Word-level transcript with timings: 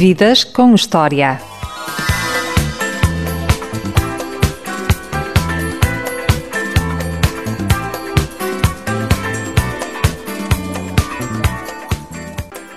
Vidas 0.00 0.44
com 0.44 0.74
História. 0.74 1.38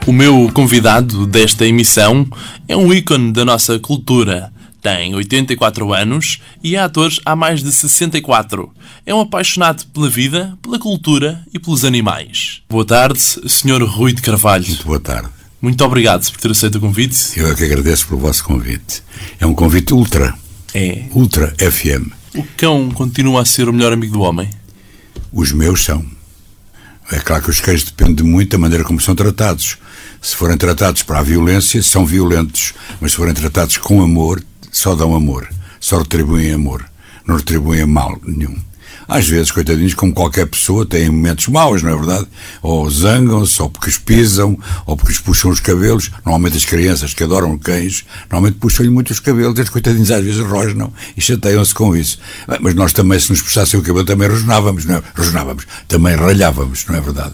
O 0.06 0.12
meu 0.12 0.52
convidado 0.54 1.26
desta 1.26 1.66
emissão 1.66 2.28
é 2.68 2.76
um 2.76 2.92
ícone 2.92 3.32
da 3.32 3.46
nossa 3.46 3.80
cultura. 3.80 4.52
Tem 4.82 5.16
84 5.16 5.94
anos 5.94 6.42
e 6.62 6.76
é 6.76 6.80
ator 6.80 7.10
há 7.26 7.38
mais 7.38 7.64
de 7.64 7.72
64. 7.72 8.70
É 9.06 9.16
um 9.16 9.22
apaixonado 9.22 9.86
pela 9.94 10.10
vida, 10.10 10.58
pela 10.62 10.78
cultura 10.78 11.42
e 11.54 11.58
pelos 11.58 11.86
animais. 11.86 12.64
Boa 12.70 12.84
tarde, 12.84 13.18
Sr. 13.22 13.82
Rui 13.86 14.12
de 14.12 14.22
Carvalho. 14.22 14.68
Muito 14.68 14.86
boa 14.86 15.00
tarde. 15.00 15.43
Muito 15.64 15.82
obrigado 15.86 16.30
por 16.30 16.42
ter 16.42 16.52
aceito 16.52 16.78
o 16.78 16.82
convite. 16.82 17.40
Eu 17.40 17.50
é 17.50 17.56
que 17.56 17.64
agradeço 17.64 18.06
pelo 18.08 18.20
vosso 18.20 18.44
convite. 18.44 19.02
É 19.40 19.46
um 19.46 19.54
convite 19.54 19.94
ultra. 19.94 20.36
É. 20.74 21.06
Ultra 21.12 21.56
FM. 21.58 22.12
O 22.36 22.44
cão 22.58 22.92
continua 22.92 23.44
a 23.44 23.46
ser 23.46 23.70
o 23.70 23.74
melhor 23.74 23.94
amigo 23.94 24.12
do 24.12 24.20
homem? 24.20 24.50
Os 25.32 25.54
meus 25.54 25.86
são. 25.86 26.06
É 27.10 27.18
claro 27.18 27.44
que 27.44 27.50
os 27.50 27.62
cães 27.62 27.82
dependem 27.82 28.26
muito 28.26 28.52
da 28.52 28.58
maneira 28.58 28.84
como 28.84 29.00
são 29.00 29.16
tratados. 29.16 29.78
Se 30.22 30.36
forem 30.36 30.58
tratados 30.58 31.02
para 31.02 31.20
a 31.20 31.24
violência, 31.24 31.82
são 31.82 32.06
violentos. 32.06 32.74
Mas 33.00 33.12
se 33.12 33.18
forem 33.18 33.34
tratados 33.34 33.78
com 33.78 34.02
amor, 34.02 34.44
só 34.70 34.94
dão 34.96 35.16
amor. 35.16 35.48
Só 35.80 36.00
retribuem 36.00 36.52
amor. 36.52 36.86
Não 37.26 37.38
retribuem 37.38 37.86
mal 37.86 38.20
nenhum. 38.22 38.58
Às 39.08 39.28
vezes, 39.28 39.52
coitadinhos, 39.52 39.94
como 39.94 40.14
qualquer 40.14 40.46
pessoa, 40.48 40.86
têm 40.86 41.10
momentos 41.10 41.48
maus, 41.48 41.84
não 41.84 41.92
é 41.92 41.96
verdade? 41.96 42.28
Ou 42.62 42.90
zangam-se, 42.90 43.62
ou 43.62 43.70
porque 43.70 43.90
os 43.90 43.98
pisam, 43.98 44.58
ou 44.86 44.96
porque 44.96 45.14
os 45.14 45.20
puxam 45.20 45.52
os 45.52 45.60
cabelos. 45.60 46.12
Normalmente 46.26 46.58
as 46.58 46.66
crianças 46.66 47.14
que 47.14 47.24
adoram 47.24 47.58
cães, 47.58 48.06
normalmente 48.30 48.60
puxam-lhe 48.60 48.90
muito 48.90 49.12
os 49.12 49.20
cabelos, 49.20 49.58
e 49.58 49.62
os 49.62 49.70
coitadinhos 49.70 50.12
às 50.12 50.24
vezes 50.24 50.42
rosnam 50.42 50.92
e 51.16 51.22
chateiam-se 51.22 51.74
com 51.74 51.96
isso. 51.96 52.20
Bem, 52.48 52.60
mas 52.62 52.76
nós 52.76 52.94
também, 52.94 53.20
se 53.20 53.30
nos 53.30 53.42
puxassem 53.42 53.80
o 53.80 53.84
cabelo, 53.84 54.06
também 54.06 54.28
rosnávamos, 54.28 54.86
não 54.86 54.96
é? 54.96 55.04
Rosnávamos, 55.16 55.66
também 55.88 56.16
ralhávamos, 56.16 56.86
não 56.88 56.96
é 56.96 57.02
verdade? 57.02 57.34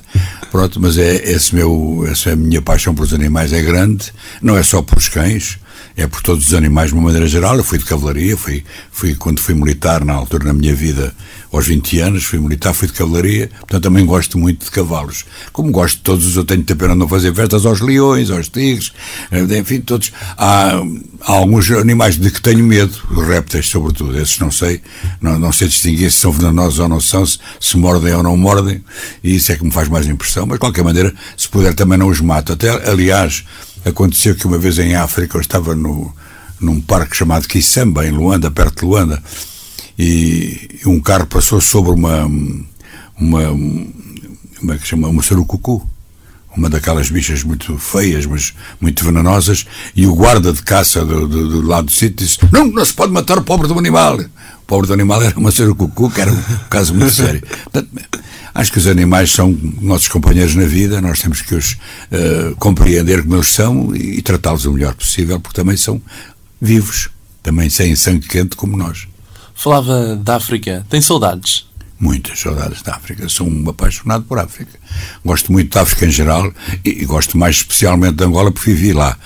Pronto, 0.51 0.79
mas 0.79 0.97
é, 0.97 1.31
esse 1.31 1.53
meu, 1.53 2.05
essa 2.09 2.31
é 2.31 2.33
a 2.33 2.35
minha 2.35 2.61
paixão 2.61 2.95
pelos 2.95 3.13
animais 3.13 3.53
é 3.53 3.61
grande, 3.61 4.11
não 4.41 4.57
é 4.57 4.63
só 4.63 4.81
pelos 4.81 5.07
cães, 5.09 5.59
é 5.95 6.07
por 6.07 6.21
todos 6.21 6.47
os 6.47 6.53
animais 6.53 6.89
de 6.89 6.95
uma 6.95 7.03
maneira 7.03 7.27
geral. 7.27 7.55
Eu 7.55 7.63
fui 7.63 7.77
de 7.77 7.85
cavalaria, 7.85 8.35
fui, 8.37 8.63
fui 8.91 9.15
quando 9.15 9.39
fui 9.39 9.53
militar, 9.53 10.03
na 10.03 10.13
altura 10.13 10.45
na 10.45 10.53
minha 10.53 10.73
vida, 10.73 11.13
aos 11.51 11.67
20 11.67 11.99
anos, 11.99 12.23
fui 12.23 12.39
militar, 12.39 12.73
fui 12.73 12.87
de 12.87 12.93
cavalaria, 12.93 13.49
portanto 13.59 13.83
também 13.83 14.05
gosto 14.05 14.37
muito 14.37 14.65
de 14.65 14.71
cavalos. 14.71 15.25
Como 15.51 15.71
gosto 15.71 15.97
de 15.97 16.01
todos 16.01 16.25
os, 16.25 16.35
eu 16.35 16.45
tenho 16.45 16.63
de 16.63 16.75
pena 16.75 16.95
não 16.95 17.07
fazer 17.07 17.33
festas 17.33 17.65
aos 17.65 17.79
leões, 17.79 18.29
aos 18.29 18.49
tigres, 18.49 18.91
enfim, 19.59 19.81
todos. 19.81 20.11
Há, 20.37 20.73
há, 21.21 21.31
alguns 21.31 21.69
animais 21.71 22.17
de 22.17 22.29
que 22.29 22.41
tenho 22.41 22.63
medo, 22.63 22.95
os 23.11 23.27
répteis 23.27 23.67
sobretudo, 23.67 24.19
esses 24.19 24.39
não 24.39 24.51
sei, 24.51 24.81
não, 25.21 25.39
não 25.39 25.51
sei 25.51 25.67
distinguir 25.67 26.11
se 26.11 26.19
são 26.19 26.31
venenosos 26.31 26.79
ou 26.79 26.87
não 26.87 26.99
são, 26.99 27.25
se, 27.25 27.39
se 27.59 27.77
mordem 27.77 28.13
ou 28.13 28.23
não 28.23 28.37
mordem, 28.37 28.83
e 29.23 29.35
isso 29.35 29.51
é 29.51 29.55
que 29.55 29.63
me 29.63 29.71
faz 29.71 29.87
mais 29.87 30.07
impressão, 30.07 30.45
mas 30.45 30.55
de 30.55 30.59
qualquer 30.59 30.83
maneira, 30.83 31.13
se 31.35 31.47
puder 31.47 31.73
também 31.73 31.97
não 31.97 32.07
os 32.07 32.21
mato. 32.21 32.53
Até, 32.53 32.69
aliás, 32.89 33.43
Aconteceu 33.85 34.35
que 34.35 34.45
uma 34.45 34.57
vez 34.57 34.77
em 34.77 34.95
África 34.95 35.37
eu 35.37 35.41
estava 35.41 35.73
no, 35.73 36.13
num 36.59 36.81
parque 36.81 37.15
chamado 37.15 37.47
Kisamba, 37.47 38.05
em 38.05 38.11
Luanda, 38.11 38.51
perto 38.51 38.81
de 38.81 38.85
Luanda, 38.85 39.23
e, 40.01 40.79
um 40.85 41.01
carro 41.01 41.27
passou 41.27 41.59
sobre 41.59 41.91
uma. 41.91 42.25
uma 43.19 43.43
como 44.57 44.73
é 44.73 44.77
que 44.77 44.87
chama? 44.87 45.09
Uma 45.09 45.21
sarucucu. 45.21 45.85
Uma 46.55 46.69
daquelas 46.69 47.11
bichas 47.11 47.43
muito 47.43 47.77
feias, 47.77 48.25
mas 48.25 48.55
muito 48.81 49.05
venenosas, 49.05 49.67
e 49.95 50.07
o 50.07 50.15
guarda 50.15 50.51
de 50.51 50.63
caça 50.63 51.05
do, 51.05 51.27
do, 51.27 51.47
do 51.47 51.61
lado 51.61 51.85
do 51.85 51.91
sítio 51.91 52.25
disse: 52.25 52.39
Não, 52.51 52.65
não 52.65 52.83
se 52.83 52.93
pode 52.93 53.11
matar 53.13 53.37
o 53.37 53.43
pobre 53.43 53.67
do 53.67 53.77
animal. 53.77 54.17
O 54.17 54.65
pobre 54.65 54.87
do 54.87 54.93
animal 54.93 55.21
era 55.21 55.37
uma 55.37 55.51
sarucucu, 55.51 56.09
que 56.09 56.21
era 56.21 56.31
um 56.31 56.41
caso 56.69 56.95
muito 56.95 57.13
sério. 57.13 57.43
Portanto, 57.71 57.89
Acho 58.53 58.71
que 58.71 58.79
os 58.79 58.87
animais 58.87 59.31
são 59.31 59.55
nossos 59.79 60.07
companheiros 60.07 60.55
na 60.55 60.65
vida, 60.65 60.99
nós 61.01 61.19
temos 61.19 61.41
que 61.41 61.53
os 61.53 61.73
uh, 61.73 62.55
compreender 62.57 63.21
como 63.21 63.35
eles 63.35 63.47
são 63.47 63.95
e, 63.95 64.17
e 64.17 64.21
tratá-los 64.21 64.65
o 64.65 64.73
melhor 64.73 64.95
possível, 64.95 65.39
porque 65.39 65.55
também 65.55 65.77
são 65.77 66.01
vivos, 66.59 67.09
também 67.43 67.69
têm 67.69 67.95
sangue 67.95 68.27
quente 68.27 68.55
como 68.55 68.75
nós. 68.75 69.07
Falava 69.59 70.15
da 70.15 70.37
África, 70.37 70.85
tem 70.89 71.01
saudades? 71.01 71.65
Muitas 71.99 72.39
saudades 72.39 72.81
da 72.81 72.95
África. 72.95 73.27
Sou 73.27 73.45
um 73.45 73.69
apaixonado 73.69 74.23
por 74.23 74.39
África. 74.39 74.79
Gosto 75.25 75.51
muito 75.51 75.73
da 75.73 75.81
África 75.81 76.05
em 76.05 76.09
geral 76.09 76.49
e, 76.85 77.01
e 77.01 77.05
gosto 77.05 77.37
mais 77.37 77.57
especialmente 77.57 78.15
de 78.15 78.23
Angola 78.23 78.53
porque 78.53 78.71
vivi 78.71 78.93
lá. 78.93 79.17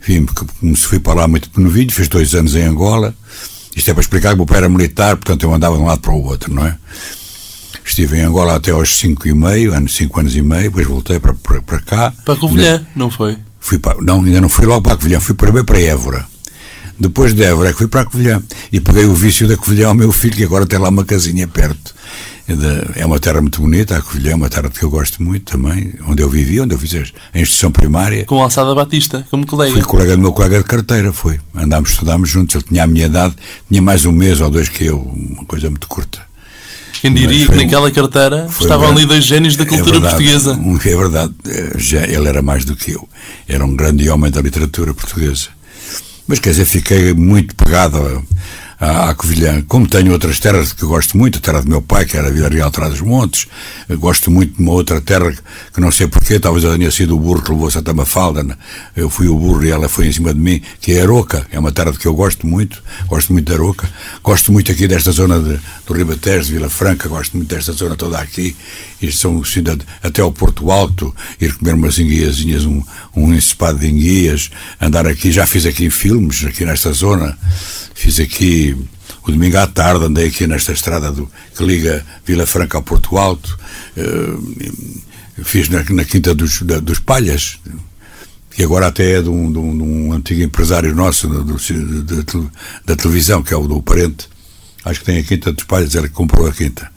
Vim, 0.00 0.24
porque 0.24 0.46
como 0.58 0.74
se 0.74 0.86
fui 0.86 0.98
para 0.98 1.20
lá 1.20 1.28
muito 1.28 1.50
novinho, 1.60 1.92
fiz 1.92 2.08
dois 2.08 2.34
anos 2.34 2.56
em 2.56 2.62
Angola. 2.62 3.14
Isto 3.76 3.90
é 3.90 3.92
para 3.92 4.00
explicar 4.00 4.30
que 4.30 4.34
o 4.36 4.38
meu 4.38 4.46
pai 4.46 4.58
era 4.58 4.68
militar, 4.70 5.14
portanto 5.14 5.42
eu 5.42 5.52
andava 5.52 5.76
de 5.76 5.82
um 5.82 5.86
lado 5.86 6.00
para 6.00 6.12
o 6.12 6.24
outro, 6.24 6.54
não 6.54 6.66
é? 6.66 6.74
Estive 7.84 8.16
em 8.16 8.22
Angola 8.22 8.56
até 8.56 8.70
aos 8.70 8.96
5 8.96 9.28
e 9.28 9.34
meio, 9.34 9.74
anos, 9.74 9.94
5 9.94 10.20
anos 10.20 10.34
e 10.34 10.40
meio, 10.40 10.70
depois 10.70 10.86
voltei 10.86 11.20
para, 11.20 11.34
para, 11.34 11.60
para 11.60 11.80
cá. 11.80 12.14
Para 12.24 12.36
Covilhã, 12.36 12.82
não 12.96 13.10
foi? 13.10 13.36
Fui 13.60 13.78
para, 13.78 14.00
não, 14.00 14.24
ainda 14.24 14.40
não 14.40 14.48
fui 14.48 14.64
logo 14.64 14.80
para 14.80 14.96
Covilhã, 14.96 15.20
fui 15.20 15.34
primeiro 15.34 15.66
para 15.66 15.78
Évora. 15.78 16.31
Depois 16.98 17.34
de 17.34 17.42
Évora 17.42 17.70
é 17.70 17.72
que 17.72 17.78
fui 17.78 17.88
para 17.88 18.02
a 18.02 18.04
Covilhã. 18.04 18.42
E 18.72 18.80
peguei 18.80 19.04
o 19.04 19.14
vício 19.14 19.48
da 19.48 19.56
Covilhã 19.56 19.88
ao 19.88 19.94
meu 19.94 20.12
filho, 20.12 20.36
que 20.36 20.44
agora 20.44 20.66
tem 20.66 20.78
lá 20.78 20.88
uma 20.88 21.04
casinha 21.04 21.48
perto. 21.48 21.94
É 22.96 23.06
uma 23.06 23.18
terra 23.18 23.40
muito 23.40 23.62
bonita, 23.62 23.96
a 23.96 24.02
Covilhã 24.02 24.32
é 24.32 24.34
uma 24.34 24.48
terra 24.48 24.68
que 24.68 24.82
eu 24.82 24.90
gosto 24.90 25.22
muito 25.22 25.52
também, 25.52 25.94
onde 26.06 26.22
eu 26.22 26.28
vivi, 26.28 26.60
onde 26.60 26.74
eu 26.74 26.78
fiz 26.78 26.94
a 27.32 27.38
instrução 27.38 27.70
primária. 27.70 28.24
Com 28.26 28.42
Alçada 28.42 28.74
Batista, 28.74 29.26
como 29.30 29.46
colega? 29.46 29.72
Fui 29.72 29.82
colega 29.82 30.16
do 30.16 30.20
meu 30.20 30.32
colega 30.32 30.58
de 30.58 30.64
carteira, 30.64 31.12
foi. 31.12 31.40
Andámos, 31.54 31.90
estudámos 31.90 32.28
juntos, 32.28 32.56
ele 32.56 32.64
tinha 32.64 32.84
a 32.84 32.86
minha 32.86 33.06
idade, 33.06 33.34
tinha 33.68 33.80
mais 33.80 34.04
um 34.04 34.12
mês 34.12 34.40
ou 34.40 34.50
dois 34.50 34.68
que 34.68 34.84
eu, 34.84 34.98
uma 34.98 35.44
coisa 35.46 35.70
muito 35.70 35.86
curta. 35.86 36.20
Quem 37.00 37.14
diria 37.14 37.46
que 37.46 37.56
naquela 37.56 37.90
carteira 37.90 38.46
estavam 38.60 38.90
ali 38.90 39.06
dois 39.06 39.24
génios 39.24 39.56
da 39.56 39.64
cultura 39.64 39.96
é 39.96 40.00
verdade, 40.00 40.16
portuguesa. 40.16 40.60
É 40.84 40.96
verdade, 40.96 41.34
ele 42.12 42.28
era 42.28 42.42
mais 42.42 42.64
do 42.64 42.76
que 42.76 42.92
eu. 42.92 43.08
Era 43.48 43.64
um 43.64 43.74
grande 43.74 44.08
homem 44.10 44.30
da 44.30 44.42
literatura 44.42 44.92
portuguesa. 44.92 45.48
Mas 46.26 46.38
quer 46.38 46.50
dizer, 46.50 46.64
fiquei 46.64 47.12
muito 47.12 47.54
pegado 47.54 48.24
à, 48.82 49.10
à 49.10 49.14
Covilhã. 49.14 49.62
Como 49.62 49.86
tenho 49.86 50.10
outras 50.12 50.40
terras 50.40 50.72
que 50.72 50.84
gosto 50.84 51.16
muito, 51.16 51.38
a 51.38 51.40
terra 51.40 51.62
do 51.62 51.68
meu 51.68 51.80
pai, 51.80 52.04
que 52.04 52.16
era 52.16 52.32
Vila 52.32 52.48
Real 52.48 52.70
Trás 52.70 52.90
dos 52.90 53.00
Montes, 53.00 53.46
eu 53.88 53.96
gosto 53.96 54.28
muito 54.28 54.56
de 54.56 54.62
uma 54.62 54.72
outra 54.72 55.00
terra 55.00 55.32
que 55.72 55.80
não 55.80 55.92
sei 55.92 56.08
porquê, 56.08 56.40
talvez 56.40 56.64
eu 56.64 56.76
tenha 56.76 56.90
sido 56.90 57.14
o 57.16 57.20
burro 57.20 57.42
que 57.42 57.52
levou 57.52 57.70
Santa 57.70 57.94
Mafalda, 57.94 58.42
né? 58.42 58.56
eu 58.96 59.08
fui 59.08 59.28
o 59.28 59.38
burro 59.38 59.64
e 59.64 59.70
ela 59.70 59.88
foi 59.88 60.08
em 60.08 60.12
cima 60.12 60.34
de 60.34 60.40
mim, 60.40 60.60
que 60.80 60.92
é 60.92 61.02
Aroca, 61.02 61.46
é 61.52 61.58
uma 61.58 61.70
terra 61.70 61.92
que 61.92 62.06
eu 62.06 62.14
gosto 62.14 62.44
muito, 62.44 62.82
gosto 63.06 63.32
muito 63.32 63.46
de 63.46 63.54
Aroca, 63.54 63.88
gosto 64.20 64.50
muito 64.50 64.72
aqui 64.72 64.88
desta 64.88 65.12
zona 65.12 65.38
de, 65.38 65.60
do 65.86 65.94
Ribatejo, 65.94 66.46
de 66.46 66.52
Vila 66.54 66.68
Franca, 66.68 67.08
gosto 67.08 67.36
muito 67.36 67.54
desta 67.54 67.72
zona 67.72 67.94
toda 67.94 68.18
aqui, 68.18 68.56
e 69.00 69.12
são 69.12 69.44
cidade, 69.44 69.82
até 70.02 70.22
ao 70.22 70.32
Porto 70.32 70.72
Alto, 70.72 71.14
ir 71.40 71.54
comer 71.54 71.74
umas 71.74 72.00
enguiazinhas, 72.00 72.64
um, 72.64 72.82
um 73.14 73.32
ensopado 73.32 73.78
de 73.78 73.88
enguias, 73.88 74.50
andar 74.80 75.06
aqui, 75.06 75.30
já 75.30 75.46
fiz 75.46 75.66
aqui 75.66 75.88
filmes, 75.88 76.44
aqui 76.44 76.64
nesta 76.64 76.92
zona, 76.92 77.38
Fiz 77.94 78.18
aqui 78.20 78.76
o 79.26 79.30
domingo 79.30 79.56
à 79.58 79.66
tarde, 79.66 80.04
andei 80.04 80.26
aqui 80.26 80.46
nesta 80.46 80.72
estrada 80.72 81.12
do, 81.12 81.30
que 81.56 81.64
liga 81.64 82.04
Vila 82.24 82.46
Franca 82.46 82.78
ao 82.78 82.82
Porto 82.82 83.16
Alto. 83.16 83.58
Uh, 83.96 85.02
fiz 85.44 85.68
na, 85.68 85.82
na 85.90 86.04
Quinta 86.04 86.34
dos, 86.34 86.62
da, 86.62 86.78
dos 86.80 86.98
Palhas, 86.98 87.58
que 88.50 88.62
agora 88.62 88.88
até 88.88 89.18
é 89.18 89.22
de 89.22 89.28
um, 89.28 89.50
de 89.52 89.58
um, 89.58 89.76
de 89.76 89.82
um 89.82 90.12
antigo 90.12 90.42
empresário 90.42 90.94
nosso 90.94 91.28
do, 91.28 91.44
do, 91.44 92.52
da 92.84 92.96
televisão, 92.96 93.42
que 93.42 93.54
é 93.54 93.56
o 93.56 93.66
do 93.66 93.82
parente. 93.82 94.28
Acho 94.84 95.00
que 95.00 95.06
tem 95.06 95.18
a 95.18 95.22
Quinta 95.22 95.52
dos 95.52 95.64
Palhas, 95.64 95.94
ele 95.94 96.08
comprou 96.08 96.46
a 96.46 96.52
Quinta. 96.52 96.90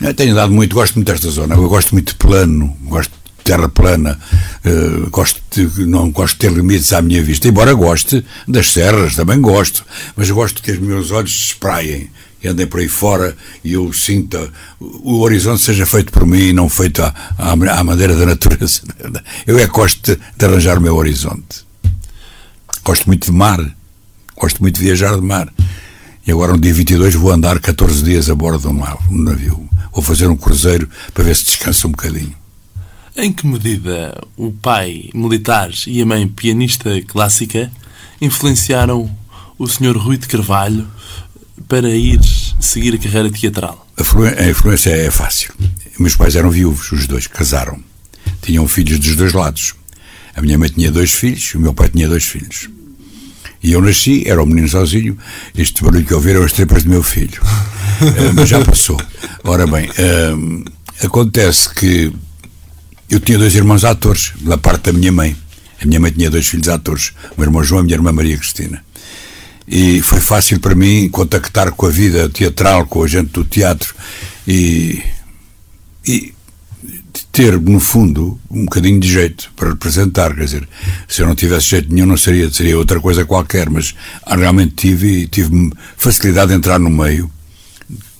Eu 0.00 0.14
tenho 0.14 0.34
dado 0.34 0.52
muito, 0.52 0.74
gosto 0.74 0.94
muito 0.94 1.08
desta 1.08 1.28
zona. 1.28 1.56
Eu 1.56 1.68
gosto 1.68 1.92
muito 1.92 2.08
de 2.08 2.14
plano, 2.14 2.76
gosto 2.84 3.12
terra 3.48 3.68
plana, 3.70 4.18
uh, 4.66 5.08
gosto 5.08 5.40
de, 5.50 5.86
não 5.86 6.10
gosto 6.10 6.34
de 6.34 6.40
ter 6.40 6.52
limites 6.52 6.92
à 6.92 7.00
minha 7.00 7.22
vista, 7.22 7.48
embora 7.48 7.72
goste 7.72 8.22
das 8.46 8.72
serras, 8.72 9.16
também 9.16 9.40
gosto, 9.40 9.86
mas 10.14 10.30
gosto 10.30 10.62
que 10.62 10.70
os 10.70 10.78
meus 10.78 11.10
olhos 11.10 11.32
se 11.32 11.46
espraiem 11.52 12.10
e 12.42 12.48
andem 12.48 12.66
por 12.66 12.78
aí 12.80 12.88
fora 12.88 13.34
e 13.64 13.72
eu 13.72 13.90
sinta 13.90 14.52
o 14.78 15.20
horizonte 15.20 15.62
seja 15.62 15.86
feito 15.86 16.12
por 16.12 16.26
mim 16.26 16.48
e 16.48 16.52
não 16.52 16.68
feito 16.68 17.02
à, 17.02 17.14
à, 17.38 17.82
maneira 17.82 18.14
da 18.14 18.26
natureza. 18.26 18.82
Eu 19.46 19.58
é 19.58 19.66
gosto 19.66 20.12
de, 20.12 20.20
de 20.36 20.44
arranjar 20.44 20.76
o 20.76 20.82
meu 20.82 20.94
horizonte. 20.94 21.66
Gosto 22.84 23.06
muito 23.06 23.24
de 23.24 23.32
mar, 23.32 23.58
gosto 24.36 24.60
muito 24.60 24.78
de 24.78 24.84
viajar 24.84 25.16
de 25.16 25.22
mar. 25.22 25.50
E 26.26 26.30
agora, 26.30 26.52
no 26.52 26.60
dia 26.60 26.74
22, 26.74 27.14
vou 27.14 27.32
andar 27.32 27.58
14 27.58 28.04
dias 28.04 28.28
a 28.28 28.34
bordo 28.34 28.60
de 28.60 28.68
um 28.68 29.22
navio. 29.22 29.68
Vou 29.90 30.02
fazer 30.02 30.26
um 30.26 30.36
cruzeiro 30.36 30.86
para 31.14 31.24
ver 31.24 31.34
se 31.34 31.46
descansa 31.46 31.88
um 31.88 31.92
bocadinho. 31.92 32.36
Em 33.20 33.32
que 33.32 33.44
medida 33.48 34.16
o 34.36 34.52
pai 34.52 35.10
militar 35.12 35.72
e 35.88 36.00
a 36.00 36.06
mãe 36.06 36.28
pianista 36.28 36.88
clássica 37.02 37.68
influenciaram 38.20 39.10
o 39.58 39.66
Sr. 39.66 39.96
Rui 39.96 40.16
de 40.16 40.28
Carvalho 40.28 40.86
para 41.66 41.88
ir 41.88 42.20
seguir 42.60 42.94
a 42.94 42.98
carreira 42.98 43.28
teatral? 43.28 43.84
A 43.96 44.48
influência 44.48 44.90
é 44.90 45.10
fácil. 45.10 45.52
Meus 45.98 46.14
pais 46.14 46.36
eram 46.36 46.48
viúvos, 46.48 46.92
os 46.92 47.08
dois, 47.08 47.26
casaram. 47.26 47.82
Tinham 48.40 48.68
filhos 48.68 49.00
dos 49.00 49.16
dois 49.16 49.32
lados. 49.32 49.74
A 50.36 50.40
minha 50.40 50.56
mãe 50.56 50.68
tinha 50.68 50.92
dois 50.92 51.10
filhos, 51.10 51.52
o 51.56 51.58
meu 51.58 51.74
pai 51.74 51.88
tinha 51.88 52.06
dois 52.06 52.22
filhos. 52.22 52.70
E 53.60 53.72
eu 53.72 53.82
nasci, 53.82 54.28
era 54.28 54.40
um 54.40 54.46
menino 54.46 54.68
sozinho, 54.68 55.18
este 55.56 55.82
barulho 55.82 56.04
que 56.04 56.14
ouviram 56.14 56.44
as 56.44 56.52
tripas 56.52 56.84
do 56.84 56.90
meu 56.90 57.02
filho. 57.02 57.42
uh, 57.42 58.30
mas 58.32 58.48
já 58.48 58.64
passou. 58.64 58.96
Ora 59.42 59.66
bem, 59.66 59.88
uh, 59.88 60.64
acontece 61.04 61.74
que 61.74 62.12
eu 63.08 63.20
tinha 63.20 63.38
dois 63.38 63.54
irmãos 63.54 63.84
atores, 63.84 64.32
da 64.40 64.58
parte 64.58 64.84
da 64.84 64.92
minha 64.92 65.12
mãe. 65.12 65.36
A 65.80 65.86
minha 65.86 66.00
mãe 66.00 66.10
tinha 66.10 66.30
dois 66.30 66.46
filhos 66.46 66.68
atores, 66.68 67.12
o 67.36 67.40
meu 67.40 67.46
irmão 67.48 67.62
João 67.62 67.80
e 67.80 67.82
a 67.82 67.84
minha 67.84 67.96
irmã 67.96 68.12
Maria 68.12 68.36
Cristina. 68.36 68.82
E 69.66 70.00
foi 70.00 70.20
fácil 70.20 70.58
para 70.60 70.74
mim 70.74 71.08
contactar 71.08 71.70
com 71.72 71.86
a 71.86 71.90
vida 71.90 72.28
teatral, 72.28 72.86
com 72.86 73.02
a 73.02 73.06
gente 73.06 73.30
do 73.30 73.44
teatro 73.44 73.94
e, 74.46 75.02
e 76.06 76.34
ter, 77.30 77.60
no 77.60 77.78
fundo, 77.78 78.40
um 78.50 78.64
bocadinho 78.64 78.98
de 78.98 79.10
jeito 79.10 79.52
para 79.54 79.68
representar. 79.70 80.34
Quer 80.34 80.44
dizer, 80.44 80.68
se 81.06 81.22
eu 81.22 81.26
não 81.26 81.34
tivesse 81.34 81.66
jeito 81.66 81.92
nenhum, 81.92 82.06
não 82.06 82.16
seria, 82.16 82.50
seria 82.50 82.78
outra 82.78 82.98
coisa 82.98 83.24
qualquer, 83.24 83.68
mas 83.68 83.94
realmente 84.26 84.74
tive, 84.74 85.26
tive 85.28 85.70
facilidade 85.96 86.50
de 86.50 86.56
entrar 86.56 86.78
no 86.78 86.90
meio, 86.90 87.30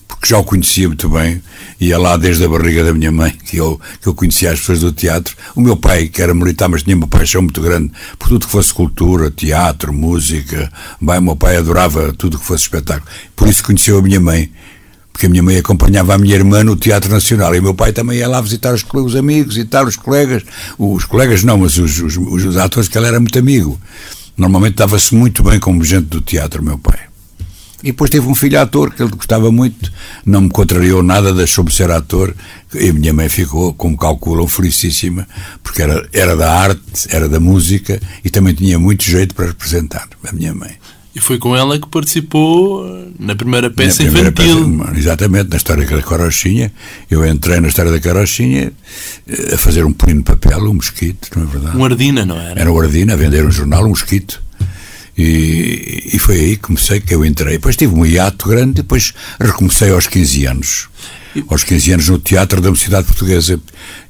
porque 0.07 0.29
já 0.29 0.39
o 0.39 0.45
conhecia 0.45 0.87
muito 0.87 1.09
bem, 1.09 1.43
ia 1.81 1.99
lá 1.99 2.17
desde 2.17 2.45
a 2.45 2.49
barriga 2.49 2.85
da 2.85 2.93
minha 2.93 3.13
mãe, 3.13 3.31
que 3.31 3.57
eu, 3.57 3.81
que 4.01 4.09
eu 4.09 4.15
conhecia 4.15 4.53
as 4.53 4.61
pessoas 4.61 4.81
do 4.81 4.93
teatro. 4.93 5.37
O 5.55 5.61
meu 5.61 5.77
pai, 5.77 6.09
que 6.09 6.21
era 6.21 6.35
militar, 6.35 6.69
mas 6.69 6.83
tinha 6.83 6.97
uma 6.97 7.07
paixão 7.07 7.43
muito 7.43 7.61
grande 7.61 7.93
por 8.19 8.29
tudo 8.29 8.47
que 8.47 8.53
fosse 8.53 8.73
cultura, 8.73 9.31
teatro, 9.31 9.93
música. 9.93 10.71
Bem, 11.01 11.19
o 11.19 11.23
meu 11.23 11.37
pai 11.37 11.57
adorava 11.57 12.13
tudo 12.13 12.39
que 12.39 12.45
fosse 12.45 12.65
espetáculo. 12.65 13.11
Por 13.37 13.49
isso 13.49 13.63
conheceu 13.63 13.99
a 13.99 14.03
minha 14.03 14.21
mãe 14.21 14.51
porque 15.19 15.27
a 15.27 15.29
minha 15.29 15.43
mãe 15.43 15.57
acompanhava 15.57 16.15
a 16.15 16.19
minha 16.19 16.37
irmã 16.37 16.63
no 16.63 16.77
Teatro 16.77 17.11
Nacional 17.11 17.53
e 17.53 17.59
o 17.59 17.63
meu 17.63 17.75
pai 17.75 17.93
também 17.93 18.19
ia 18.19 18.29
lá 18.29 18.41
visitar 18.41 18.73
os, 18.73 18.85
os 18.89 19.17
amigos 19.17 19.59
tal, 19.69 19.85
os 19.85 19.97
colegas, 19.97 20.45
os 20.79 21.05
colegas 21.07 21.43
não, 21.43 21.59
mas 21.59 21.77
os, 21.77 21.99
os, 22.01 22.17
os 22.17 22.57
atores 22.57 22.89
que 22.89 22.97
ele 22.97 23.09
era 23.09 23.19
muito 23.19 23.37
amigo. 23.37 23.81
Normalmente 24.37 24.77
dava-se 24.77 25.13
muito 25.17 25.43
bem 25.43 25.59
como 25.59 25.83
gente 25.83 26.05
do 26.05 26.21
teatro, 26.21 26.63
meu 26.63 26.79
pai. 26.79 27.08
E 27.83 27.89
depois 27.89 28.11
teve 28.11 28.27
um 28.27 28.35
filho 28.35 28.61
ator 28.61 28.93
que 28.93 29.03
ele 29.03 29.13
gostava 29.13 29.53
muito, 29.53 29.93
não 30.27 30.41
me 30.41 30.51
contrariou 30.51 31.03
nada, 31.03 31.33
deixou-me 31.33 31.73
ser 31.73 31.91
ator, 31.91 32.35
e 32.75 32.89
a 32.89 32.93
minha 32.93 33.13
mãe 33.13 33.29
ficou, 33.29 33.73
como 33.73 33.97
calculam, 33.97 34.49
felicíssima, 34.49 35.29
porque 35.63 35.83
era, 35.83 36.09
era 36.13 36.37
da 36.37 36.53
arte, 36.53 37.09
era 37.11 37.29
da 37.29 37.39
música 37.39 38.01
e 38.25 38.31
também 38.31 38.53
tinha 38.53 38.79
muito 38.79 39.05
jeito 39.05 39.35
para 39.35 39.47
representar, 39.47 40.09
a 40.27 40.33
minha 40.33 40.53
mãe. 40.53 40.73
E 41.19 41.21
foi 41.21 41.37
com 41.37 41.57
ela 41.57 41.79
que 41.81 41.89
participou 41.89 43.11
na 43.19 43.35
primeira 43.35 43.69
peça 43.69 44.05
na 44.05 44.11
primeira 44.11 44.29
infantil. 44.31 44.79
Peça, 44.79 44.99
exatamente, 44.99 45.51
na 45.51 45.57
história 45.57 45.85
da 45.85 46.01
carochinha. 46.01 46.73
Eu 47.11 47.27
entrei 47.27 47.59
na 47.59 47.67
história 47.67 47.91
da 47.91 47.99
carochinha 47.99 48.73
eh, 49.27 49.55
a 49.55 49.59
fazer 49.59 49.85
um 49.85 49.93
pequeno 49.93 50.23
papel, 50.23 50.71
um 50.71 50.75
mosquito, 50.75 51.29
não 51.35 51.43
é 51.43 51.47
verdade? 51.47 51.77
Um 51.77 51.85
ardina, 51.85 52.25
não 52.25 52.39
era? 52.39 52.61
Era 52.61 52.73
um 52.73 52.81
ardina, 52.81 53.15
a 53.15 53.17
vender 53.17 53.45
um 53.45 53.51
jornal, 53.51 53.85
um 53.85 53.89
mosquito. 53.89 54.41
E, 55.19 56.11
e 56.15 56.19
foi 56.19 56.37
aí 56.37 56.57
que 56.57 56.63
comecei, 56.63 57.01
que 57.01 57.13
eu 57.13 57.25
entrei. 57.25 57.55
Depois 57.55 57.77
tive 57.77 57.93
um 57.93 58.07
hiato 58.07 58.49
grande, 58.49 58.75
depois 58.75 59.13
recomecei 59.41 59.91
aos 59.91 60.07
15 60.07 60.47
anos 60.47 60.89
aos 61.49 61.63
15 61.63 61.93
anos 61.93 62.09
no 62.09 62.19
Teatro 62.19 62.61
da 62.61 62.71
Mocidade 62.71 63.07
Portuguesa, 63.07 63.61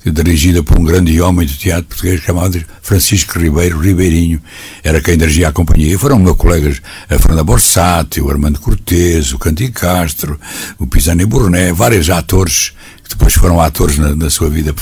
dirigida 0.05 0.63
por 0.63 0.79
um 0.79 0.85
grande 0.85 1.21
homem 1.21 1.47
do 1.47 1.53
teatro 1.53 1.85
português 1.85 2.23
chamado 2.23 2.65
Francisco 2.81 3.39
Ribeiro 3.39 3.79
Ribeirinho, 3.79 4.41
era 4.83 5.01
quem 5.01 5.19
dirigia 5.19 5.49
a 5.49 5.53
companhia. 5.53 5.95
E 5.95 5.99
foram 5.99 6.19
meus 6.19 6.37
colegas 6.37 6.81
a 7.11 7.19
Fernanda 7.19 7.45
Borsati, 7.45 8.21
o 8.21 8.31
Armando 8.31 8.61
Cortês, 8.61 9.33
o 9.33 9.39
Canti 9.39 9.71
Castro, 9.71 10.41
o 10.79 10.87
Pisani 10.87 11.27
Burné, 11.27 11.73
vários 11.73 12.09
atores 12.09 12.73
que 13.09 13.17
depois 13.17 13.35
foram 13.35 13.61
atores 13.61 13.97
na, 13.97 14.15
na 14.15 14.29
sua 14.29 14.51
vida 14.51 14.75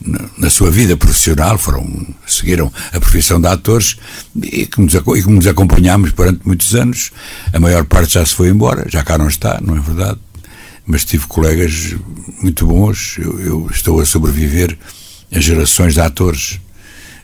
na, 0.00 0.18
na, 0.38 0.50
sua 0.50 0.70
vida 0.70 0.96
profissional, 0.96 1.58
foram 1.58 2.06
seguiram 2.26 2.72
a 2.92 2.98
profissão 2.98 3.38
de 3.40 3.46
atores 3.46 3.96
e 4.42 4.66
que, 4.66 4.80
nos, 4.80 4.94
e 4.94 5.22
que 5.22 5.30
nos 5.30 5.46
acompanhámos 5.46 6.12
durante 6.12 6.40
muitos 6.46 6.74
anos. 6.74 7.10
A 7.52 7.60
maior 7.60 7.84
parte 7.84 8.14
já 8.14 8.24
se 8.24 8.34
foi 8.34 8.48
embora, 8.48 8.86
já 8.88 9.04
cá 9.04 9.18
não 9.18 9.28
está, 9.28 9.60
não 9.60 9.76
é 9.76 9.80
verdade? 9.80 10.18
mas 10.88 11.04
tive 11.04 11.26
colegas 11.26 11.94
muito 12.42 12.66
bons. 12.66 13.18
Eu, 13.18 13.38
eu 13.38 13.70
estou 13.70 14.00
a 14.00 14.06
sobreviver 14.06 14.76
a 15.30 15.38
gerações 15.38 15.92
de 15.92 16.00
atores. 16.00 16.58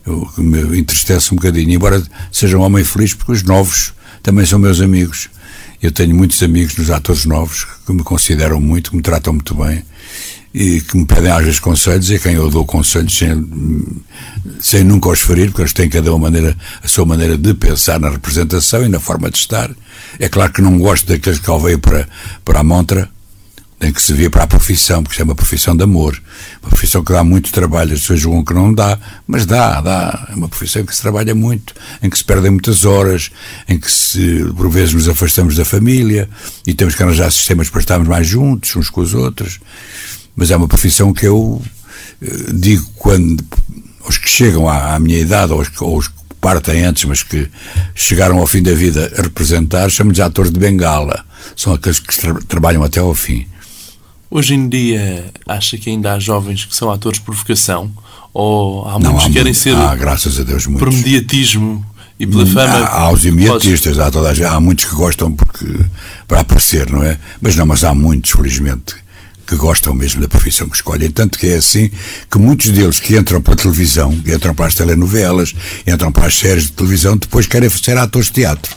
Eu, 0.06 0.30
me 0.36 0.78
entristece 0.78 1.32
um 1.32 1.36
bocadinho, 1.36 1.70
embora 1.70 2.02
seja 2.30 2.58
um 2.58 2.60
homem 2.60 2.84
feliz, 2.84 3.14
porque 3.14 3.32
os 3.32 3.42
novos 3.42 3.94
também 4.22 4.44
são 4.44 4.58
meus 4.58 4.82
amigos. 4.82 5.30
Eu 5.82 5.90
tenho 5.90 6.14
muitos 6.14 6.42
amigos 6.42 6.76
nos 6.76 6.90
atores 6.90 7.24
novos 7.24 7.66
que 7.86 7.92
me 7.92 8.02
consideram 8.02 8.60
muito, 8.60 8.90
que 8.90 8.96
me 8.96 9.02
tratam 9.02 9.32
muito 9.32 9.54
bem 9.54 9.82
e 10.54 10.80
que 10.80 10.96
me 10.96 11.04
pedem 11.04 11.32
às 11.32 11.44
vezes 11.44 11.58
conselhos 11.58 12.08
e 12.10 12.14
a 12.14 12.18
quem 12.20 12.34
eu 12.34 12.48
dou 12.48 12.64
conselhos 12.64 13.18
sem, 13.18 13.44
sem 14.60 14.84
nunca 14.84 15.08
os 15.08 15.20
ferir, 15.20 15.48
porque 15.48 15.62
eles 15.62 15.72
têm 15.72 15.88
cada 15.88 16.10
uma 16.12 16.30
maneira, 16.30 16.56
a 16.80 16.86
sua 16.86 17.04
maneira 17.04 17.36
de 17.36 17.52
pensar 17.54 17.98
na 17.98 18.08
representação 18.08 18.84
e 18.84 18.88
na 18.88 19.00
forma 19.00 19.28
de 19.28 19.36
estar. 19.36 19.68
É 20.20 20.28
claro 20.28 20.52
que 20.52 20.62
não 20.62 20.78
gosto 20.78 21.08
daqueles 21.08 21.40
que 21.40 21.58
veio 21.58 21.80
para, 21.80 22.08
para 22.44 22.60
a 22.60 22.62
montra, 22.62 23.10
tem 23.80 23.92
que 23.92 24.00
se 24.00 24.12
vir 24.12 24.30
para 24.30 24.44
a 24.44 24.46
profissão, 24.46 25.02
porque 25.02 25.20
é 25.20 25.24
uma 25.24 25.34
profissão 25.34 25.76
de 25.76 25.82
amor, 25.82 26.22
uma 26.62 26.70
profissão 26.70 27.02
que 27.02 27.12
dá 27.12 27.24
muito 27.24 27.52
trabalho, 27.52 27.92
as 27.92 28.00
pessoas 28.00 28.20
julgam 28.20 28.44
que 28.44 28.54
não 28.54 28.72
dá, 28.72 28.96
mas 29.26 29.44
dá, 29.44 29.80
dá, 29.80 30.28
é 30.30 30.34
uma 30.36 30.48
profissão 30.48 30.82
em 30.82 30.86
que 30.86 30.94
se 30.94 31.02
trabalha 31.02 31.34
muito, 31.34 31.74
em 32.00 32.08
que 32.08 32.16
se 32.16 32.24
perdem 32.24 32.52
muitas 32.52 32.84
horas, 32.84 33.32
em 33.68 33.78
que 33.78 33.90
se, 33.90 34.44
por 34.56 34.70
vezes 34.70 34.94
nos 34.94 35.08
afastamos 35.08 35.56
da 35.56 35.64
família 35.64 36.28
e 36.64 36.72
temos 36.72 36.94
que 36.94 37.02
arranjar 37.02 37.30
sistemas 37.32 37.68
para 37.68 37.80
estarmos 37.80 38.06
mais 38.06 38.26
juntos, 38.26 38.74
uns 38.76 38.88
com 38.88 39.00
os 39.00 39.12
outros, 39.12 39.58
mas 40.36 40.50
é 40.50 40.56
uma 40.56 40.68
profissão 40.68 41.12
que 41.12 41.26
eu 41.26 41.62
eh, 42.22 42.52
digo 42.52 42.84
quando 42.96 43.44
os 44.06 44.18
que 44.18 44.28
chegam 44.28 44.68
à, 44.68 44.94
à 44.94 44.98
minha 44.98 45.18
idade, 45.18 45.52
ou 45.52 45.60
os, 45.60 45.70
ou 45.80 45.96
os 45.96 46.08
que 46.08 46.14
partem 46.40 46.84
antes, 46.84 47.04
mas 47.04 47.22
que 47.22 47.48
chegaram 47.94 48.38
ao 48.38 48.46
fim 48.46 48.62
da 48.62 48.74
vida 48.74 49.12
a 49.16 49.22
representar, 49.22 49.88
chamo-lhes 49.90 50.20
atores 50.20 50.50
de 50.50 50.58
bengala. 50.58 51.24
São 51.56 51.72
aqueles 51.72 51.98
que 51.98 52.18
tra 52.18 52.34
trabalham 52.46 52.82
até 52.82 53.00
ao 53.00 53.14
fim. 53.14 53.46
Hoje 54.30 54.54
em 54.54 54.68
dia, 54.68 55.32
acha 55.46 55.78
que 55.78 55.88
ainda 55.88 56.12
há 56.12 56.18
jovens 56.18 56.64
que 56.64 56.74
são 56.74 56.90
atores 56.90 57.18
por 57.18 57.34
vocação? 57.34 57.90
Ou 58.32 58.86
há 58.88 58.98
muitos 58.98 59.26
que 59.26 59.32
querem 59.32 59.54
ser 59.54 59.76
há, 59.76 59.94
graças 59.94 60.40
a 60.40 60.42
Deus, 60.42 60.66
muitos. 60.66 60.88
por 60.88 60.92
mediatismo 60.92 61.86
e 62.18 62.26
pela 62.26 62.44
fama? 62.44 62.78
Há, 62.84 63.02
há 63.02 63.12
os 63.12 63.24
imediatistas, 63.24 63.98
há, 63.98 64.10
toda 64.10 64.30
há 64.30 64.60
muitos 64.60 64.86
que 64.86 64.94
gostam 64.94 65.32
porque, 65.32 65.66
para 66.26 66.40
aparecer, 66.40 66.90
não 66.90 67.02
é? 67.02 67.16
Mas 67.40 67.54
não, 67.54 67.64
mas 67.64 67.84
há 67.84 67.94
muitos, 67.94 68.32
felizmente, 68.32 68.96
que 69.46 69.56
gostam 69.56 69.94
mesmo 69.94 70.20
da 70.20 70.28
profissão 70.28 70.68
que 70.68 70.76
escolhem. 70.76 71.10
Tanto 71.10 71.38
que 71.38 71.48
é 71.48 71.56
assim 71.56 71.90
que 72.30 72.38
muitos 72.38 72.70
deles 72.70 73.00
que 73.00 73.16
entram 73.16 73.40
para 73.40 73.54
a 73.54 73.56
televisão, 73.56 74.12
entram 74.26 74.54
para 74.54 74.66
as 74.66 74.74
telenovelas, 74.74 75.54
entram 75.86 76.10
para 76.10 76.26
as 76.26 76.36
séries 76.36 76.64
de 76.64 76.72
televisão, 76.72 77.16
depois 77.16 77.46
querem 77.46 77.68
ser 77.68 77.96
atores 77.98 78.28
de 78.28 78.34
teatro. 78.34 78.76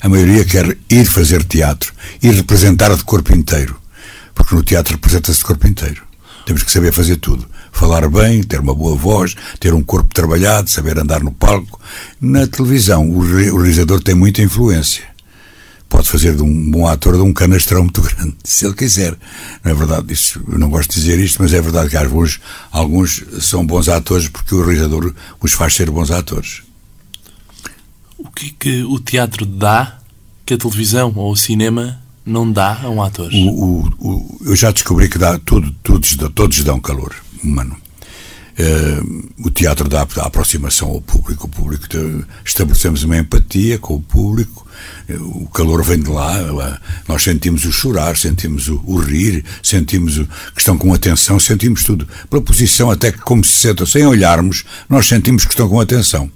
A 0.00 0.08
maioria 0.08 0.44
quer 0.44 0.76
ir 0.90 1.04
fazer 1.06 1.42
teatro, 1.44 1.92
ir 2.22 2.32
representar 2.34 2.94
de 2.94 3.02
corpo 3.04 3.34
inteiro 3.34 3.84
porque 4.34 4.54
no 4.54 4.62
teatro 4.62 4.94
representa-se 4.94 5.38
de 5.38 5.44
corpo 5.44 5.66
inteiro. 5.66 6.02
Temos 6.44 6.62
que 6.62 6.70
saber 6.70 6.92
fazer 6.92 7.16
tudo. 7.16 7.46
Falar 7.72 8.08
bem, 8.08 8.42
ter 8.42 8.60
uma 8.60 8.74
boa 8.74 8.94
voz, 8.96 9.34
ter 9.58 9.72
um 9.72 9.82
corpo 9.82 10.12
trabalhado, 10.12 10.68
saber 10.68 10.98
andar 10.98 11.22
no 11.22 11.32
palco. 11.32 11.80
Na 12.20 12.46
televisão, 12.46 13.08
o, 13.08 13.20
realizador 13.20 14.02
tem 14.02 14.14
muita 14.14 14.42
influência. 14.42 15.04
Pode 15.94 16.08
fazer 16.08 16.34
de 16.34 16.42
um 16.42 16.70
bom 16.72 16.88
ator 16.88 17.14
de 17.14 17.22
um 17.22 17.32
canastrão 17.32 17.82
muito 17.82 18.02
grande, 18.02 18.34
se 18.42 18.66
ele 18.66 18.74
quiser. 18.74 19.16
Não 19.62 19.70
é 19.70 19.74
verdade? 19.74 20.12
Isso, 20.12 20.42
eu 20.48 20.58
não 20.58 20.68
gosto 20.68 20.90
de 20.90 21.00
dizer 21.00 21.20
isto, 21.20 21.40
mas 21.40 21.54
é 21.54 21.60
verdade 21.60 21.88
que 21.88 21.96
alguns, 21.96 22.40
alguns 22.72 23.24
são 23.40 23.64
bons 23.64 23.88
atores 23.88 24.26
porque 24.28 24.56
o 24.56 24.64
realizador 24.64 25.14
os 25.40 25.52
faz 25.52 25.72
ser 25.72 25.88
bons 25.92 26.10
atores. 26.10 26.62
O 28.18 28.28
que 28.28 28.46
é 28.46 28.52
que 28.58 28.82
o 28.82 28.98
teatro 28.98 29.46
dá 29.46 30.00
que 30.44 30.54
a 30.54 30.58
televisão 30.58 31.12
ou 31.14 31.30
o 31.30 31.36
cinema 31.36 32.02
não 32.26 32.50
dá 32.50 32.80
a 32.82 32.90
um 32.90 33.00
ator? 33.00 33.30
O, 33.32 33.48
o, 33.48 33.88
o, 34.00 34.38
eu 34.46 34.56
já 34.56 34.72
descobri 34.72 35.08
que 35.08 35.16
dá, 35.16 35.38
tudo, 35.38 35.70
todos, 35.80 36.16
todos 36.34 36.64
dão 36.64 36.80
calor 36.80 37.14
humano. 37.40 37.76
Uh, 38.56 39.32
o 39.44 39.50
teatro 39.50 39.88
dá 39.88 40.00
a 40.00 40.26
aproximação 40.26 40.88
ao 40.88 41.00
público, 41.00 41.46
o 41.46 41.48
público 41.48 41.86
estabelecemos 42.44 43.02
uma 43.02 43.18
empatia 43.18 43.80
com 43.80 43.96
o 43.96 44.00
público, 44.00 44.64
uh, 45.10 45.42
o 45.42 45.48
calor 45.48 45.82
vem 45.82 45.98
de 45.98 46.08
lá, 46.08 46.80
nós 47.08 47.24
sentimos 47.24 47.64
o 47.64 47.72
chorar, 47.72 48.16
sentimos 48.16 48.68
o, 48.68 48.80
o 48.86 48.96
rir, 48.96 49.44
sentimos 49.60 50.18
o, 50.18 50.26
que 50.54 50.60
estão 50.60 50.78
com 50.78 50.94
atenção, 50.94 51.40
sentimos 51.40 51.82
tudo. 51.82 52.06
Pela 52.30 52.40
posição, 52.40 52.92
até 52.92 53.10
que 53.10 53.18
como 53.18 53.44
se 53.44 53.50
sentam 53.50 53.84
sem 53.84 54.06
olharmos, 54.06 54.64
nós 54.88 55.08
sentimos 55.08 55.44
que 55.44 55.50
estão 55.50 55.68
com 55.68 55.80
atenção. 55.80 56.30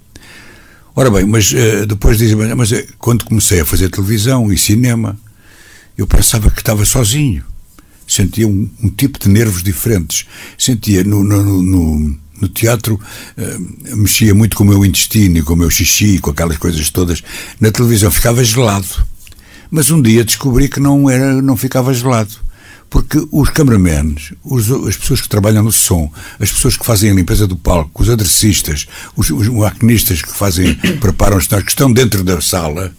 Ora 0.93 1.09
bem, 1.09 1.25
mas 1.25 1.53
uh, 1.53 1.85
depois 1.87 2.17
dizem, 2.17 2.35
mas 2.53 2.69
quando 2.97 3.23
comecei 3.23 3.61
a 3.61 3.65
fazer 3.65 3.87
televisão 3.89 4.51
e 4.51 4.57
cinema, 4.57 5.17
eu 5.97 6.05
pensava 6.05 6.51
que 6.51 6.59
estava 6.59 6.83
sozinho. 6.83 7.45
Sentia 8.09 8.47
um, 8.47 8.67
um 8.83 8.89
tipo 8.89 9.19
de 9.19 9.29
nervos 9.29 9.61
diferentes. 9.61 10.25
Sentia 10.57 11.03
no, 11.03 11.23
no, 11.23 11.61
no, 11.61 12.17
no 12.41 12.49
teatro, 12.49 12.99
uh, 13.37 13.95
mexia 13.95 14.33
muito 14.33 14.57
com 14.57 14.63
o 14.63 14.67
meu 14.67 14.83
intestino 14.83 15.43
com 15.43 15.53
o 15.53 15.57
meu 15.57 15.69
xixi, 15.69 16.17
com 16.17 16.31
aquelas 16.31 16.57
coisas 16.57 16.89
todas. 16.89 17.21
Na 17.61 17.71
televisão 17.71 18.09
ficava 18.09 18.43
gelado. 18.43 18.87
Mas 19.69 19.91
um 19.91 20.01
dia 20.01 20.25
descobri 20.25 20.67
que 20.67 20.79
não 20.79 21.07
era, 21.07 21.39
não 21.41 21.55
ficava 21.55 21.93
gelado. 21.93 22.33
Porque 22.89 23.23
os 23.31 23.49
cameramans, 23.51 24.33
os, 24.43 24.71
as 24.71 24.97
pessoas 24.97 25.21
que 25.21 25.29
trabalham 25.29 25.61
no 25.61 25.71
som, 25.71 26.11
as 26.39 26.51
pessoas 26.51 26.75
que 26.75 26.85
fazem 26.85 27.11
a 27.11 27.13
limpeza 27.13 27.45
do 27.45 27.55
palco, 27.55 28.01
os 28.01 28.09
adressistas, 28.09 28.87
os, 29.15 29.29
os 29.29 29.47
maquinistas 29.47 30.23
que 30.23 30.35
fazem, 30.35 30.73
preparam 30.99 31.37
os 31.37 31.45
que 31.45 31.69
estão 31.69 31.93
dentro 31.93 32.23
da 32.23 32.41
sala, 32.41 32.91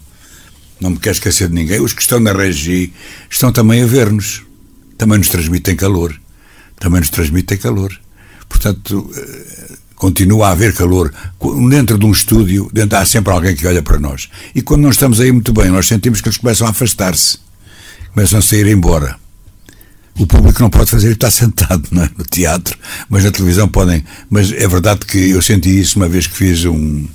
não 0.79 0.91
me 0.91 0.97
quero 0.97 1.15
esquecer 1.15 1.49
de 1.49 1.53
ninguém, 1.53 1.81
os 1.81 1.91
que 1.91 2.01
estão 2.01 2.19
na 2.19 2.31
regi, 2.31 2.93
estão 3.29 3.51
também 3.51 3.83
a 3.83 3.85
ver-nos. 3.85 4.43
Também 5.01 5.17
nos 5.17 5.29
transmitem 5.29 5.75
calor. 5.75 6.13
Também 6.79 6.99
nos 6.99 7.09
transmitem 7.09 7.57
calor. 7.57 7.91
Portanto, 8.47 9.09
eh, 9.17 9.75
continua 9.95 10.49
a 10.49 10.51
haver 10.51 10.75
calor. 10.75 11.11
Dentro 11.71 11.97
de 11.97 12.05
um 12.05 12.11
estúdio, 12.11 12.69
dentro, 12.71 12.99
há 12.99 13.03
sempre 13.03 13.33
alguém 13.33 13.55
que 13.55 13.65
olha 13.65 13.81
para 13.81 13.99
nós. 13.99 14.29
E 14.53 14.61
quando 14.61 14.83
não 14.83 14.91
estamos 14.91 15.19
aí 15.19 15.31
muito 15.31 15.51
bem, 15.53 15.71
nós 15.71 15.87
sentimos 15.87 16.21
que 16.21 16.27
eles 16.27 16.37
começam 16.37 16.67
a 16.67 16.69
afastar-se. 16.69 17.39
Começam 18.13 18.37
a 18.37 18.41
sair 18.43 18.67
embora. 18.67 19.17
O 20.19 20.27
público 20.27 20.61
não 20.61 20.69
pode 20.69 20.91
fazer 20.91 21.13
está 21.13 21.31
sentado 21.33 21.89
é? 21.99 22.07
no 22.15 22.23
teatro, 22.23 22.77
mas 23.09 23.23
na 23.23 23.31
televisão 23.31 23.67
podem. 23.67 24.05
Mas 24.29 24.51
é 24.51 24.67
verdade 24.67 25.03
que 25.07 25.31
eu 25.31 25.41
senti 25.41 25.79
isso 25.79 25.97
uma 25.97 26.07
vez 26.07 26.27
que 26.27 26.37
fiz 26.37 26.63
um, 26.65 27.07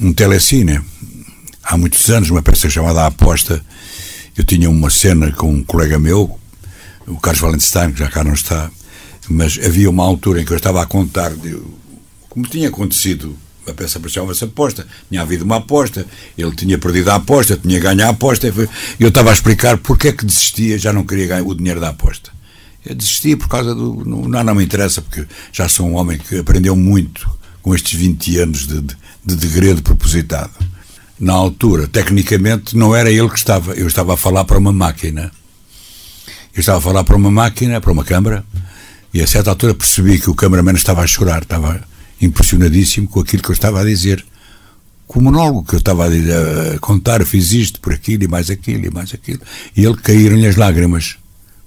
um 0.00 0.14
telecine, 0.14 0.80
há 1.62 1.76
muitos 1.76 2.08
anos, 2.08 2.30
uma 2.30 2.40
peça 2.40 2.70
chamada 2.70 3.02
A 3.02 3.08
Aposta. 3.08 3.62
Eu 4.34 4.44
tinha 4.44 4.70
uma 4.70 4.88
cena 4.88 5.30
com 5.30 5.52
um 5.52 5.62
colega 5.62 5.98
meu, 5.98 6.40
o 7.06 7.18
Carlos 7.18 7.40
Valenstein, 7.40 7.92
que 7.92 7.98
já 7.98 8.08
cá 8.08 8.24
não 8.24 8.34
está, 8.34 8.70
mas 9.28 9.58
havia 9.64 9.88
uma 9.90 10.04
altura 10.04 10.40
em 10.40 10.44
que 10.44 10.52
eu 10.52 10.56
estava 10.56 10.82
a 10.82 10.86
contar 10.86 11.34
de, 11.34 11.58
como 12.28 12.46
tinha 12.46 12.68
acontecido 12.68 13.36
a 13.66 13.72
peça 13.72 14.00
chamava-se 14.08 14.44
aposta. 14.44 14.86
Tinha 15.08 15.22
havido 15.22 15.44
uma 15.44 15.56
aposta, 15.56 16.06
ele 16.36 16.54
tinha 16.54 16.78
perdido 16.78 17.10
a 17.10 17.14
aposta, 17.14 17.56
tinha 17.56 17.80
ganho 17.80 18.04
a 18.04 18.10
aposta. 18.10 18.52
Eu 19.00 19.08
estava 19.08 19.30
a 19.30 19.32
explicar 19.32 19.78
porque 19.78 20.08
é 20.08 20.12
que 20.12 20.24
desistia, 20.24 20.78
já 20.78 20.92
não 20.92 21.04
queria 21.04 21.26
ganhar 21.26 21.42
o 21.42 21.54
dinheiro 21.54 21.80
da 21.80 21.88
aposta. 21.88 22.30
Eu 22.84 22.94
desistia 22.94 23.36
por 23.36 23.48
causa 23.48 23.74
do. 23.74 24.04
Não, 24.04 24.44
não 24.44 24.54
me 24.54 24.64
interessa, 24.64 25.00
porque 25.00 25.26
já 25.52 25.68
sou 25.68 25.88
um 25.88 25.96
homem 25.96 26.18
que 26.18 26.38
aprendeu 26.38 26.76
muito 26.76 27.28
com 27.62 27.74
estes 27.74 27.98
20 27.98 28.38
anos 28.38 28.66
de, 28.66 28.80
de, 28.82 28.96
de 29.24 29.36
degredo 29.36 29.82
propositado. 29.82 30.52
Na 31.18 31.32
altura, 31.32 31.88
tecnicamente, 31.88 32.76
não 32.76 32.94
era 32.94 33.10
ele 33.10 33.30
que 33.30 33.38
estava, 33.38 33.72
eu 33.72 33.86
estava 33.86 34.14
a 34.14 34.16
falar 34.16 34.44
para 34.44 34.58
uma 34.58 34.72
máquina. 34.72 35.32
Eu 36.54 36.60
estava 36.60 36.78
a 36.78 36.80
falar 36.80 37.02
para 37.02 37.16
uma 37.16 37.32
máquina, 37.32 37.80
para 37.80 37.90
uma 37.90 38.04
câmara, 38.04 38.44
e 39.12 39.20
a 39.20 39.26
certa 39.26 39.50
altura 39.50 39.74
percebi 39.74 40.20
que 40.20 40.30
o 40.30 40.34
cameraman 40.34 40.74
estava 40.74 41.02
a 41.02 41.06
chorar, 41.06 41.42
estava 41.42 41.80
impressionadíssimo 42.20 43.08
com 43.08 43.18
aquilo 43.18 43.42
que 43.42 43.50
eu 43.50 43.54
estava 43.54 43.80
a 43.80 43.84
dizer. 43.84 44.24
Com 45.06 45.18
o 45.18 45.22
monólogo 45.22 45.64
que 45.64 45.74
eu 45.74 45.78
estava 45.80 46.06
a, 46.06 46.78
contar, 46.78 47.24
fiz 47.26 47.52
isto, 47.52 47.80
por 47.80 47.92
aquilo, 47.92 48.22
e 48.22 48.28
mais 48.28 48.50
aquilo, 48.50 48.86
e 48.86 48.90
mais 48.90 49.12
aquilo. 49.12 49.40
E 49.76 49.84
ele 49.84 49.96
caíram-lhe 49.96 50.46
as 50.46 50.54
lágrimas. 50.54 51.16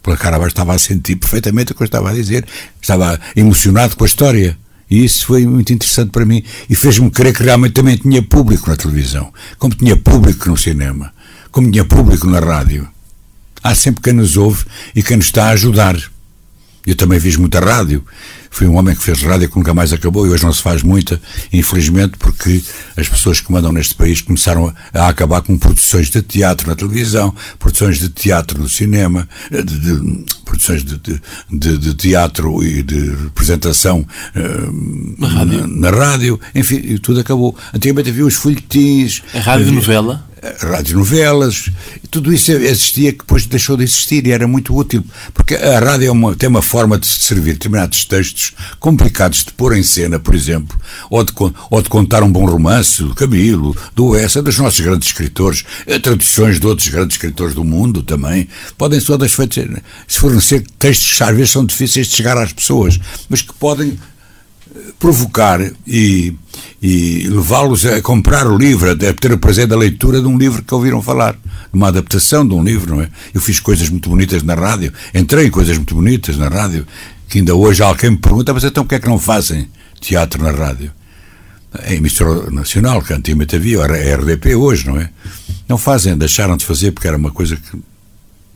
Pela 0.02 0.16
cara 0.16 0.46
estava 0.48 0.74
a 0.74 0.80
sentir 0.80 1.18
perfeitamente 1.18 1.74
o 1.74 1.76
que 1.76 1.84
eu 1.84 1.86
estava 1.86 2.10
a 2.10 2.14
dizer. 2.14 2.46
Estava 2.82 3.20
emocionado 3.36 3.98
com 3.98 4.06
a 4.06 4.08
história. 4.08 4.58
E 4.90 5.04
isso 5.04 5.26
foi 5.26 5.46
muito 5.46 5.74
interessante 5.74 6.12
para 6.12 6.26
mim 6.26 6.42
e 6.70 6.76
fez-me 6.76 7.12
crer 7.12 7.36
que 7.36 7.44
realmente 7.44 7.74
também 7.74 7.98
tinha 7.98 8.24
público 8.24 8.70
na 8.70 8.78
televisão, 8.78 9.34
como 9.60 9.76
tinha 9.76 9.98
público 9.98 10.50
no 10.50 10.56
cinema, 10.56 11.14
como 11.52 11.70
tinha 11.70 11.84
público 11.84 12.26
na 12.26 12.40
rádio. 12.40 12.88
Há 13.64 13.76
sempre 13.76 14.02
quem 14.02 14.14
nos 14.14 14.38
ouve 14.38 14.66
e 14.96 15.04
quem 15.04 15.18
nos 15.18 15.28
está 15.28 15.46
a 15.46 15.52
ajudar. 15.52 15.98
Eu 16.88 16.96
também 16.96 17.20
fiz 17.20 17.36
muita 17.36 17.60
rádio. 17.60 18.02
Fui 18.50 18.66
um 18.66 18.78
homem 18.78 18.96
que 18.96 19.04
fez 19.04 19.22
rádio 19.22 19.50
que 19.50 19.58
nunca 19.58 19.74
mais 19.74 19.92
acabou 19.92 20.26
e 20.26 20.30
hoje 20.30 20.44
não 20.44 20.54
se 20.54 20.62
faz 20.62 20.82
muita, 20.82 21.22
infelizmente, 21.52 22.18
porque 22.18 22.64
as 22.96 23.10
pessoas 23.10 23.42
que 23.42 23.52
mandam 23.52 23.74
neste 23.74 23.94
país 23.94 24.22
começaram 24.22 24.74
a 24.94 25.10
acabar 25.10 25.42
com 25.42 25.58
produções 25.58 26.10
de 26.10 26.22
teatro 26.22 26.66
na 26.68 26.76
televisão, 26.76 27.36
produções 27.60 28.00
de 28.00 28.08
teatro 28.08 28.58
no 28.58 28.70
cinema, 28.70 29.28
de, 29.52 29.64
de, 29.64 30.26
produções 30.46 30.84
de, 30.84 30.98
de, 31.78 31.94
teatro 31.94 32.64
e 32.64 32.82
de 32.82 33.10
representação 33.26 34.00
uh, 34.36 35.18
na, 35.20 35.28
rádio. 35.28 35.68
Na, 35.68 35.92
na, 35.92 35.98
rádio. 35.98 36.40
Enfim, 36.56 36.98
tudo 36.98 37.20
acabou. 37.20 37.54
Antigamente 37.74 38.10
havia 38.10 38.26
os 38.26 38.36
folhetins. 38.36 39.22
A 39.34 39.40
rádio 39.40 39.74
novela? 39.74 40.26
Radionovelas, 40.60 41.70
tudo 42.10 42.34
isso 42.34 42.52
existia 42.52 43.12
que 43.12 43.20
depois 43.20 43.46
deixou 43.46 43.78
de 43.78 43.84
existir 43.84 44.26
e 44.26 44.32
era 44.32 44.48
muito 44.48 44.76
útil, 44.76 45.04
porque 45.34 45.56
a 45.56 45.80
rádio 45.80 46.08
é 46.08 46.12
uma, 46.12 46.36
tem 46.36 46.50
uma 46.50 46.62
forma 46.62 46.98
de 46.98 47.08
servir 47.08 47.54
determinados 47.54 48.06
textos 48.06 48.54
complicados 48.80 49.44
de 49.44 49.52
pôr 49.54 49.76
em 49.76 49.84
cena, 49.84 50.20
por 50.20 50.36
exemplo, 50.36 50.80
ou 51.10 51.24
de, 51.24 51.34
ou 51.70 51.82
de 51.82 51.90
contar 51.90 52.24
um 52.24 52.32
bom 52.32 52.46
romance 52.46 53.04
do 53.04 53.14
Camilo, 53.14 53.76
do 53.96 54.16
Essa, 54.16 54.42
dos 54.42 54.58
nossos 54.58 54.80
grandes 54.80 55.10
escritores, 55.10 55.64
eh, 55.86 56.00
traduções 56.00 56.60
de 56.60 56.68
outros 56.68 56.88
grandes 56.88 57.16
escritores 57.16 57.54
do 57.54 57.64
mundo 57.64 58.02
também, 58.04 58.48
podem 58.78 59.00
todas 59.02 59.32
fornecer 59.32 60.64
textos 60.80 61.18
que 61.18 61.24
às 61.24 61.36
vezes 61.36 61.52
são 61.52 61.66
difíceis 61.66 62.08
de 62.08 62.16
chegar 62.16 62.38
às 62.38 62.54
pessoas, 62.54 63.00
mas 63.30 63.42
que 63.42 63.54
podem 63.54 63.98
provocar 65.00 65.60
e, 65.86 66.34
e 66.82 67.28
levá-los 67.28 67.86
a 67.86 68.02
comprar 68.02 68.48
o 68.48 68.58
livro, 68.58 68.92
a 68.92 68.96
ter 68.96 69.32
o 69.32 69.38
prazer 69.38 69.68
da 69.68 69.78
leitura 69.78 70.22
de 70.22 70.28
um 70.28 70.38
livro 70.38 70.64
que 70.64 70.74
ouviram 70.74 71.02
falar, 71.02 71.34
de 71.34 71.40
uma 71.74 71.88
adaptação 71.88 72.48
de 72.48 72.54
um 72.54 72.64
livro, 72.64 72.96
não 72.96 73.02
é? 73.02 73.10
Eu 73.34 73.42
fiz 73.42 73.60
coisas 73.60 73.90
muito 73.90 74.10
bonitas 74.10 74.44
na 74.44 74.56
rádio, 74.56 74.92
entrei 75.14 75.48
em 75.48 75.52
coisas 75.52 75.76
muito 75.78 75.96
bonitas 75.96 76.38
na 76.38 76.48
rádio, 76.48 76.86
que 77.28 77.40
ainda 77.40 77.56
hoje 77.56 77.84
alguém 77.84 78.12
me 78.12 78.18
pergunta, 78.18 78.54
mas 78.54 78.64
então 78.64 78.84
porquê 78.84 78.96
é 78.96 79.00
que 79.00 79.10
não 79.10 79.20
fazem 79.20 79.70
teatro 80.00 80.42
na 80.42 80.52
rádio? 80.52 80.92
A 81.74 81.94
emissora 81.94 82.50
nacional, 82.50 83.02
que 83.02 83.14
antigamente 83.14 83.56
havia, 83.56 83.82
a 83.82 83.86
RDP 83.86 84.56
hoje, 84.56 84.88
não 84.88 85.00
é? 85.00 85.10
Não 85.68 85.78
fazem, 85.78 86.18
deixaram 86.18 86.56
de 86.56 86.66
fazer 86.66 86.92
porque 86.92 87.08
era 87.08 87.18
uma 87.18 87.32
coisa 87.32 87.56
que 87.56 87.78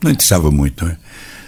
não 0.02 0.10
interessava 0.10 0.50
muito, 0.50 0.84
não 0.84 0.90
é? 0.90 0.96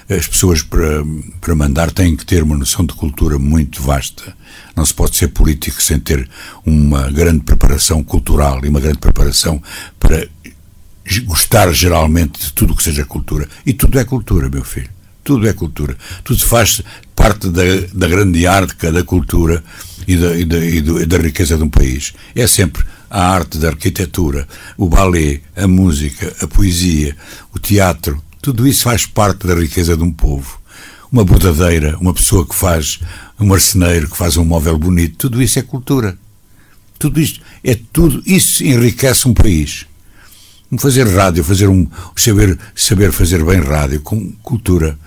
As 0.08 0.26
pessoas 0.26 0.62
para, 0.62 1.02
para 1.40 1.54
mandar 1.54 1.90
têm 1.90 2.16
que 2.16 2.26
ter 2.26 2.42
uma 2.42 2.56
noção 2.56 2.84
de 2.84 2.94
cultura 2.94 3.38
muito 3.38 3.82
vasta. 3.82 4.36
Não 4.76 4.84
se 4.84 4.92
pode 4.92 5.16
ser 5.16 5.28
político 5.28 5.82
sem 5.82 5.98
ter 5.98 6.28
uma 6.64 7.10
grande 7.10 7.40
preparação 7.40 8.02
cultural 8.02 8.60
e 8.64 8.68
uma 8.68 8.80
grande 8.80 8.98
preparação 8.98 9.62
para 9.98 10.28
gostar 11.24 11.72
geralmente 11.72 12.40
de 12.40 12.52
tudo 12.52 12.72
o 12.72 12.76
que 12.76 12.82
seja 12.82 13.04
cultura. 13.04 13.48
E 13.64 13.72
tudo 13.72 13.98
é 13.98 14.04
cultura, 14.04 14.48
meu 14.48 14.64
filho. 14.64 14.90
Tudo 15.22 15.48
é 15.48 15.52
cultura. 15.52 15.96
Tudo 16.22 16.44
faz 16.44 16.82
parte 17.16 17.48
da, 17.48 17.62
da 17.92 18.06
grande 18.06 18.46
arte 18.46 18.90
da 18.90 19.02
cultura 19.02 19.64
e 20.06 20.16
da, 20.16 20.36
e, 20.36 20.44
da, 20.44 20.58
e, 20.58 20.80
do, 20.82 21.00
e 21.00 21.06
da 21.06 21.16
riqueza 21.16 21.56
de 21.56 21.62
um 21.62 21.70
país. 21.70 22.12
É 22.34 22.46
sempre 22.46 22.84
a 23.08 23.28
arte 23.28 23.58
da 23.58 23.68
arquitetura, 23.68 24.46
o 24.76 24.88
ballet, 24.88 25.42
a 25.56 25.66
música, 25.66 26.34
a 26.40 26.46
poesia, 26.46 27.16
o 27.54 27.58
teatro, 27.58 28.22
tudo 28.44 28.68
isso 28.68 28.82
faz 28.82 29.06
parte 29.06 29.46
da 29.46 29.54
riqueza 29.54 29.96
de 29.96 30.02
um 30.02 30.12
povo. 30.12 30.60
Uma 31.10 31.24
bordadeira, 31.24 31.96
uma 31.98 32.12
pessoa 32.12 32.46
que 32.46 32.54
faz, 32.54 33.00
um 33.40 33.46
marceneiro 33.46 34.06
que 34.06 34.18
faz 34.18 34.36
um 34.36 34.44
móvel 34.44 34.76
bonito, 34.76 35.16
tudo 35.16 35.42
isso 35.42 35.58
é 35.58 35.62
cultura. 35.62 36.18
Tudo 36.98 37.18
isto, 37.18 37.40
é 37.64 37.74
tudo, 37.90 38.22
isso 38.26 38.62
enriquece 38.62 39.26
um 39.26 39.32
país. 39.32 39.86
Fazer 40.76 41.08
rádio, 41.08 41.42
fazer 41.42 41.68
um, 41.68 41.86
saber, 42.14 42.58
saber 42.76 43.12
fazer 43.12 43.42
bem 43.42 43.60
rádio, 43.60 44.02
com 44.02 44.30
cultura, 44.42 44.98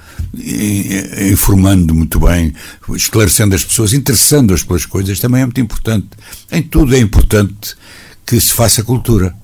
informando 1.32 1.94
muito 1.94 2.20
bem, 2.20 2.56
esclarecendo 2.96 3.54
as 3.54 3.64
pessoas, 3.64 3.94
interessando-as 3.94 4.64
pelas 4.64 4.88
coisas, 4.88 5.20
também 5.20 5.42
é 5.42 5.46
muito 5.46 5.62
importante. 5.62 6.08
Em 6.52 6.64
tudo 6.64 6.96
é 6.96 7.00
importante 7.00 7.76
que 8.26 8.42
se 8.42 8.52
faça 8.52 8.82
cultura 8.82 9.36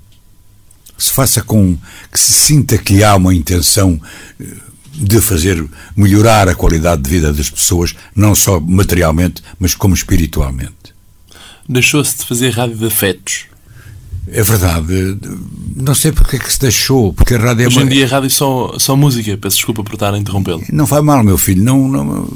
se 0.97 1.11
faça 1.11 1.41
com 1.41 1.77
que 2.11 2.19
se 2.19 2.33
sinta 2.33 2.77
que 2.77 3.03
há 3.03 3.15
uma 3.15 3.33
intenção 3.33 3.99
eh, 4.39 4.45
de 4.93 5.19
fazer 5.19 5.65
melhorar 5.95 6.47
a 6.47 6.55
qualidade 6.55 7.01
de 7.01 7.09
vida 7.09 7.33
das 7.33 7.49
pessoas, 7.49 7.95
não 8.15 8.35
só 8.35 8.59
materialmente, 8.59 9.41
mas 9.59 9.73
como 9.73 9.93
espiritualmente. 9.93 10.93
Deixou-se 11.67 12.17
de 12.17 12.25
fazer 12.25 12.51
rádio 12.51 12.75
de 12.75 12.85
afetos. 12.85 13.45
É 14.27 14.41
verdade. 14.41 15.17
Não 15.75 15.93
sei 15.93 16.11
porque 16.11 16.37
é 16.37 16.39
que 16.39 16.51
se 16.51 16.59
deixou, 16.59 17.13
porque 17.13 17.33
a 17.33 17.39
rádio 17.39 17.63
é 17.63 17.67
Hoje 17.67 17.81
em 17.81 17.87
dia 17.87 18.05
a 18.05 18.09
rádio 18.09 18.27
é 18.27 18.29
só, 18.29 18.75
só 18.77 18.95
música. 18.95 19.37
Peço 19.37 19.57
desculpa 19.57 19.83
por 19.83 19.93
estar 19.93 20.13
a 20.13 20.17
interrompê-lo. 20.17 20.63
Não 20.71 20.87
faz 20.87 21.03
mal, 21.03 21.23
meu 21.23 21.37
filho. 21.37 21.63
Não, 21.63 21.87
não, 21.87 22.29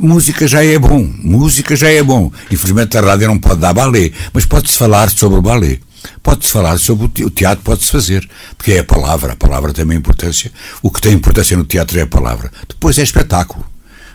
música 0.00 0.46
já 0.46 0.64
é 0.64 0.78
bom. 0.78 1.08
Música 1.22 1.76
já 1.76 1.90
é 1.90 2.02
bom. 2.02 2.32
Infelizmente 2.50 2.96
a 2.96 3.00
rádio 3.00 3.28
não 3.28 3.38
pode 3.38 3.60
dar 3.60 3.72
balé, 3.72 4.10
mas 4.32 4.44
pode-se 4.44 4.76
falar 4.76 5.10
sobre 5.10 5.38
o 5.38 5.42
balé. 5.42 5.78
Pode-se 6.22 6.52
falar 6.52 6.78
sobre 6.78 7.06
o 7.24 7.30
teatro, 7.30 7.64
pode-se 7.64 7.90
fazer, 7.90 8.28
porque 8.56 8.72
é 8.72 8.78
a 8.80 8.84
palavra, 8.84 9.32
a 9.32 9.36
palavra 9.36 9.72
tem 9.72 9.84
uma 9.84 9.94
importância. 9.94 10.50
O 10.82 10.90
que 10.90 11.00
tem 11.00 11.12
importância 11.12 11.56
no 11.56 11.64
teatro 11.64 11.98
é 11.98 12.02
a 12.02 12.06
palavra. 12.06 12.50
Depois 12.68 12.98
é 12.98 13.02
espetáculo. 13.02 13.64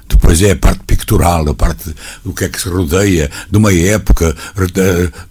Depois 0.07 0.41
é 0.41 0.51
a 0.51 0.55
parte 0.55 0.79
pictural, 0.85 1.47
a 1.49 1.53
parte 1.53 1.93
do 2.23 2.33
que 2.33 2.45
é 2.45 2.49
que 2.49 2.61
se 2.61 2.69
rodeia 2.69 3.29
de 3.51 3.57
uma 3.57 3.73
época, 3.73 4.35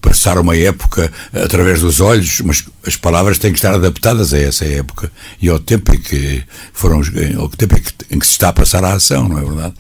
passar 0.03 0.39
uma 0.39 0.55
época 0.55 1.11
através 1.33 1.81
dos 1.81 2.01
olhos, 2.01 2.43
mas 2.43 2.65
as 2.87 2.95
palavras 2.95 3.39
têm 3.39 3.53
que 3.53 3.59
estar 3.59 3.75
adaptadas 3.75 4.35
a 4.35 4.39
essa 4.39 4.67
época 4.67 5.11
e 5.41 5.49
ao 5.49 5.59
tempo 5.59 5.95
em 5.95 5.99
que 5.99 6.45
foram, 6.75 7.01
ao 7.39 7.49
tempo 7.49 7.77
em 7.77 7.81
que, 7.81 7.93
em 8.11 8.19
que 8.19 8.27
se 8.27 8.33
está 8.33 8.51
a 8.51 8.53
passar 8.53 8.85
a 8.85 8.93
ação, 8.93 9.29
não 9.29 9.39
é 9.39 9.45
verdade? 9.45 9.75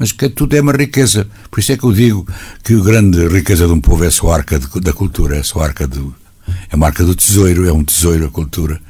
Mas 0.00 0.12
que 0.12 0.30
tudo 0.30 0.56
é 0.56 0.62
uma 0.62 0.72
riqueza. 0.72 1.28
Por 1.50 1.60
isso 1.60 1.72
é 1.72 1.76
que 1.76 1.84
eu 1.84 1.92
digo 1.92 2.26
que 2.64 2.72
a 2.72 2.80
grande 2.80 3.28
riqueza 3.28 3.66
de 3.66 3.72
um 3.72 3.80
povo 3.82 4.02
é 4.02 4.06
a 4.06 4.10
sua 4.10 4.34
arca 4.34 4.58
de, 4.58 4.66
da 4.80 4.94
cultura, 4.94 5.36
é 5.36 5.40
a 5.40 5.44
sua 5.44 5.62
arca 5.62 5.86
do, 5.86 6.14
é 6.48 6.74
a 6.74 6.76
marca 6.76 7.04
do 7.04 7.14
tesouro, 7.14 7.68
é 7.68 7.72
um 7.72 7.84
tesouro 7.84 8.24
a 8.24 8.30
cultura. 8.30 8.80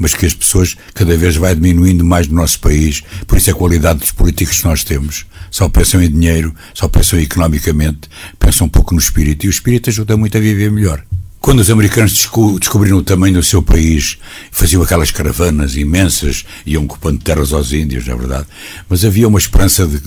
mas 0.00 0.14
que 0.14 0.24
as 0.24 0.32
pessoas 0.32 0.74
cada 0.94 1.14
vez 1.18 1.36
vai 1.36 1.54
diminuindo 1.54 2.02
mais 2.02 2.26
no 2.28 2.36
nosso 2.36 2.58
país. 2.60 3.02
Por 3.26 3.36
isso 3.36 3.50
a 3.50 3.54
qualidade 3.54 3.98
dos 4.00 4.10
políticos 4.10 4.60
que 4.60 4.64
nós 4.64 4.82
temos. 4.82 5.26
Só 5.50 5.68
pensam 5.68 6.02
em 6.02 6.10
dinheiro, 6.10 6.54
só 6.72 6.88
pensam 6.88 7.20
economicamente, 7.20 8.08
pensam 8.38 8.66
um 8.66 8.70
pouco 8.70 8.94
no 8.94 9.00
espírito. 9.00 9.44
E 9.44 9.48
o 9.48 9.50
espírito 9.50 9.90
ajuda 9.90 10.16
muito 10.16 10.38
a 10.38 10.40
viver 10.40 10.70
melhor. 10.70 11.04
Quando 11.42 11.58
os 11.58 11.70
americanos 11.70 12.30
descobriram 12.60 12.98
o 12.98 13.02
tamanho 13.02 13.34
do 13.34 13.42
seu 13.42 13.60
país, 13.60 14.16
faziam 14.52 14.80
aquelas 14.80 15.10
caravanas 15.10 15.74
imensas, 15.74 16.44
iam 16.64 16.84
ocupando 16.84 17.18
terras 17.18 17.52
aos 17.52 17.72
índios, 17.72 18.06
na 18.06 18.12
é 18.12 18.16
verdade, 18.16 18.46
mas 18.88 19.04
havia 19.04 19.26
uma 19.26 19.40
esperança 19.40 19.84
de, 19.84 20.00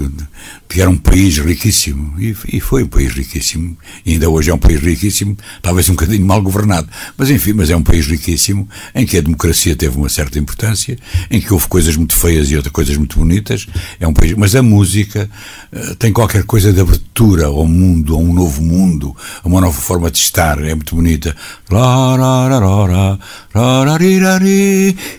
que 0.69 0.79
era 0.79 0.89
um 0.89 0.95
país 0.95 1.37
riquíssimo, 1.37 2.17
e, 2.17 2.33
e, 2.53 2.61
foi 2.61 2.83
um 2.83 2.87
país 2.87 3.11
riquíssimo, 3.11 3.77
e 4.05 4.13
ainda 4.13 4.29
hoje 4.29 4.49
é 4.49 4.53
um 4.53 4.57
país 4.57 4.79
riquíssimo, 4.79 5.37
talvez 5.61 5.89
um 5.89 5.93
bocadinho 5.95 6.25
mal 6.25 6.41
governado, 6.41 6.87
mas 7.17 7.29
enfim, 7.29 7.51
mas 7.51 7.69
é 7.69 7.75
um 7.75 7.83
país 7.83 8.07
riquíssimo, 8.07 8.67
em 8.95 9.05
que 9.05 9.17
a 9.17 9.21
democracia 9.21 9.75
teve 9.75 9.97
uma 9.97 10.07
certa 10.07 10.39
importância, 10.39 10.97
em 11.29 11.41
que 11.41 11.51
houve 11.51 11.67
coisas 11.67 11.97
muito 11.97 12.15
feias 12.15 12.49
e 12.49 12.55
outras 12.55 12.71
coisas 12.71 12.95
muito 12.95 13.19
bonitas, 13.19 13.67
é 13.99 14.07
um 14.07 14.13
país, 14.13 14.33
mas 14.35 14.55
a 14.55 14.63
música 14.63 15.29
uh, 15.73 15.95
tem 15.95 16.13
qualquer 16.13 16.43
coisa 16.45 16.71
de 16.71 16.79
abertura 16.79 17.47
ao 17.47 17.67
mundo, 17.67 18.15
a 18.15 18.17
um 18.17 18.33
novo 18.33 18.61
mundo, 18.61 19.13
a 19.43 19.47
uma 19.49 19.59
nova 19.59 19.81
forma 19.81 20.09
de 20.09 20.19
estar, 20.19 20.63
é 20.63 20.73
muito 20.73 20.95
bonita 20.95 21.24
bonita. 21.25 21.35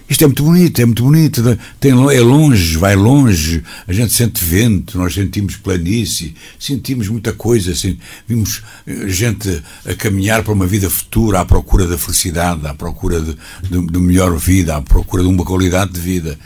Isto 0.08 0.24
é 0.24 0.26
muito 0.26 0.42
bonito, 0.42 0.80
é 0.80 0.84
muito 0.84 1.02
bonito. 1.02 1.58
Tem, 1.80 1.90
é 1.92 2.20
longe, 2.20 2.76
vai 2.76 2.94
longe. 2.94 3.62
A 3.86 3.92
gente 3.92 4.12
sente 4.12 4.44
vento, 4.44 4.98
nós 4.98 5.14
sentimos 5.14 5.56
planície, 5.56 6.34
sentimos 6.58 7.08
muita 7.08 7.32
coisa. 7.32 7.72
Assim, 7.72 7.98
vimos 8.28 8.62
eh, 8.86 9.08
gente 9.08 9.62
a 9.84 9.94
caminhar 9.94 10.42
para 10.42 10.52
uma 10.52 10.66
vida 10.66 10.88
futura, 10.90 11.40
à 11.40 11.44
procura 11.44 11.86
da 11.86 11.98
felicidade, 11.98 12.66
à 12.66 12.74
procura 12.74 13.20
de, 13.20 13.36
de, 13.68 13.86
de 13.86 13.98
melhor 13.98 14.36
vida, 14.36 14.76
à 14.76 14.82
procura 14.82 15.22
de 15.22 15.28
uma 15.28 15.44
qualidade 15.44 15.92
de 15.92 16.00
vida. 16.00 16.38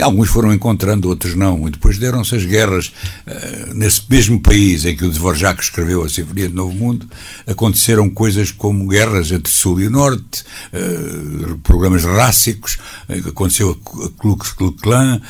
Alguns 0.00 0.28
foram 0.28 0.52
encontrando, 0.52 1.08
outros 1.08 1.34
não. 1.34 1.66
E 1.66 1.70
depois 1.70 1.98
deram-se 1.98 2.34
as 2.34 2.44
guerras 2.44 2.92
uh, 3.26 3.74
nesse 3.74 4.02
mesmo 4.08 4.40
país 4.40 4.84
em 4.84 4.96
que 4.96 5.04
o 5.04 5.10
Dvorak 5.10 5.62
escreveu 5.62 6.04
a 6.04 6.08
Sinfonia 6.08 6.48
do 6.48 6.54
Novo 6.54 6.74
Mundo. 6.74 7.08
Aconteceram 7.46 8.08
coisas 8.08 8.50
como 8.50 8.86
guerras 8.88 9.32
entre 9.32 9.52
Sul 9.52 9.80
e 9.80 9.88
Norte, 9.88 10.44
uh, 10.72 11.58
programas 11.58 12.04
rássicos, 12.04 12.78
uh, 13.08 13.28
aconteceu 13.28 13.78
a 14.04 14.08
Klux 14.20 14.54
Klan, 14.80 15.20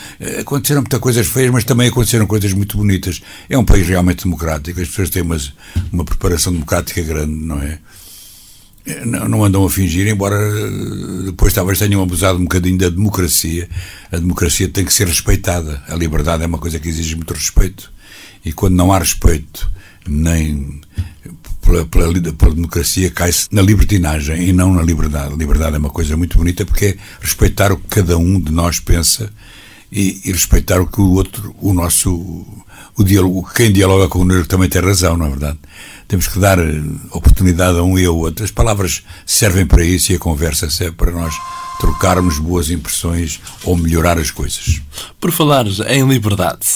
aconteceram 0.41 0.83
muitas 0.83 1.01
coisas 1.01 1.27
feias, 1.27 1.51
mas 1.51 1.65
também 1.65 1.89
aconteceram 1.89 2.27
coisas 2.27 2.53
muito 2.53 2.77
bonitas. 2.77 3.23
É 3.49 3.57
um 3.57 3.65
país 3.65 3.87
realmente 3.89 4.25
democrático, 4.25 4.81
as 4.81 4.89
pessoas 4.89 5.11
têm 5.11 5.23
uma, 5.23 5.39
uma 5.93 6.05
preparação 6.05 6.53
democrática 6.53 7.03
grande, 7.03 7.33
não 7.33 7.61
é? 7.61 7.79
Não 9.05 9.45
andam 9.45 9.65
a 9.65 9.71
fingir, 9.71 10.07
embora 10.09 10.37
eh, 10.37 11.25
depois 11.27 11.53
talvez 11.53 11.79
tenham 11.79 12.03
abusado 12.03 12.39
um 12.39 12.43
bocadinho 12.43 12.79
da 12.79 12.89
democracia. 12.89 13.69
A 14.11 14.17
democracia 14.17 14.69
tem 14.69 14.85
que 14.85 14.93
ser 14.93 15.07
respeitada. 15.07 15.83
A 15.89 15.95
liberdade 15.95 16.43
é 16.43 16.47
uma 16.47 16.59
coisa 16.59 16.79
que 16.79 16.89
exige 16.89 17.15
muito 17.17 17.35
respeito. 17.35 17.91
E 18.45 18.53
quando 18.53 18.75
não 18.75 18.93
há 18.93 18.99
respeito, 18.99 19.71
nem 20.07 20.81
pela, 21.61 21.85
pela, 21.87 22.33
pela 22.33 22.55
democracia, 22.55 23.11
cai-se 23.11 23.49
na 23.53 23.61
libertinagem 23.61 24.49
e 24.49 24.53
não 24.53 24.73
na 24.73 24.83
liberdade. 24.83 25.35
A 25.35 25.37
liberdade 25.37 25.77
é 25.77 25.79
uma 25.79 25.91
coisa 25.91 26.17
muito 26.17 26.39
bonita 26.39 26.65
porque 26.65 26.87
é 26.87 26.97
respeitar 27.21 27.71
o 27.73 27.77
que 27.77 27.89
cada 27.89 28.17
um 28.17 28.41
de 28.41 28.51
nós 28.51 28.81
pensa 28.81 29.31
e, 29.91 30.21
e 30.25 30.33
respeitar 30.33 30.81
o 30.81 30.87
que 30.87 31.01
o 31.01 31.13
outro, 31.13 31.55
o 31.61 31.73
nosso, 31.73 32.47
o 32.97 33.05
diálogo, 33.05 33.49
quem 33.55 33.73
dialoga 33.73 34.09
com 34.09 34.19
o 34.19 34.23
outro 34.23 34.47
também 34.47 34.69
tem 34.69 34.83
razão, 34.83 35.17
não 35.17 35.27
é 35.27 35.31
verdade? 35.31 35.59
temos 36.09 36.27
que 36.27 36.39
dar 36.39 36.59
eh, 36.59 36.83
oportunidade 37.11 37.79
a 37.79 37.83
um 37.83 37.99
e 37.99 38.07
ao 38.07 38.17
outro. 38.17 38.43
As 38.43 38.51
palavras 38.51 39.05
servem 39.27 39.67
para 39.67 39.85
isso 39.85 40.11
e 40.11 40.17
a 40.17 40.19
conversa 40.19 40.71
serve 40.71 40.97
para 40.97 41.13
nós 41.13 41.35
trocarmos 41.79 42.39
boas 42.39 42.71
impressões 42.71 43.39
ou 43.63 43.77
melhorar 43.77 44.19
as 44.19 44.31
coisas. 44.31 44.81
Por 45.21 45.31
falar 45.31 45.67
em 45.87 46.09
liberdade, 46.09 46.67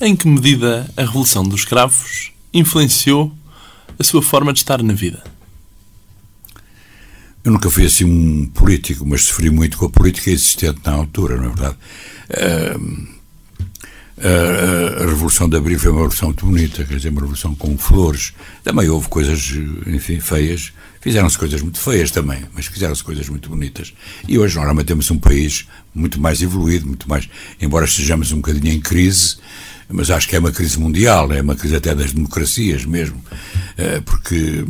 em 0.00 0.14
que 0.14 0.28
medida 0.28 0.88
a 0.96 1.02
Revolução 1.02 1.42
dos 1.42 1.60
Escravos 1.60 2.30
influenciou 2.54 3.32
a 3.98 4.04
sua 4.04 4.22
forma 4.22 4.52
de 4.52 4.60
estar 4.60 4.82
na 4.82 4.94
vida? 4.94 5.35
Eu 7.46 7.52
nunca 7.52 7.70
fui 7.70 7.86
assim 7.86 8.04
um 8.04 8.44
político, 8.46 9.06
mas 9.06 9.22
sofri 9.22 9.50
muito 9.50 9.78
com 9.78 9.86
a 9.86 9.88
política 9.88 10.32
existente 10.32 10.80
na 10.84 10.90
altura, 10.90 11.36
não 11.36 11.44
é 11.44 11.48
verdade? 11.50 11.76
A, 14.18 15.02
a, 15.04 15.06
Revolução 15.06 15.48
de 15.48 15.56
Abril 15.56 15.78
foi 15.78 15.92
uma 15.92 16.00
revolução 16.00 16.30
muito 16.30 16.44
bonita, 16.44 16.84
quer 16.84 16.96
dizer, 16.96 17.10
uma 17.10 17.20
revolução 17.20 17.54
com 17.54 17.78
flores. 17.78 18.32
Também 18.64 18.88
houve 18.88 19.06
coisas, 19.06 19.52
enfim, 19.86 20.18
feias. 20.18 20.72
Fizeram-se 21.00 21.38
coisas 21.38 21.62
muito 21.62 21.78
feias 21.78 22.10
também, 22.10 22.42
mas 22.52 22.66
fizeram-se 22.66 23.04
coisas 23.04 23.28
muito 23.28 23.48
bonitas. 23.48 23.94
E 24.26 24.36
hoje, 24.36 24.56
normalmente, 24.56 24.88
temos 24.88 25.08
um 25.12 25.18
país 25.18 25.68
muito 25.94 26.20
mais 26.20 26.42
evoluído, 26.42 26.84
muito 26.88 27.08
mais. 27.08 27.28
Embora 27.60 27.84
estejamos 27.84 28.32
um 28.32 28.38
bocadinho 28.38 28.74
em 28.74 28.80
crise, 28.80 29.36
mas 29.88 30.10
acho 30.10 30.28
que 30.28 30.34
é 30.34 30.40
uma 30.40 30.50
crise 30.50 30.80
mundial, 30.80 31.32
é 31.32 31.40
uma 31.40 31.54
crise 31.54 31.76
até 31.76 31.94
das 31.94 32.12
democracias 32.12 32.84
mesmo. 32.84 33.24
Eh, 33.78 34.00
porque 34.04 34.64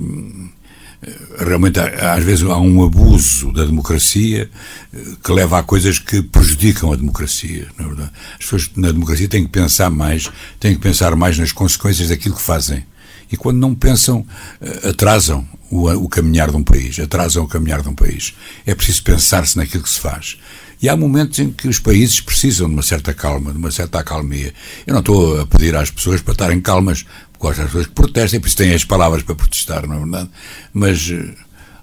realmente 1.39 1.79
às 1.79 2.25
vezes 2.25 2.45
há 2.45 2.57
um 2.59 2.85
abuso 2.85 3.53
da 3.53 3.65
democracia 3.65 4.51
eh, 4.93 4.99
que 5.23 5.33
leva 5.33 5.59
a 5.59 5.63
coisas 5.63 5.99
que 5.99 6.23
prejudicam 6.23 6.93
a 6.93 6.97
democracia, 6.97 7.69
na 7.79 7.87
verdade. 7.87 8.11
As 8.33 8.39
pessoas 8.39 8.71
na 8.77 8.91
democracia 8.91 9.29
têm 9.29 9.45
que 9.45 9.51
pensar 9.51 9.91
mais, 9.91 10.31
têm 10.59 10.75
que 10.75 10.81
pensar 10.81 11.15
mais 11.15 11.39
nas 11.39 11.53
consequências 11.53 12.09
daquilo 12.09 12.35
que 12.35 12.43
fazem. 12.43 12.85
E 13.31 13.37
quando 13.37 13.59
não 13.59 13.75
pensam, 13.75 14.27
eh, 14.61 14.91
atrasam 14.91 15.47
o, 15.71 15.89
o 15.91 16.09
caminhar 16.09 16.51
de 16.51 16.57
um 16.57 16.63
país, 16.63 16.99
atrasam 16.99 17.45
o 17.45 17.49
caminhar 17.49 17.83
de 17.83 17.89
um 17.89 17.95
país. 17.95 18.35
É 18.65 18.75
preciso 18.75 19.03
pensar-se 19.03 19.57
naquilo 19.57 19.83
que 19.83 19.91
se 19.91 20.01
faz. 20.01 20.39
E 20.81 20.89
há 20.91 20.97
momentos 20.97 21.39
em 21.39 21.51
que 21.51 21.69
os 21.69 21.79
países 21.79 22.21
precisam 22.21 22.69
de 22.69 22.75
uma 22.75 22.83
certa 22.83 23.15
calma, 23.15 23.51
de 23.51 23.57
uma 23.57 23.71
certa 23.71 24.01
acalmia. 24.01 24.53
Eu 24.87 24.93
não 24.93 25.01
estou 25.01 25.41
a 25.41 25.47
pedir 25.47 25.75
às 25.75 25.91
pessoas 25.91 26.21
para 26.21 26.33
estarem 26.33 26.61
calmas, 26.61 27.07
gosto 27.39 27.59
das 27.59 27.67
pessoas 27.67 27.87
que 27.87 27.93
protestem, 27.93 28.41
por 28.41 28.47
isso 28.47 28.57
têm 28.57 28.75
as 28.75 28.85
palavras 28.85 29.23
para 29.23 29.35
protestar, 29.35 29.87
não 29.87 29.97
é 29.97 29.99
verdade? 29.99 30.31
Mas 30.73 31.09
uh, 31.09 31.35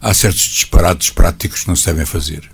há 0.02 0.14
certos 0.14 0.42
disparates 0.42 1.10
práticos 1.10 1.62
que 1.62 1.68
não 1.68 1.76
se 1.76 1.86
devem 1.86 2.06
fazer. 2.06 2.50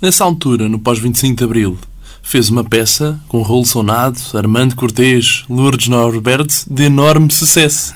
Nessa 0.00 0.24
altura, 0.24 0.68
no 0.68 0.78
pós-25 0.78 1.34
de 1.34 1.44
Abril, 1.44 1.78
fez 2.22 2.50
uma 2.50 2.64
peça 2.64 3.20
com 3.28 3.40
Raul 3.40 3.64
Sonado, 3.64 4.20
Armando 4.34 4.74
Cortês, 4.74 5.44
Lourdes 5.48 5.88
Norberto, 5.88 6.54
de 6.68 6.84
enorme 6.84 7.32
sucesso. 7.32 7.94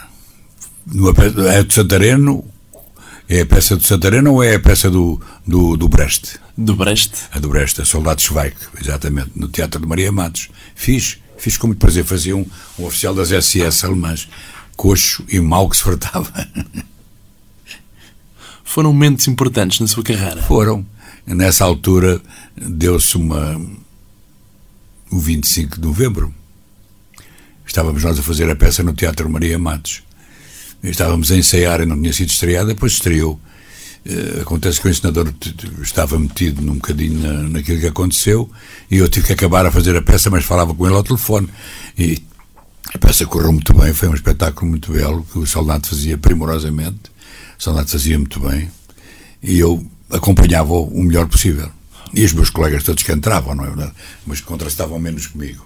É 1.53 1.63
do 1.63 1.73
Santareno, 1.73 2.45
é 3.29 3.43
a 3.43 3.47
peça 3.47 3.77
do 3.77 3.87
Santareno 3.87 4.33
ou 4.35 4.43
é 4.43 4.55
a 4.55 4.61
peça 4.61 4.91
do, 4.91 5.21
do, 5.47 5.77
do 5.77 5.89
Brest? 5.89 6.37
Do 6.57 6.75
Brest? 6.75 7.13
A 7.33 7.39
do 7.39 7.49
Brest, 7.49 7.81
a 7.81 7.85
Soldado 7.85 8.21
Schweik, 8.21 8.57
exatamente, 8.81 9.31
no 9.37 9.49
Teatro 9.49 9.81
de 9.81 9.87
Maria 9.87 10.11
Matos. 10.11 10.49
Fiz 10.75 11.19
Fiz 11.41 11.57
com 11.57 11.69
muito 11.69 11.79
prazer. 11.79 12.05
Fazia 12.05 12.37
um, 12.37 12.45
um 12.79 12.85
oficial 12.85 13.15
das 13.15 13.31
SS 13.31 13.87
alemãs, 13.87 14.29
coxo 14.77 15.25
e 15.27 15.41
mau 15.41 15.71
que 15.71 15.77
se 15.77 15.83
fartava. 15.83 16.31
Foram 18.63 18.93
momentos 18.93 19.27
importantes 19.27 19.81
na 19.81 19.87
sua 19.87 20.05
carreira? 20.05 20.43
Foram. 20.43 20.87
Nessa 21.27 21.65
altura 21.65 22.21
deu-se 22.55 23.17
uma. 23.17 23.59
o 25.11 25.19
25 25.19 25.81
de 25.81 25.87
novembro. 25.87 26.35
Estávamos 27.67 28.05
nós 28.05 28.19
a 28.19 28.23
fazer 28.23 28.51
a 28.51 28.55
peça 28.55 28.83
no 28.83 28.93
Teatro 28.93 29.29
Maria 29.31 29.59
Matos. 29.59 30.03
Estávamos 30.83 31.33
a 31.33 31.37
ensaiar 31.37 31.81
e 31.81 31.87
não 31.87 31.99
tinha 31.99 32.13
sido 32.13 32.29
estreada, 32.29 32.75
depois 32.75 32.93
estreou. 32.93 33.41
Uh, 34.07 34.41
acontece 34.41 34.81
que 34.81 34.89
o 34.89 34.91
ensinador 34.91 35.33
estava 35.83 36.19
metido 36.19 36.63
num 36.63 36.75
bocadinho 36.75 37.21
na, 37.21 37.43
naquilo 37.51 37.81
que 37.81 37.87
aconteceu 37.87 38.51
e 38.91 38.97
eu 38.97 39.09
tive 39.09 39.27
que 39.27 39.33
acabar 39.35 39.67
a 39.67 39.71
fazer 39.71 39.95
a 39.95 40.01
peça, 40.01 40.31
mas 40.31 40.45
falava 40.45 40.75
com 40.75 40.87
ele 40.87 40.97
ao 40.97 41.05
telefone. 41.05 41.49
E 41.99 42.23
a 42.95 42.99
peça 42.99 43.27
correu 43.27 43.53
muito 43.53 43.75
bem, 43.75 43.93
foi 43.93 44.09
um 44.09 44.15
espetáculo 44.15 44.71
muito 44.71 44.93
belo 44.93 45.23
que 45.31 45.39
o 45.39 45.47
soldado 45.47 45.87
fazia 45.87 46.17
primorosamente. 46.17 47.11
O 47.59 47.63
soldado 47.63 47.89
fazia 47.89 48.19
muito 48.19 48.41
bem 48.41 48.71
e 49.43 49.59
eu 49.59 49.87
acompanhava-o 50.11 50.89
o 50.89 51.03
melhor 51.03 51.27
possível. 51.27 51.71
E 52.13 52.25
os 52.25 52.33
meus 52.33 52.51
colegas 52.51 52.83
todos 52.83 53.03
que 53.03 53.13
entravam, 53.13 53.55
não 53.55 53.65
é 53.65 53.69
verdade? 53.69 53.93
Mas 54.27 54.41
contrastavam 54.41 54.99
menos 54.99 55.27
comigo. 55.27 55.65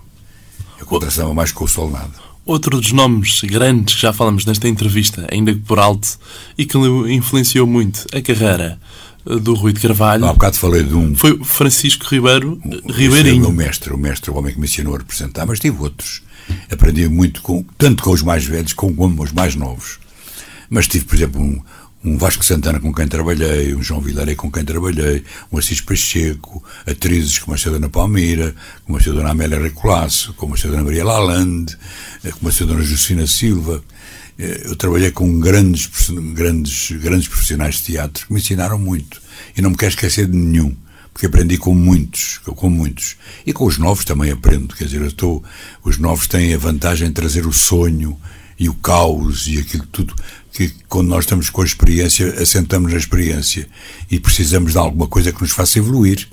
Eu 0.78 0.86
contrastava 0.86 1.32
mais 1.32 1.52
com 1.52 1.64
o 1.64 1.68
soldado. 1.68 2.33
Outro 2.46 2.78
dos 2.78 2.92
nomes 2.92 3.40
grandes 3.42 3.94
que 3.94 4.02
já 4.02 4.12
falamos 4.12 4.44
nesta 4.44 4.68
entrevista, 4.68 5.26
ainda 5.32 5.52
que 5.52 5.60
por 5.60 5.78
alto, 5.78 6.18
e 6.58 6.66
que 6.66 6.76
influenciou 6.76 7.66
muito 7.66 8.04
a 8.12 8.20
carreira 8.20 8.78
eh, 9.26 9.36
do 9.36 9.54
Rui 9.54 9.72
de 9.72 9.80
Carvalho. 9.80 10.26
Há 10.26 10.32
bocado 10.32 10.58
falei 10.58 10.82
de 10.82 10.94
um. 10.94 11.14
Foi 11.14 11.42
Francisco 11.42 12.06
Ribeiro 12.06 12.60
o, 12.62 12.92
Ribeirinho. 12.92 13.48
O 13.48 13.52
mestre, 13.52 13.94
o 13.94 13.98
mestre, 13.98 14.30
o 14.30 14.36
homem 14.36 14.52
que 14.52 14.60
me 14.60 14.66
ensinou 14.66 14.94
a 14.94 14.98
representar, 14.98 15.46
mas 15.46 15.58
tive 15.58 15.80
outros. 15.80 16.22
Aprendi 16.70 17.08
muito, 17.08 17.40
com, 17.40 17.64
tanto 17.78 18.02
com 18.02 18.10
os 18.10 18.22
mais 18.22 18.44
velhos 18.44 18.74
como 18.74 18.94
com 18.94 19.22
os 19.22 19.32
mais 19.32 19.54
novos. 19.54 19.98
Mas 20.68 20.86
tive, 20.86 21.06
por 21.06 21.14
exemplo, 21.14 21.40
um, 21.40 21.62
um 22.04 22.18
Vasco 22.18 22.44
Santana 22.44 22.78
com 22.78 22.92
quem 22.92 23.08
trabalhei, 23.08 23.74
um 23.74 23.82
João 23.82 24.00
Vilaré 24.00 24.34
com 24.34 24.52
quem 24.52 24.62
trabalhei, 24.62 25.24
um 25.50 25.56
Assis 25.56 25.80
Pacheco, 25.80 26.62
atrizes 26.86 27.38
como 27.38 27.56
a 27.56 27.70
Dona 27.70 27.88
Palmeira, 27.88 28.54
como 28.84 28.98
a 28.98 29.00
Dona 29.00 29.30
Amélia 29.30 29.58
Recolasso, 29.58 30.34
como 30.34 30.54
a 30.54 30.58
Dona 30.58 30.84
Maria 30.84 31.04
Lalande, 31.04 31.76
eh, 32.22 32.30
como 32.30 32.50
a 32.50 32.66
Dona 32.66 32.82
Justina 32.82 33.26
Silva. 33.26 33.82
Eh, 34.38 34.64
eu 34.66 34.76
trabalhei 34.76 35.12
com 35.12 35.40
grandes, 35.40 35.88
grandes, 36.34 36.90
grandes 36.92 37.28
profissionais 37.28 37.76
de 37.76 37.84
teatro 37.84 38.26
que 38.26 38.32
me 38.34 38.38
ensinaram 38.38 38.78
muito. 38.78 39.22
E 39.56 39.62
não 39.62 39.70
me 39.70 39.76
quero 39.76 39.94
esquecer 39.94 40.26
de 40.26 40.36
nenhum, 40.36 40.76
porque 41.10 41.24
aprendi 41.24 41.56
com 41.56 41.74
muitos, 41.74 42.38
com 42.44 42.68
muitos. 42.68 43.16
E 43.46 43.52
com 43.54 43.64
os 43.64 43.78
novos 43.78 44.04
também 44.04 44.30
aprendo, 44.30 44.74
quer 44.76 44.84
dizer, 44.84 45.00
eu 45.00 45.06
estou, 45.06 45.42
os 45.82 45.96
novos 45.96 46.26
têm 46.26 46.52
a 46.52 46.58
vantagem 46.58 47.08
de 47.08 47.14
trazer 47.14 47.46
o 47.46 47.52
sonho 47.52 48.18
e 48.58 48.68
o 48.68 48.74
caos 48.74 49.46
e 49.48 49.58
aquilo 49.58 49.86
tudo 49.86 50.14
que 50.54 50.72
quando 50.88 51.08
nós 51.08 51.24
estamos 51.24 51.50
com 51.50 51.62
a 51.62 51.64
experiência, 51.64 52.40
assentamos 52.40 52.92
na 52.92 52.96
experiência 52.96 53.68
e 54.08 54.20
precisamos 54.20 54.70
de 54.72 54.78
alguma 54.78 55.08
coisa 55.08 55.32
que 55.32 55.42
nos 55.42 55.50
faça 55.50 55.78
evoluir. 55.78 56.28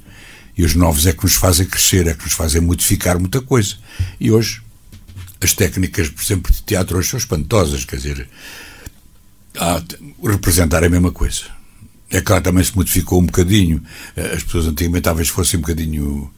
E 0.56 0.64
os 0.64 0.76
novos 0.76 1.08
é 1.08 1.12
que 1.12 1.24
nos 1.24 1.34
fazem 1.34 1.66
crescer, 1.66 2.06
é 2.06 2.14
que 2.14 2.24
nos 2.24 2.34
fazem 2.34 2.62
modificar 2.62 3.18
muita 3.18 3.42
coisa. 3.42 3.76
E 4.20 4.30
hoje, 4.30 4.62
as 5.42 5.54
técnicas, 5.54 6.08
por 6.08 6.22
exemplo, 6.22 6.54
de 6.54 6.62
teatro 6.62 7.00
hoje 7.00 7.10
são 7.10 7.18
espantosas, 7.18 7.84
quer 7.84 7.96
dizer, 7.96 8.30
a 9.58 9.82
representar 10.24 10.84
a 10.84 10.90
mesma 10.90 11.12
coisa. 11.12 11.46
É 12.12 12.22
claro, 12.22 12.44
também 12.44 12.64
se 12.64 12.76
modificou 12.76 13.20
um 13.20 13.26
bocadinho. 13.26 13.82
As 14.36 14.44
pessoas 14.44 14.68
antigamente 14.68 15.04
talvez 15.04 15.30
fossem 15.30 15.58
um 15.58 15.62
bocadinho 15.62 16.32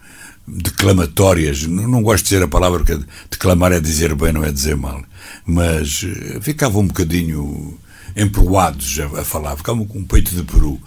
declamatórias. 0.47 1.65
Não, 1.67 2.01
gosto 2.01 2.25
de 2.25 2.29
dizer 2.32 2.43
a 2.43 2.47
palavra, 2.47 2.79
porque 2.79 2.99
declamar 3.29 3.71
é 3.71 3.79
dizer 3.79 4.13
bem, 4.15 4.34
não 4.34 4.43
é 4.43 4.51
dizer 4.51 4.75
mal. 4.75 5.03
Mas 5.45 6.06
eh, 6.06 6.39
ficavam 6.41 6.82
um 6.82 6.88
bocadinho 6.88 7.77
emproados 8.15 8.99
a, 8.99 9.21
a 9.21 9.25
falar, 9.25 9.56
ficavam 9.58 9.86
com 9.86 9.99
um 9.99 10.06
peito 10.06 10.36
de 10.36 10.43
peru. 10.43 10.79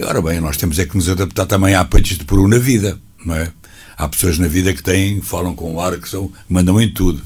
Ora 0.00 0.20
bem, 0.20 0.40
nós 0.40 0.56
temos 0.56 0.78
é 0.78 0.86
que 0.86 0.96
nos 0.96 1.08
adaptar 1.08 1.46
também 1.46 1.74
a 1.74 1.84
peitos 1.84 2.18
de 2.18 2.24
peru 2.24 2.48
na 2.48 2.58
vida, 2.58 2.98
não 3.24 3.34
é? 3.34 3.52
Há 3.96 4.08
pessoas 4.08 4.38
na 4.38 4.48
vida 4.48 4.74
que 4.74 4.82
têm, 4.82 5.20
falam 5.20 5.54
com 5.54 5.80
ar, 5.80 5.96
que 5.98 6.08
são, 6.08 6.32
mandam 6.48 6.80
em 6.80 6.92
tudo. 6.92 7.22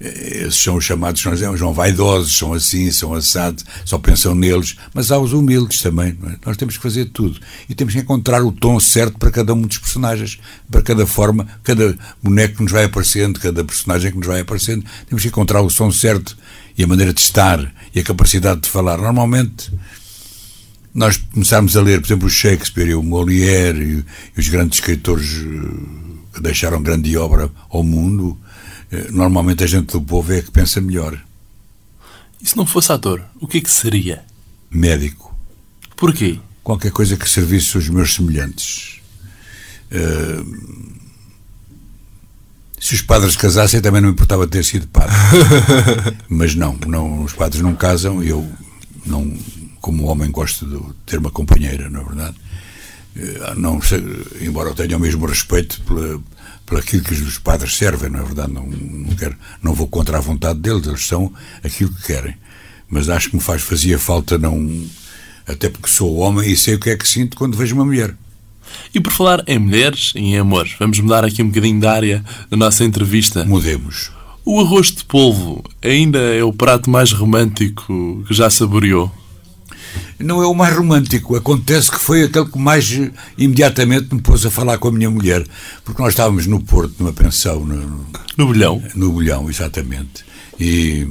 Esses 0.00 0.56
são 0.56 0.76
os 0.76 0.84
chamados, 0.84 1.22
dizemos, 1.22 1.58
são 1.58 1.72
vaidosos, 1.72 2.36
são 2.36 2.52
assim, 2.52 2.90
são 2.90 3.14
assados, 3.14 3.64
só 3.84 3.98
pensam 3.98 4.34
neles, 4.34 4.76
mas 4.92 5.10
há 5.10 5.18
os 5.18 5.32
humildes 5.32 5.80
também. 5.80 6.16
É? 6.26 6.36
Nós 6.44 6.56
temos 6.56 6.76
que 6.76 6.82
fazer 6.82 7.06
tudo 7.06 7.40
e 7.68 7.74
temos 7.74 7.94
que 7.94 8.00
encontrar 8.00 8.42
o 8.42 8.52
tom 8.52 8.78
certo 8.78 9.18
para 9.18 9.30
cada 9.30 9.54
um 9.54 9.62
dos 9.62 9.78
personagens, 9.78 10.38
para 10.70 10.82
cada 10.82 11.06
forma, 11.06 11.46
cada 11.62 11.96
boneco 12.22 12.56
que 12.56 12.62
nos 12.62 12.72
vai 12.72 12.84
aparecendo, 12.84 13.40
cada 13.40 13.64
personagem 13.64 14.10
que 14.10 14.18
nos 14.18 14.26
vai 14.26 14.40
aparecendo, 14.40 14.84
temos 15.08 15.22
que 15.22 15.28
encontrar 15.28 15.62
o 15.62 15.70
som 15.70 15.90
certo 15.90 16.36
e 16.76 16.84
a 16.84 16.86
maneira 16.86 17.12
de 17.12 17.20
estar 17.20 17.72
e 17.94 18.00
a 18.00 18.04
capacidade 18.04 18.60
de 18.60 18.68
falar. 18.68 18.98
Normalmente, 18.98 19.72
nós 20.96 21.18
começarmos 21.18 21.76
a 21.76 21.82
ler, 21.82 22.00
por 22.00 22.06
exemplo, 22.06 22.26
o 22.26 22.30
Shakespeare 22.30 22.88
e 22.88 22.94
o 22.94 23.02
Molière 23.02 23.82
e, 23.82 24.04
e 24.36 24.40
os 24.40 24.48
grandes 24.48 24.78
escritores 24.78 25.42
eh, 25.42 26.34
que 26.34 26.40
deixaram 26.40 26.82
grande 26.82 27.14
obra 27.18 27.50
ao 27.68 27.82
mundo 27.82 28.38
eh, 28.42 28.45
normalmente 29.10 29.64
a 29.64 29.66
gente 29.66 29.92
do 29.92 30.00
povo 30.00 30.32
é 30.32 30.42
que 30.42 30.50
pensa 30.50 30.80
melhor. 30.80 31.20
E 32.40 32.48
se 32.48 32.56
não 32.56 32.66
fosse 32.66 32.92
ator, 32.92 33.24
o 33.40 33.46
que 33.46 33.58
é 33.58 33.60
que 33.60 33.70
seria? 33.70 34.24
Médico. 34.70 35.34
Porquê? 35.96 36.38
Qualquer 36.62 36.92
coisa 36.92 37.16
que 37.16 37.28
servisse 37.28 37.78
os 37.78 37.88
meus 37.88 38.14
semelhantes. 38.14 39.00
Uh, 39.90 40.96
se 42.78 42.94
os 42.94 43.02
padres 43.02 43.36
casassem, 43.36 43.80
também 43.80 44.00
não 44.00 44.10
importava 44.10 44.46
ter 44.46 44.64
sido 44.64 44.86
padre. 44.88 45.14
Mas 46.28 46.54
não, 46.54 46.78
não, 46.86 47.24
os 47.24 47.32
padres 47.32 47.62
não 47.62 47.74
casam. 47.74 48.22
Eu, 48.22 48.48
não, 49.04 49.36
como 49.80 50.06
homem, 50.06 50.30
gosto 50.30 50.66
de 50.66 50.94
ter 51.06 51.18
uma 51.18 51.30
companheira, 51.30 51.88
na 51.88 52.00
é 52.00 52.04
verdade. 52.04 52.36
Uh, 53.16 53.58
não, 53.58 53.80
embora 54.40 54.68
eu 54.68 54.74
tenha 54.74 54.96
o 54.96 55.00
mesmo 55.00 55.24
respeito 55.26 55.80
pela 55.82 56.20
por 56.66 56.78
aquilo 56.78 57.04
que 57.04 57.14
os 57.14 57.38
padres 57.38 57.76
servem, 57.76 58.10
não 58.10 58.20
é 58.20 58.24
verdade? 58.24 58.52
Não, 58.52 58.66
não, 58.66 59.14
quero, 59.14 59.36
não 59.62 59.72
vou 59.72 59.86
contra 59.86 60.18
a 60.18 60.20
vontade 60.20 60.58
deles, 60.58 60.86
eles 60.86 61.06
são 61.06 61.32
aquilo 61.62 61.94
que 61.94 62.02
querem. 62.02 62.34
Mas 62.90 63.08
acho 63.08 63.30
que 63.30 63.36
me 63.36 63.42
faz, 63.42 63.62
fazia 63.62 63.98
falta 63.98 64.36
não. 64.36 64.84
Até 65.46 65.70
porque 65.70 65.88
sou 65.88 66.16
homem 66.16 66.50
e 66.50 66.56
sei 66.56 66.74
o 66.74 66.80
que 66.80 66.90
é 66.90 66.96
que 66.96 67.06
sinto 67.06 67.36
quando 67.36 67.56
vejo 67.56 67.74
uma 67.74 67.84
mulher. 67.84 68.14
E 68.92 69.00
por 69.00 69.12
falar 69.12 69.44
em 69.46 69.58
mulheres 69.58 70.12
e 70.16 70.20
em 70.20 70.38
amor, 70.38 70.68
vamos 70.78 70.98
mudar 70.98 71.24
aqui 71.24 71.40
um 71.40 71.48
bocadinho 71.48 71.80
da 71.80 71.92
área 71.92 72.24
da 72.50 72.56
nossa 72.56 72.84
entrevista. 72.84 73.44
Mudemos. 73.44 74.10
O 74.44 74.60
arroz 74.60 74.92
de 74.92 75.04
polvo 75.04 75.64
ainda 75.82 76.18
é 76.18 76.42
o 76.42 76.52
prato 76.52 76.90
mais 76.90 77.12
romântico 77.12 78.24
que 78.26 78.34
já 78.34 78.50
saboreou? 78.50 79.12
Não 80.18 80.42
é 80.42 80.46
o 80.46 80.54
mais 80.54 80.76
romântico. 80.76 81.36
Acontece 81.36 81.90
que 81.90 81.98
foi 81.98 82.24
aquele 82.24 82.46
que 82.46 82.58
mais 82.58 82.90
imediatamente 83.36 84.14
me 84.14 84.20
pôs 84.20 84.44
a 84.46 84.50
falar 84.50 84.78
com 84.78 84.88
a 84.88 84.92
minha 84.92 85.10
mulher, 85.10 85.44
porque 85.84 86.00
nós 86.02 86.12
estávamos 86.12 86.46
no 86.46 86.60
Porto, 86.60 86.94
numa 86.98 87.12
pensão. 87.12 87.64
No, 87.64 88.06
no 88.36 88.46
Bolhão? 88.46 88.82
No 88.94 89.12
Bolhão, 89.12 89.48
exatamente. 89.48 90.24
E 90.58 91.06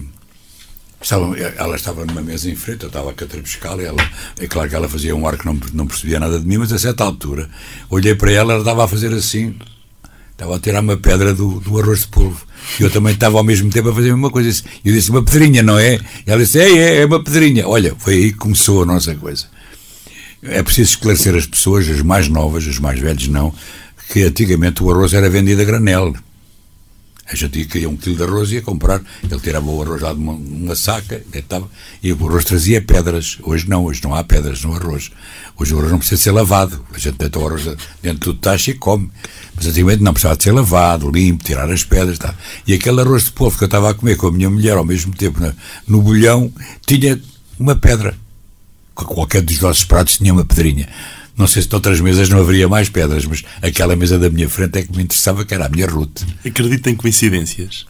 estava, 1.02 1.38
ela 1.38 1.76
estava 1.76 2.06
numa 2.06 2.22
mesa 2.22 2.50
em 2.50 2.56
frente, 2.56 2.84
eu 2.84 2.88
estava 2.88 3.12
a 3.12 3.14
catrapescal, 3.14 3.80
e 3.80 3.86
ela, 3.86 4.12
é 4.40 4.48
claro 4.48 4.70
que 4.70 4.76
ela 4.76 4.90
fazia 4.90 5.16
um 5.16 5.28
ar 5.28 5.38
que 5.38 5.46
não, 5.46 5.58
não 5.74 5.88
percebia 5.88 6.20
nada 6.20 6.40
de 6.40 6.46
mim, 6.46 6.58
mas 6.58 6.74
a 6.74 6.80
certa 6.80 7.04
altura 7.04 7.50
olhei 7.90 8.16
para 8.16 8.32
ela, 8.32 8.54
ela 8.54 8.62
estava 8.62 8.86
a 8.86 8.88
fazer 8.88 9.14
assim, 9.14 9.56
estava 10.36 10.58
a 10.58 10.60
tirar 10.60 10.82
uma 10.82 10.98
pedra 10.98 11.34
do, 11.34 11.60
do 11.62 11.80
arroz 11.80 12.02
de 12.02 12.08
polvo. 12.08 12.46
E 12.80 12.84
eu 12.84 12.92
também 12.92 13.14
estava 13.14 13.38
ao 13.38 13.44
mesmo 13.44 13.70
tempo 13.70 13.90
a 13.90 13.94
fazer 13.94 14.10
a 14.10 14.14
mesma 14.14 14.30
coisa. 14.30 14.50
Eu 14.84 14.94
disse, 14.94 15.10
uma 15.10 15.24
pedrinha, 15.24 15.64
não 15.64 15.80
é? 15.80 15.96
E 15.96 16.00
ela 16.28 16.42
disse, 16.42 16.60
é, 16.60 16.70
é, 16.70 17.02
é 17.02 17.06
uma 17.06 17.24
pedrinha. 17.24 17.68
Olha, 17.68 17.96
foi 17.98 18.16
aí 18.16 18.32
que 18.32 18.38
começou 18.38 18.84
a 18.84 18.86
nossa 18.86 19.16
coisa. 19.16 19.46
É 20.44 20.62
preciso 20.62 20.92
esclarecer 20.92 21.34
as 21.36 21.46
pessoas, 21.46 21.88
as 21.90 22.02
mais 22.02 22.28
novas, 22.28 22.68
as 22.68 22.78
mais 22.78 23.00
velhas 23.00 23.28
não, 23.30 23.54
que 24.12 24.24
antigamente 24.24 24.84
o 24.84 24.92
arroz 24.92 25.14
era 25.14 25.30
vendido 25.30 25.62
a 25.62 25.66
granel. 25.66 26.14
A 27.28 27.36
gente 27.36 27.66
queria 27.66 27.90
um 27.90 27.98
quilo 27.98 28.16
de 28.16 28.24
arroz 28.24 28.52
e 28.52 28.56
ia 28.56 28.62
comprar. 28.62 29.02
Ele 29.24 29.40
tirava 29.40 29.66
o 29.66 29.82
arroz 29.82 30.02
lá 30.02 30.14
de 30.14 30.20
uma, 30.20 30.34
uma 30.34 30.76
saca, 30.76 31.24
deitava, 31.32 31.68
e 32.04 32.14
o 32.14 32.28
arroz 32.28 32.46
trazia 32.46 32.80
pedras. 32.82 33.40
Hoje 33.42 33.68
não, 33.68 33.84
hoje 33.86 34.04
não 34.04 34.14
há 34.14 34.24
pedras 34.24 34.64
no 34.64 34.76
arroz. 34.76 35.12
Hoje 35.58 35.74
o 35.74 35.80
arroz 35.80 35.92
não 35.92 35.98
precisa 35.98 36.22
ser 36.22 36.32
lavado. 36.32 36.86
A 36.94 37.00
gente 37.00 37.18
deita 37.18 37.40
o 37.40 37.48
arroz 37.48 37.66
dentro 38.02 38.32
do 38.32 38.34
tacho 38.36 38.70
e 38.70 38.76
come. 38.76 39.10
Mas 39.56 39.66
antigamente 39.66 40.04
não 40.04 40.14
precisava 40.14 40.38
de 40.38 40.44
ser 40.44 40.52
lavado, 40.52 41.10
limpo, 41.10 41.44
tirar 41.44 41.70
as 41.72 41.84
pedras. 41.84 42.20
Tá. 42.20 42.36
E 42.68 42.74
aquele 42.74 43.02
arroz 43.02 43.24
de 43.24 43.32
polvo 43.32 43.58
que 43.58 43.64
eu 43.64 43.68
estava 43.68 43.90
a 43.90 43.94
comer 43.96 44.18
com 44.18 44.28
a 44.28 44.32
minha 44.32 44.50
mulher 44.50 44.78
ao 44.78 44.86
mesmo 44.86 45.12
tempo 45.16 45.40
no 45.88 46.02
bolhão 46.04 46.54
tinha 46.86 47.20
uma 47.58 47.76
pedra. 47.76 48.16
Qualquer 48.94 49.42
dos 49.42 49.60
nossos 49.60 49.84
pratos 49.84 50.18
tinha 50.18 50.32
uma 50.32 50.46
pedrinha. 50.46 50.88
Não 51.38 51.48
sei 51.48 51.62
se 51.62 51.68
de 51.68 51.76
outras 51.76 52.00
mesas 52.00 52.30
não 52.30 52.40
haveria 52.40 52.68
mais 52.68 52.88
pedras, 52.88 53.26
mas 53.26 53.44
aquela 53.62 53.96
mesa 53.96 54.18
da 54.18 54.30
minha 54.30 54.50
frente 54.50 54.80
é 54.80 54.84
que 54.84 54.96
me 54.96 55.04
interessava, 55.04 55.44
que 55.44 55.54
era 55.54 55.66
a 55.66 55.70
minha 55.70 55.88
Ruth. 55.88 56.22
Acredita 56.46 56.90
em 56.90 56.96
coincidências? 56.96 57.86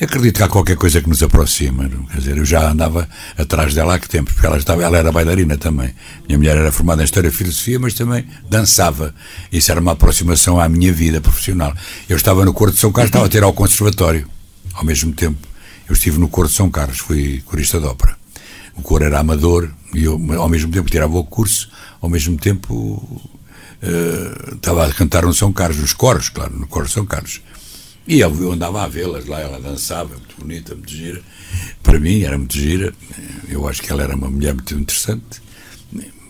Acredito 0.00 0.38
que 0.38 0.42
há 0.42 0.48
qualquer 0.48 0.76
coisa 0.76 1.00
que 1.02 1.08
nos 1.08 1.22
aproxima. 1.22 1.88
Quer 2.10 2.18
dizer, 2.18 2.38
eu 2.38 2.44
já 2.44 2.70
andava 2.70 3.06
atrás 3.36 3.74
dela 3.74 3.94
há 3.94 3.98
que 3.98 4.08
tempo, 4.08 4.32
porque 4.32 4.46
ela, 4.46 4.56
estava, 4.56 4.82
ela 4.82 4.96
era 4.96 5.12
bailarina 5.12 5.58
também. 5.58 5.94
Minha 6.26 6.38
mulher 6.38 6.56
era 6.56 6.72
formada 6.72 7.02
em 7.02 7.04
História 7.04 7.28
e 7.28 7.30
Filosofia, 7.30 7.78
mas 7.78 7.92
também 7.92 8.26
dançava. 8.48 9.14
Isso 9.52 9.70
era 9.70 9.78
uma 9.78 9.92
aproximação 9.92 10.58
à 10.58 10.68
minha 10.70 10.90
vida 10.90 11.20
profissional. 11.20 11.74
Eu 12.08 12.16
estava 12.16 12.44
no 12.46 12.54
Coro 12.54 12.72
de 12.72 12.78
São 12.78 12.90
Carlos, 12.90 13.10
estava 13.10 13.26
a 13.26 13.28
ter 13.28 13.42
ao 13.42 13.52
Conservatório, 13.52 14.26
ao 14.72 14.84
mesmo 14.84 15.12
tempo. 15.12 15.46
Eu 15.86 15.92
estive 15.92 16.18
no 16.18 16.28
Coro 16.28 16.48
de 16.48 16.54
São 16.54 16.70
Carlos, 16.70 16.98
fui 16.98 17.42
corista 17.44 17.78
de 17.78 17.84
ópera. 17.84 18.16
O 18.74 18.82
coro 18.82 19.04
era 19.04 19.18
amador 19.18 19.68
e 19.92 20.04
eu, 20.04 20.18
ao 20.38 20.48
mesmo 20.48 20.72
tempo, 20.72 20.88
tirava 20.88 21.14
o 21.18 21.24
curso 21.24 21.70
ao 22.00 22.08
mesmo 22.08 22.36
tempo 22.36 23.22
uh, 23.82 24.54
estava 24.54 24.86
a 24.86 24.92
cantar 24.92 25.24
no 25.24 25.34
São 25.34 25.52
Carlos, 25.52 25.78
nos 25.78 25.92
coros, 25.92 26.28
claro, 26.28 26.58
no 26.58 26.66
coro 26.66 26.88
São 26.88 27.04
Carlos. 27.06 27.40
E 28.06 28.20
eu 28.20 28.52
andava 28.52 28.82
a 28.82 28.88
vê-las 28.88 29.26
lá, 29.26 29.40
ela 29.40 29.60
dançava, 29.60 30.16
muito 30.16 30.34
bonita, 30.36 30.74
muito 30.74 30.90
gira. 30.90 31.22
Para 31.82 31.98
mim 31.98 32.22
era 32.22 32.36
muito 32.36 32.56
gira. 32.56 32.92
Eu 33.48 33.68
acho 33.68 33.82
que 33.82 33.92
ela 33.92 34.02
era 34.02 34.16
uma 34.16 34.30
mulher 34.30 34.54
muito 34.54 34.74
interessante. 34.74 35.40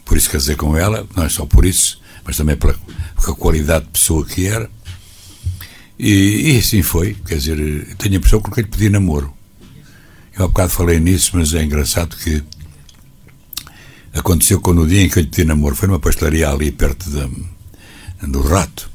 Por 0.04 0.16
isso 0.16 0.28
casei 0.28 0.56
com 0.56 0.76
ela, 0.76 1.06
não 1.16 1.24
é 1.24 1.28
só 1.28 1.46
por 1.46 1.64
isso, 1.64 2.00
mas 2.24 2.37
também 2.37 2.56
pela, 2.56 2.74
pela 3.20 3.35
qualidade 3.35 3.85
de 3.85 3.92
pessoa 3.92 4.26
que 4.26 4.46
era. 4.46 4.68
E, 5.98 6.52
e 6.52 6.59
assim 6.59 6.83
foi. 6.83 7.14
Quer 7.26 7.37
dizer, 7.37 7.96
tenho 7.96 8.14
a 8.14 8.18
impressão 8.18 8.40
que 8.42 8.61
lhe 8.61 8.66
pedi 8.66 8.90
namoro. 8.90 9.33
Eu 10.37 10.44
há 10.44 10.48
bocado 10.48 10.70
falei 10.70 10.98
nisso, 10.98 11.30
mas 11.35 11.54
é 11.54 11.62
engraçado 11.62 12.16
que 12.16 12.42
aconteceu 14.14 14.61
quando 14.61 14.83
o 14.83 14.87
dia 14.87 15.03
em 15.03 15.09
que 15.09 15.18
eu 15.18 15.23
lhe 15.23 15.29
pedi 15.29 15.44
namoro 15.44 15.75
foi 15.75 15.88
numa 15.88 16.01
pastelaria 16.01 16.49
ali 16.49 16.70
perto 16.73 17.09
de, 17.11 18.29
do 18.29 18.42
Rato, 18.42 18.90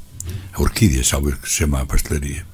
a 0.54 0.62
Orquídea, 0.62 1.04
sabe 1.04 1.30
o 1.30 1.38
que 1.38 1.50
se 1.50 1.56
chama 1.56 1.82
a 1.82 1.86
pastelaria. 1.86 2.46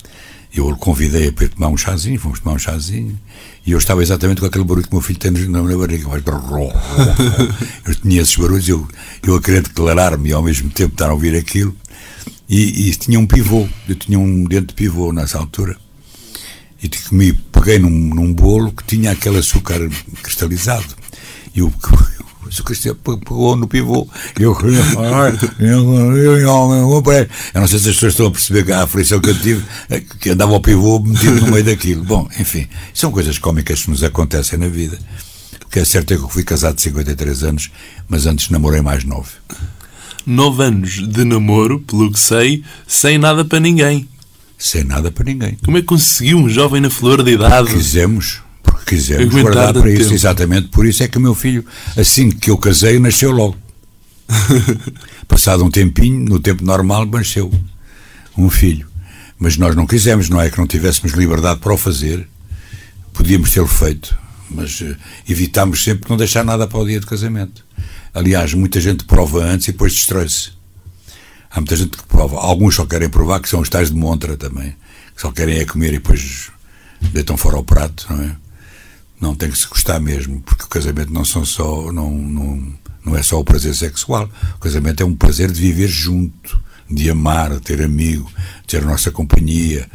Eu 0.53 0.67
o 0.67 0.75
convidei 0.75 1.31
para 1.31 1.47
tomar 1.47 1.69
um 1.69 1.77
chazinho, 1.77 2.19
fomos 2.19 2.41
tomar 2.41 2.55
um 2.55 2.59
chazinho, 2.59 3.17
e 3.65 3.71
eu 3.71 3.77
estava 3.77 4.01
exatamente 4.03 4.41
com 4.41 4.47
aquele 4.47 4.65
barulho 4.65 4.85
que 4.85 4.91
o 4.91 4.95
meu 4.95 5.01
filho 5.01 5.17
tem 5.17 5.31
na, 5.31 5.61
na 5.61 5.77
barriga. 5.77 6.09
Eu 7.87 7.95
tinha 7.95 8.21
esses 8.21 8.35
barulhos, 8.35 8.67
eu, 8.67 8.87
eu 9.23 9.35
a 9.35 9.41
querer 9.41 9.61
declarar-me 9.61 10.29
e 10.29 10.33
ao 10.33 10.43
mesmo 10.43 10.69
tempo 10.69 10.93
estar 10.93 11.09
a 11.09 11.13
ouvir 11.13 11.35
aquilo, 11.35 11.75
e, 12.49 12.89
e 12.89 12.95
tinha 12.95 13.17
um 13.17 13.25
pivô, 13.25 13.67
eu 13.87 13.95
tinha 13.95 14.19
um 14.19 14.43
dente 14.43 14.67
de 14.67 14.73
pivô 14.73 15.13
nessa 15.13 15.37
altura, 15.37 15.77
e 16.83 16.89
comi, 16.89 17.31
peguei 17.33 17.79
num, 17.79 17.89
num 17.89 18.33
bolo 18.33 18.71
que 18.73 18.83
tinha 18.83 19.11
aquele 19.11 19.37
açúcar 19.37 19.79
cristalizado, 20.21 20.95
e 21.55 21.61
o, 21.61 21.73
o 22.59 22.63
Cristiano 22.63 22.97
pegou 23.03 23.55
no 23.55 23.67
pivô. 23.67 24.07
Eu 24.39 24.55
queria 24.55 24.83
falar. 24.85 25.33
Eu, 25.59 26.15
eu, 26.15 26.37
eu 26.39 27.61
não 27.61 27.67
sei 27.67 27.79
se 27.79 27.89
as 27.89 27.95
pessoas 27.95 28.13
estão 28.13 28.27
a 28.27 28.31
perceber 28.31 28.71
a 28.73 28.83
aflição 28.83 29.19
que 29.19 29.29
eu 29.29 29.39
tive, 29.39 29.63
é 29.89 29.99
que 29.99 30.29
andava 30.29 30.53
ao 30.53 30.59
pivô 30.59 30.99
metido 30.99 31.41
no 31.41 31.51
meio 31.51 31.63
daquilo. 31.63 32.03
Bom, 32.03 32.27
enfim, 32.39 32.67
são 32.93 33.11
coisas 33.11 33.37
cómicas 33.37 33.83
que 33.83 33.89
nos 33.89 34.03
acontecem 34.03 34.59
na 34.59 34.67
vida. 34.67 34.97
O 35.65 35.69
que 35.69 35.79
é 35.79 35.85
certo 35.85 36.13
é 36.13 36.17
que 36.17 36.23
eu 36.23 36.29
fui 36.29 36.43
casado 36.43 36.75
de 36.75 36.81
53 36.81 37.43
anos, 37.43 37.71
mas 38.07 38.25
antes 38.25 38.49
namorei 38.49 38.81
mais 38.81 39.03
nove. 39.03 39.31
Nove 40.25 40.63
anos 40.63 41.07
de 41.07 41.23
namoro, 41.23 41.79
pelo 41.79 42.11
que 42.11 42.19
sei, 42.19 42.63
sem 42.85 43.17
nada 43.17 43.45
para 43.45 43.59
ninguém. 43.59 44.07
Sem 44.57 44.83
nada 44.83 45.11
para 45.11 45.25
ninguém. 45.25 45.57
Como 45.63 45.77
é 45.77 45.81
que 45.81 45.87
conseguiu 45.87 46.37
um 46.37 46.49
jovem 46.49 46.81
na 46.81 46.89
flor 46.89 47.23
de 47.23 47.31
idade? 47.31 47.73
Quisemos, 47.73 48.41
Aguentar 49.21 49.41
guardar 49.41 49.73
para 49.73 49.91
isso. 49.91 50.03
tempo. 50.03 50.13
Exatamente 50.13 50.67
por 50.69 50.85
isso 50.85 51.03
é 51.03 51.07
que 51.07 51.17
o 51.17 51.21
meu 51.21 51.35
filho, 51.35 51.65
assim 51.97 52.29
que 52.29 52.49
eu 52.49 52.57
casei, 52.57 52.99
nasceu 52.99 53.31
logo. 53.31 53.57
Passado 55.27 55.63
um 55.63 55.71
tempinho, 55.71 56.19
no 56.19 56.39
tempo 56.39 56.63
normal, 56.63 57.05
nasceu 57.05 57.51
um 58.37 58.49
filho. 58.49 58.87
Mas 59.37 59.57
nós 59.57 59.75
não 59.75 59.87
quisemos, 59.87 60.29
não 60.29 60.39
é 60.39 60.49
que 60.49 60.57
não 60.57 60.67
tivéssemos 60.67 61.13
liberdade 61.13 61.59
para 61.59 61.73
o 61.73 61.77
fazer. 61.77 62.27
Podíamos 63.13 63.51
tê-lo 63.51 63.67
feito, 63.67 64.17
mas 64.49 64.81
eh, 64.81 64.95
evitámos 65.27 65.83
sempre 65.83 66.09
não 66.09 66.15
deixar 66.15 66.45
nada 66.45 66.67
para 66.67 66.79
o 66.79 66.85
dia 66.85 66.99
de 66.99 67.05
casamento. 67.05 67.65
Aliás, 68.13 68.53
muita 68.53 68.79
gente 68.79 69.03
prova 69.05 69.43
antes 69.43 69.67
e 69.67 69.71
depois 69.71 69.93
destrói-se. 69.93 70.51
Há 71.49 71.59
muita 71.59 71.75
gente 71.75 71.97
que 71.97 72.03
prova. 72.03 72.37
Alguns 72.37 72.75
só 72.75 72.85
querem 72.85 73.09
provar 73.09 73.39
que 73.39 73.49
são 73.49 73.59
os 73.59 73.69
tais 73.69 73.89
de 73.89 73.97
montra 73.97 74.37
também. 74.37 74.75
Que 75.15 75.21
só 75.21 75.31
querem 75.31 75.59
é 75.59 75.65
comer 75.65 75.89
e 75.89 75.97
depois 75.97 76.49
deitam 77.11 77.35
fora 77.35 77.57
o 77.57 77.63
prato, 77.63 78.05
não 78.09 78.23
é? 78.23 78.35
Não 79.21 79.35
tem 79.35 79.51
que 79.51 79.57
se 79.57 79.67
gostar 79.67 79.99
mesmo, 79.99 80.41
porque 80.41 80.63
o 80.63 80.67
casamento 80.67 81.13
não 81.13 81.23
são 81.23 81.45
só 81.45 81.91
não, 81.91 82.09
não, 82.09 82.73
não 83.05 83.15
é 83.15 83.21
só 83.21 83.39
o 83.39 83.45
prazer 83.45 83.75
sexual. 83.75 84.27
O 84.55 84.59
casamento 84.59 85.03
é 85.03 85.05
um 85.05 85.15
prazer 85.15 85.51
de 85.51 85.61
viver 85.61 85.87
junto, 85.87 86.59
de 86.89 87.07
amar, 87.07 87.51
de 87.51 87.61
ter 87.61 87.83
amigo, 87.83 88.29
de 88.61 88.67
ter 88.67 88.81
a 88.81 88.87
nossa 88.87 89.11
companhia, 89.11 89.87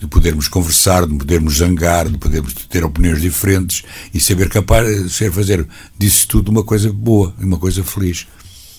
de 0.00 0.06
podermos 0.06 0.48
conversar, 0.48 1.06
de 1.06 1.14
podermos 1.14 1.58
zangar, 1.58 2.08
de 2.08 2.16
podermos 2.16 2.54
ter 2.54 2.82
opiniões 2.82 3.20
diferentes 3.20 3.84
e 4.14 4.18
saber 4.18 4.48
capaz 4.48 5.12
ser 5.12 5.30
fazer 5.30 5.68
disso 5.98 6.26
tudo 6.26 6.50
uma 6.50 6.64
coisa 6.64 6.90
boa 6.90 7.34
e 7.38 7.44
uma 7.44 7.58
coisa 7.58 7.84
feliz. 7.84 8.26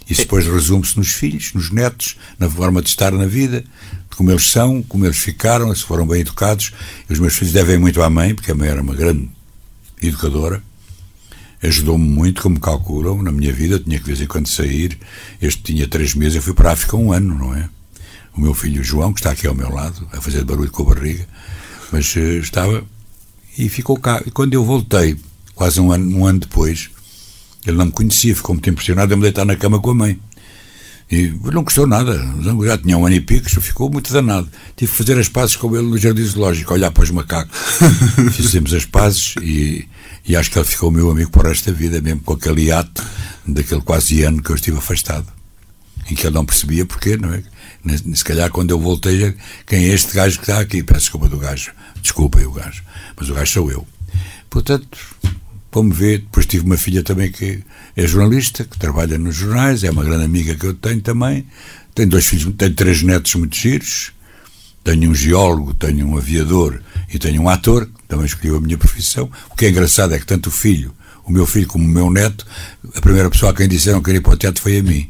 Isso 0.10 0.21
depois 0.21 0.48
resume-se 0.48 0.98
nos 0.98 1.13
filhos, 1.13 1.52
nos 1.54 1.71
netos, 1.71 2.15
na 2.39 2.50
forma 2.50 2.82
de 2.82 2.89
estar 2.89 3.12
na 3.12 3.26
vida, 3.26 3.62
de 3.62 4.15
como 4.15 4.32
eles 4.32 4.50
são, 4.50 4.84
como 4.84 5.06
eles 5.06 5.17
ficaram, 5.17 5.74
se 5.76 5.84
foram 5.84 6.08
bem 6.08 6.21
educados. 6.21 6.74
E 7.10 7.13
os 7.13 7.19
meus 7.19 7.36
filhos 7.36 7.54
devem 7.54 7.78
muito 7.78 8.02
à 8.04 8.10
mãe, 8.10 8.36
porque 8.36 8.52
a 8.52 8.56
mãe 8.56 8.69
era 8.69 8.82
uma 8.82 8.93
grande 8.93 9.30
educadora. 10.10 10.62
Ajudou-me 11.62 12.08
muito, 12.08 12.41
como 12.41 12.60
calculam, 12.60 13.22
na 13.24 13.32
minha 13.32 13.52
vida. 13.52 13.76
Eu 13.76 13.80
tinha 13.84 13.98
que 13.98 14.04
de 14.04 14.12
vez 14.12 14.22
em 14.22 14.28
quando 14.28 14.48
sair. 14.48 14.98
Este 15.41 15.62
tinha 15.63 15.88
três 15.88 16.13
meses, 16.13 16.36
eu 16.36 16.41
fui 16.41 16.54
para 16.54 16.70
a 16.70 16.74
África 16.74 16.96
um 16.96 17.12
ano, 17.12 17.38
não 17.38 17.56
é? 17.56 17.70
O 18.36 18.41
meu 18.41 18.54
filho 18.54 18.84
João, 18.84 19.13
que 19.13 19.20
está 19.20 19.32
aqui 19.32 19.48
ao 19.48 19.56
meu 19.56 19.70
lado, 19.70 20.08
a 20.12 20.20
fazer 20.20 20.44
barulho 20.44 20.70
com 20.70 20.84
a 20.84 20.94
barriga, 20.94 21.26
mas 21.91 22.13
eh, 22.18 22.38
estava 22.38 22.84
e 23.58 23.70
ficou 23.70 23.98
cá. 23.98 24.22
E 24.26 24.32
quando 24.32 24.54
eu 24.54 24.63
voltei, 24.63 25.18
quase 25.54 25.80
um 25.80 25.91
ano, 25.91 26.18
um 26.18 26.26
ano 26.26 26.39
depois, 26.39 26.89
ele 27.65 27.78
não 27.78 27.86
me 27.86 27.91
conhecia, 27.91 28.36
ficou 28.36 28.54
muito 28.54 28.70
impressionado 28.70 29.13
a 29.13 29.18
me 29.18 29.24
deitar 29.24 29.46
na 29.46 29.56
cama 29.56 29.80
com 29.80 29.91
a 29.91 29.96
mãe. 29.96 30.20
E 31.10 31.28
não 31.52 31.63
gostou 31.63 31.86
nada, 31.86 32.20
já 32.65 32.78
tinha 32.80 32.98
um 32.98 33.06
ano 33.06 33.15
e 33.15 33.22
pico, 33.22 33.48
ficou 33.62 33.91
muito 33.91 34.12
danado. 34.12 34.50
Tive 34.76 34.91
que 34.91 34.98
fazer 34.98 35.20
as 35.20 35.30
pazes 35.30 35.56
com 35.56 35.76
ele 35.76 35.88
no 35.88 35.98
jardim 35.98 36.24
zoológico, 36.24 36.74
olhar 36.74 36.91
para 36.91 37.04
os 37.04 37.12
macacos. 37.12 37.56
Fizemos 38.34 38.74
as 38.74 38.86
pazes 38.86 39.36
e, 39.39 39.88
e 40.28 40.36
acho 40.36 40.50
que 40.50 40.58
ele 40.58 40.65
ficou 40.65 40.89
meu 40.89 41.12
amigo 41.12 41.30
para 41.30 41.46
o 41.46 41.50
resto 41.50 41.72
da 41.72 41.78
vida, 41.78 42.02
mesmo 42.02 42.22
com 42.22 42.34
aquele 42.34 42.72
ato 42.72 43.04
daquele 43.46 43.82
quase 43.82 44.24
ano 44.24 44.41
que 44.41 44.50
eu 44.50 44.56
estive 44.56 44.78
afastado. 44.78 45.28
Em 46.10 46.15
que 46.15 46.26
ele 46.26 46.36
não 46.36 46.46
percebia 46.46 46.86
porquê, 46.86 47.18
não 47.18 47.34
é? 47.34 47.44
Se 48.15 48.24
calhar 48.24 48.50
quando 48.50 48.72
eu 48.72 48.80
voltei, 48.80 49.36
quem 49.65 49.86
é 49.86 49.94
este 49.94 50.13
gajo 50.13 50.38
que 50.38 50.50
está 50.50 50.60
aqui? 50.60 50.82
Peço 50.82 51.02
desculpa 51.02 51.30
do 51.30 51.38
gajo. 51.38 51.72
Desculpem 52.02 52.46
o 52.46 52.52
gajo. 52.52 52.84
Mas 53.15 53.30
o 53.30 53.34
gajo 53.34 53.52
sou 53.52 53.72
eu. 53.72 53.88
Portanto, 54.50 54.98
vamos 55.76 55.98
ver. 55.98 56.20
Depois 56.20 56.46
tive 56.46 56.66
uma 56.66 56.78
filha 56.78 57.04
também 57.04 57.32
que 57.32 57.64
é 57.96 58.08
jornalista, 58.08 58.64
que 58.64 58.78
trabalha 58.80 59.18
nos 59.18 59.36
jornais, 59.36 59.84
é 59.84 59.92
uma 59.92 60.04
grande 60.04 60.24
amiga 60.24 60.56
que 60.56 60.66
eu 60.66 60.74
tenho 60.74 61.02
também. 61.02 61.46
Tenho 61.94 62.10
dois 62.10 62.26
filhos, 62.26 62.54
tenho 62.58 62.74
três 62.74 63.02
netos 63.04 63.36
muito 63.36 63.56
giros. 63.56 64.12
Tenho 64.84 65.10
um 65.10 65.16
geólogo, 65.16 65.74
tenho 65.74 66.08
um 66.08 66.18
aviador 66.18 66.80
e 67.12 67.18
tenho 67.18 67.42
um 67.42 67.50
ator, 67.50 67.88
que 67.88 68.04
também 68.08 68.26
escolheu 68.26 68.58
a 68.58 68.62
minha 68.62 68.78
profissão. 68.78 69.30
O 69.50 69.56
que 69.56 69.66
é 69.66 69.70
engraçado 69.70 70.14
é 70.14 70.20
que 70.20 70.26
tanto 70.26 70.48
o 70.48 70.52
filho, 70.52 70.94
o 71.24 71.32
meu 71.32 71.48
filho 71.48 71.68
como 71.68 71.84
o 71.84 71.88
meu 71.88 72.12
neto, 72.12 72.46
a 72.96 73.02
primeira 73.02 73.30
pessoa 73.30 73.52
a 73.52 73.56
quem 73.56 73.68
disseram 73.68 74.00
que 74.00 74.06
queria 74.06 74.20
ir 74.20 74.22
para 74.22 74.34
o 74.34 74.38
teatro 74.38 74.62
foi 74.62 74.78
a 74.78 74.84
mim. 74.84 75.10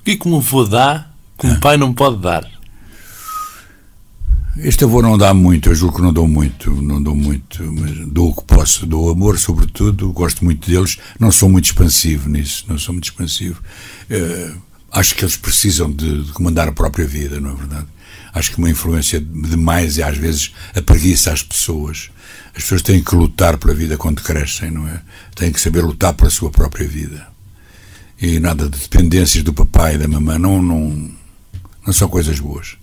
O 0.00 0.02
que 0.02 0.10
é 0.12 0.16
que 0.16 0.28
um 0.28 0.36
avô 0.36 0.64
dá 0.64 1.08
que 1.38 1.46
um 1.46 1.60
pai 1.60 1.76
não 1.76 1.94
pode 1.94 2.20
dar? 2.20 2.57
Este 4.60 4.82
avô 4.82 5.00
não 5.00 5.16
dá 5.16 5.32
muito, 5.32 5.68
eu 5.68 5.74
julgo 5.74 5.96
que 5.96 6.02
não 6.02 6.12
dou 6.12 6.26
muito, 6.26 6.70
não 6.82 7.00
dou 7.00 7.14
muito, 7.14 7.62
mas 7.72 7.96
dou 8.08 8.30
o 8.30 8.34
que 8.34 8.42
posso, 8.42 8.84
dou 8.86 9.08
amor, 9.08 9.38
sobretudo, 9.38 10.10
gosto 10.12 10.44
muito 10.44 10.68
deles, 10.68 10.98
não 11.16 11.30
sou 11.30 11.48
muito 11.48 11.66
expansivo 11.66 12.28
nisso, 12.28 12.64
não 12.66 12.76
sou 12.76 12.92
muito 12.92 13.04
expansivo. 13.04 13.62
Eh, 14.10 14.50
acho 14.90 15.14
que 15.14 15.24
eles 15.24 15.36
precisam 15.36 15.88
de, 15.88 16.24
de 16.24 16.32
comandar 16.32 16.66
a 16.66 16.72
própria 16.72 17.06
vida, 17.06 17.38
não 17.38 17.52
é 17.52 17.54
verdade? 17.54 17.86
Acho 18.34 18.50
que 18.50 18.58
uma 18.58 18.68
influência 18.68 19.20
demais 19.20 19.96
é 19.96 20.02
às 20.02 20.18
vezes 20.18 20.52
a 20.74 20.82
preguiça 20.82 21.32
às 21.32 21.42
pessoas. 21.42 22.10
As 22.48 22.64
pessoas 22.64 22.82
têm 22.82 23.00
que 23.00 23.14
lutar 23.14 23.58
pela 23.58 23.74
vida 23.74 23.96
quando 23.96 24.22
crescem, 24.22 24.72
não 24.72 24.88
é? 24.88 25.00
Têm 25.36 25.52
que 25.52 25.60
saber 25.60 25.84
lutar 25.84 26.14
pela 26.14 26.30
sua 26.30 26.50
própria 26.50 26.88
vida. 26.88 27.28
E 28.20 28.40
nada 28.40 28.68
de 28.68 28.76
dependências 28.76 29.44
do 29.44 29.54
papai 29.54 29.94
e 29.94 29.98
da 29.98 30.08
mamãe, 30.08 30.36
não, 30.36 30.60
não, 30.60 31.10
não 31.86 31.92
são 31.92 32.08
coisas 32.08 32.40
boas. 32.40 32.77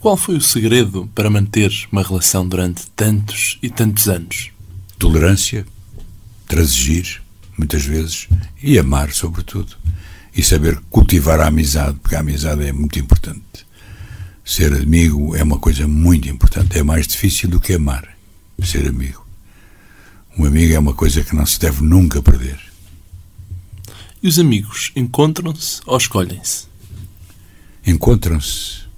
Qual 0.00 0.16
foi 0.16 0.34
o 0.34 0.40
segredo 0.40 1.10
para 1.14 1.28
manter 1.28 1.70
uma 1.92 2.02
relação 2.02 2.48
durante 2.48 2.86
tantos 2.92 3.58
e 3.62 3.68
tantos 3.68 4.08
anos? 4.08 4.50
Tolerância, 4.98 5.66
transigir, 6.48 7.22
muitas 7.58 7.84
vezes, 7.84 8.26
e 8.62 8.78
amar, 8.78 9.12
sobretudo. 9.12 9.76
E 10.34 10.42
saber 10.42 10.80
cultivar 10.88 11.38
a 11.38 11.48
amizade, 11.48 11.98
porque 11.98 12.16
a 12.16 12.20
amizade 12.20 12.64
é 12.64 12.72
muito 12.72 12.98
importante. 12.98 13.66
Ser 14.42 14.72
amigo 14.72 15.36
é 15.36 15.42
uma 15.42 15.58
coisa 15.58 15.86
muito 15.86 16.30
importante. 16.30 16.78
É 16.78 16.82
mais 16.82 17.06
difícil 17.06 17.50
do 17.50 17.60
que 17.60 17.74
amar, 17.74 18.16
ser 18.64 18.88
amigo. 18.88 19.26
Um 20.38 20.46
amigo 20.46 20.72
é 20.72 20.78
uma 20.78 20.94
coisa 20.94 21.22
que 21.22 21.36
não 21.36 21.44
se 21.44 21.60
deve 21.60 21.82
nunca 21.82 22.22
perder. 22.22 22.58
E 24.22 24.28
os 24.28 24.38
amigos 24.38 24.92
encontram-se 24.96 25.82
ou 25.84 25.98
escolhem-se? 25.98 26.64
Encontram-se. 27.86 28.88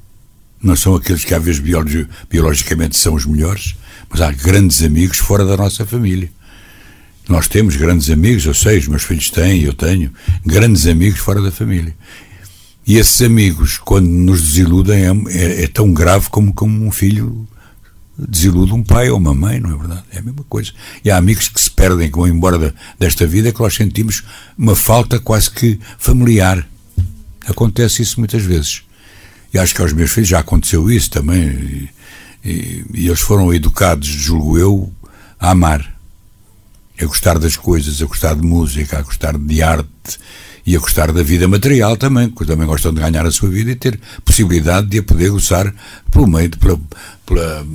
Não 0.63 0.77
são 0.77 0.95
aqueles 0.95 1.25
que 1.25 1.35
às 1.35 1.43
vezes 1.43 1.61
biologi 1.61 2.07
biologicamente 2.31 2.97
são 2.97 3.15
os 3.15 3.27
melhores, 3.27 3.75
mas 4.09 4.21
há 4.21 4.31
grandes 4.31 4.83
amigos 4.83 5.19
fora 5.19 5.45
da 5.45 5.57
nossa 5.57 5.85
família. 5.85 6.31
Nós 7.29 7.49
temos 7.49 7.77
grandes 7.77 8.11
amigos, 8.11 8.45
eu 8.45 8.55
sei, 8.55 8.79
os 8.79 8.89
meus 8.89 9.03
filhos 9.03 9.31
têm, 9.31 9.63
eu 9.63 9.73
tenho, 9.73 10.13
grandes 10.45 10.87
amigos 10.87 11.21
fora 11.21 11.41
da 11.41 11.51
família. 11.51 11.95
E 12.87 12.97
esses 12.99 13.23
amigos, 13.23 13.79
quando 13.79 14.09
nos 14.09 14.43
desiludem, 14.43 15.05
é, 15.05 15.39
é, 15.39 15.65
é 15.65 15.67
tão 15.69 15.93
grave 15.93 16.29
como, 16.31 16.53
como 16.53 16.85
um 16.85 16.91
filho 16.91 17.47
desilude 18.19 18.73
um 18.73 18.83
pai 18.83 19.09
ou 19.09 19.19
uma 19.19 19.35
mãe, 19.35 19.59
não 19.59 19.75
é 19.75 19.77
verdade? 19.77 20.03
É 20.13 20.19
a 20.19 20.23
mesma 20.23 20.45
coisa. 20.49 20.73
E 21.05 21.11
há 21.11 21.17
amigos 21.17 21.49
que 21.49 21.61
se 21.61 21.71
perdem, 21.71 22.11
que 22.11 22.17
vão 22.17 22.29
embora 22.29 22.59
da, 22.59 22.73
desta 22.99 23.27
vida, 23.27 23.53
que 23.53 23.61
nós 23.61 23.75
sentimos 23.75 24.23
uma 24.57 24.77
falta 24.77 25.19
quase 25.19 25.51
que 25.51 25.79
familiar. 25.99 26.67
Acontece 27.47 28.03
isso 28.03 28.19
muitas 28.21 28.43
vezes. 28.43 28.83
E 29.53 29.59
acho 29.59 29.75
que 29.75 29.83
aos 29.83 29.93
meus 29.93 30.11
filhos 30.11 30.29
já 30.29 30.39
aconteceu 30.39 30.91
isso 30.91 31.11
também. 31.11 31.43
E, 31.43 31.91
e, 32.45 32.85
e 32.95 33.07
eles 33.07 33.21
foram 33.21 33.53
educados, 33.53 34.09
julgo 34.09 34.59
eu, 34.59 34.93
a 35.39 35.51
amar. 35.51 35.93
A 37.01 37.05
gostar 37.05 37.39
das 37.39 37.57
coisas, 37.57 38.01
a 38.01 38.07
gostar 38.07 38.35
de 38.35 38.43
música, 38.43 38.99
a 38.99 39.03
gostar 39.03 39.37
de 39.37 39.63
arte 39.63 40.19
e 40.65 40.77
a 40.77 40.79
gostar 40.79 41.11
da 41.11 41.23
vida 41.23 41.49
material 41.49 41.97
também, 41.97 42.29
porque 42.29 42.51
também 42.51 42.67
gostam 42.67 42.95
de 42.95 43.01
ganhar 43.01 43.27
a 43.27 43.31
sua 43.31 43.49
vida 43.49 43.73
e 43.73 43.75
ter 43.75 43.99
possibilidade 44.25 44.87
de 44.87 44.99
a 44.99 45.03
poder 45.03 45.31
gozar 45.31 45.75
pelo 46.11 46.27
meio, 46.29 46.49
de, 46.49 46.57
pela, 46.59 46.81
pela, 47.27 47.67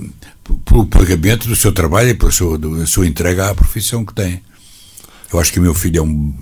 pelo 0.63 0.85
pagamento 0.85 1.47
do 1.47 1.55
seu 1.55 1.73
trabalho 1.73 2.09
e 2.09 2.13
pela 2.13 2.31
sua, 2.31 2.57
da 2.57 2.85
sua 2.85 3.05
entrega 3.05 3.49
à 3.49 3.55
profissão 3.55 4.05
que 4.05 4.13
tem. 4.13 4.41
Eu 5.31 5.39
acho 5.39 5.51
que 5.51 5.59
o 5.59 5.61
meu 5.61 5.73
filho 5.73 5.99
é 5.99 6.01
um, 6.01 6.33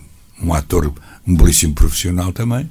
um 0.43 0.53
ator, 0.53 0.93
um 1.25 1.35
belíssimo 1.35 1.73
profissional 1.73 2.31
também. 2.31 2.69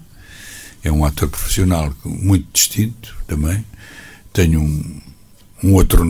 É 0.84 0.92
um 0.92 1.04
ator 1.04 1.28
profissional 1.28 1.92
muito 2.04 2.46
distinto 2.52 3.16
também. 3.26 3.64
Tenho 4.32 4.60
um, 4.60 5.00
um 5.62 5.72
outro, 5.72 6.04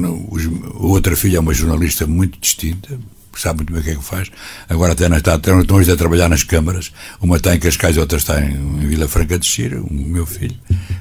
outra 0.74 1.16
filha 1.16 1.36
é 1.36 1.40
uma 1.40 1.54
jornalista 1.54 2.06
muito 2.06 2.38
distinta, 2.40 2.98
sabe 3.38 3.58
muito 3.58 3.72
bem 3.72 3.80
o 3.80 3.84
que 3.84 3.90
é 3.90 3.94
que 3.94 4.04
faz. 4.04 4.30
Agora 4.68 4.92
até 4.92 5.06
está, 5.16 5.36
estão 5.36 5.76
hoje 5.76 5.92
a 5.92 5.96
trabalhar 5.96 6.28
nas 6.28 6.42
câmaras. 6.42 6.92
Uma 7.20 7.36
está 7.36 7.54
em 7.54 7.60
Cascais, 7.60 7.96
outra 7.96 8.18
está 8.18 8.40
em, 8.40 8.52
em 8.54 8.86
Vila 8.88 9.06
Franca 9.06 9.38
de 9.38 9.46
Xira, 9.46 9.80
o 9.80 9.92
meu 9.92 10.26
filho. 10.26 10.56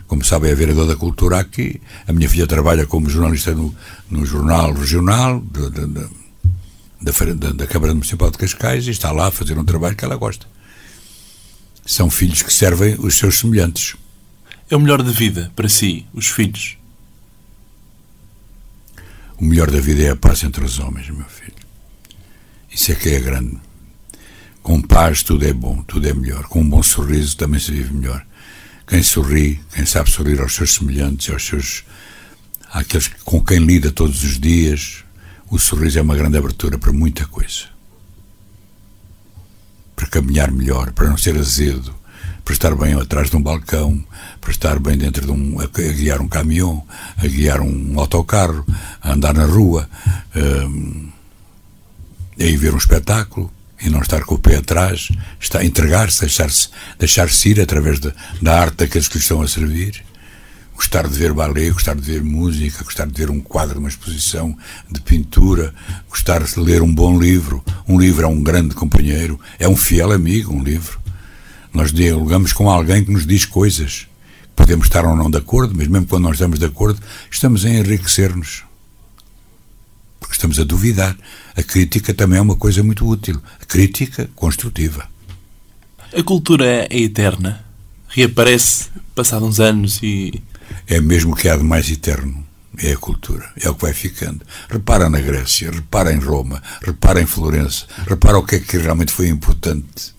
Como 0.08 0.24
sabem, 0.24 0.52
é 0.52 0.56
vereador 0.56 0.88
da 0.88 0.96
cultura 0.96 1.40
aqui. 1.40 1.82
A 2.08 2.14
minha 2.14 2.30
filha 2.30 2.46
trabalha 2.46 2.86
como 2.86 3.10
jornalista 3.10 3.54
no, 3.54 3.74
no 4.10 4.26
jornal 4.26 4.72
regional 4.74 5.40
da, 5.40 5.70
da, 5.70 5.86
da, 5.86 7.52
da 7.52 7.68
Câmara 7.68 7.94
Municipal 7.94 8.30
de 8.30 8.38
Cascais 8.38 8.88
e 8.88 8.92
está 8.92 9.12
lá 9.12 9.28
a 9.28 9.32
fazer 9.32 9.58
um 9.58 9.66
trabalho 9.66 9.96
que 9.96 10.06
ela 10.06 10.16
gosta. 10.16 10.46
São 11.86 12.10
filhos 12.10 12.42
que 12.42 12.54
servem 12.54 12.96
os 13.00 13.18
seus 13.18 13.40
semelhantes. 13.40 13.96
É 14.70 14.76
o 14.76 14.80
melhor 14.80 15.02
da 15.02 15.12
vida 15.12 15.52
para 15.56 15.68
si, 15.68 16.06
os 16.14 16.28
filhos? 16.28 16.78
O 19.38 19.46
melhor 19.46 19.70
da 19.70 19.82
vida 19.82 20.04
é 20.04 20.10
a 20.12 20.16
paz 20.16 20.44
entre 20.44 20.64
os 20.64 20.80
homens, 20.80 21.10
meu 21.10 21.26
filho. 21.26 21.54
Isso 22.72 22.92
é 22.92 22.96
que 22.96 23.10
é 23.10 23.20
grande. 23.20 23.58
Com 24.62 24.82
paz 24.82 25.24
tudo 25.24 25.46
é 25.46 25.52
bom, 25.52 25.84
tudo 25.84 26.08
é 26.08 26.14
melhor. 26.14 26.44
Com 26.46 26.62
um 26.62 26.70
bom 26.70 26.82
sorriso 26.82 27.36
também 27.36 27.60
se 27.60 27.72
vive 27.72 27.94
melhor. 27.94 28.26
Quem 28.88 29.04
sorri, 29.04 29.62
quem 29.74 29.86
sabe 29.86 30.10
sorrir 30.10 30.40
aos 30.40 30.56
seus 30.56 30.74
semelhantes, 30.74 31.30
aos 31.30 31.46
seus 31.46 31.84
àqueles 32.72 33.08
com 33.24 33.44
quem 33.44 33.60
lida 33.60 33.92
todos 33.92 34.24
os 34.24 34.40
dias, 34.40 35.04
o 35.50 35.60
sorriso 35.60 36.00
é 36.00 36.02
uma 36.02 36.16
grande 36.16 36.38
abertura 36.38 36.80
para 36.80 36.92
muita 36.92 37.28
coisa. 37.28 37.73
Para 39.96 40.08
caminhar 40.08 40.52
melhor, 40.52 40.92
para 40.92 41.10
não 41.10 41.18
ser 41.18 41.38
azedo, 41.38 41.94
para 42.44 42.54
estar 42.54 42.76
bem 42.76 42.94
atrás 42.94 43.30
de 43.30 43.38
um 43.38 43.42
balcão, 43.42 44.04
para 44.42 44.52
estar 44.52 44.80
bem 44.80 44.98
dentro 44.98 45.26
de 45.26 45.32
um. 45.32 45.60
a, 45.60 45.68
guiar 45.68 46.22
um 46.22 46.28
caminhão, 46.28 46.84
a 47.18 47.28
guiar 47.28 47.62
um 47.62 48.00
autocarro, 48.00 48.66
a 49.02 49.14
andar 49.14 49.34
na 49.34 49.46
rua, 49.46 49.90
hum, 50.36 51.10
a 52.40 52.44
ir 52.44 52.58
ver 52.58 52.74
um 52.74 52.78
espetáculo 52.78 53.52
e 53.82 53.90
não 53.90 54.02
estar 54.02 54.24
com 54.24 54.36
o 54.36 54.40
pé 54.40 54.58
atrás, 54.58 55.10
a 55.54 55.64
entregar-se, 55.64 56.22
deixar-se 56.22 56.70
deixar 56.98 57.30
ir 57.46 57.62
através 57.62 58.00
de, 58.00 58.14
da 58.42 58.60
arte 58.60 58.78
daqueles 58.78 59.08
que 59.08 59.18
lhe 59.18 59.22
estão 59.22 59.42
a 59.42 59.48
servir. 59.48 60.04
Gostar 60.76 61.08
de 61.08 61.18
ver 61.18 61.34
ballet, 61.34 61.72
gostar 61.72 61.96
de 61.96 62.02
ver 62.02 62.24
música, 62.24 62.84
gostar 62.84 63.08
de 63.08 63.14
ver 63.14 63.30
um 63.30 63.40
quadro, 63.40 63.80
uma 63.80 63.90
exposição 63.90 64.58
de 64.90 65.00
pintura, 65.02 65.74
gostar 66.10 66.44
de 66.44 66.60
ler 66.60 66.82
um 66.82 66.94
bom 66.94 67.20
livro. 67.20 67.64
Um 67.88 68.00
livro 68.00 68.26
é 68.26 68.28
um 68.28 68.42
grande 68.42 68.76
companheiro, 68.76 69.40
é 69.60 69.68
um 69.68 69.76
fiel 69.76 70.12
amigo, 70.12 70.54
um 70.54 70.64
livro. 70.64 71.00
Nós 71.74 71.92
dialogamos 71.92 72.54
com 72.54 72.70
alguém 72.70 73.04
que 73.04 73.12
nos 73.12 73.26
diz 73.26 73.46
coisas. 73.46 74.08
Podemos 74.56 74.86
estar 74.86 75.06
ou 75.06 75.16
não 75.16 75.30
de 75.30 75.38
acordo, 75.38 75.74
mas 75.76 75.88
mesmo 75.88 76.06
quando 76.06 76.24
nós 76.24 76.34
estamos 76.34 76.60
de 76.60 76.66
acordo, 76.66 77.02
estamos 77.32 77.66
a 77.66 77.70
enriquecer-nos. 77.70 78.64
Porque 80.20 80.36
estamos 80.36 80.60
a 80.60 80.64
duvidar. 80.64 81.18
A 81.56 81.64
crítica 81.64 82.14
também 82.14 82.38
é 82.38 82.42
uma 82.42 82.56
coisa 82.56 82.84
muito 82.84 83.08
útil. 83.08 83.42
A 83.60 83.66
crítica 83.66 84.30
construtiva. 84.36 85.08
A 86.16 86.22
cultura 86.22 86.88
é 86.90 87.02
eterna? 87.02 87.66
Reaparece 88.08 88.90
passados 89.16 89.48
uns 89.48 89.60
anos 89.60 90.00
e. 90.04 90.42
É 90.88 91.00
mesmo 91.00 91.34
o 91.34 91.36
que 91.36 91.50
há 91.50 91.58
de 91.58 91.64
mais 91.64 91.90
eterno. 91.90 92.44
É 92.78 92.94
a 92.94 92.98
cultura, 92.98 93.52
é 93.62 93.70
o 93.70 93.76
que 93.76 93.84
vai 93.84 93.94
ficando. 93.94 94.44
Repara 94.68 95.08
na 95.08 95.20
Grécia, 95.20 95.70
repara 95.70 96.12
em 96.12 96.18
Roma, 96.18 96.62
repara 96.82 97.22
em 97.22 97.26
Florença, 97.26 97.86
repara 98.08 98.40
o 98.40 98.44
que 98.44 98.56
é 98.56 98.60
que 98.60 98.78
realmente 98.78 99.12
foi 99.12 99.28
importante 99.28 100.14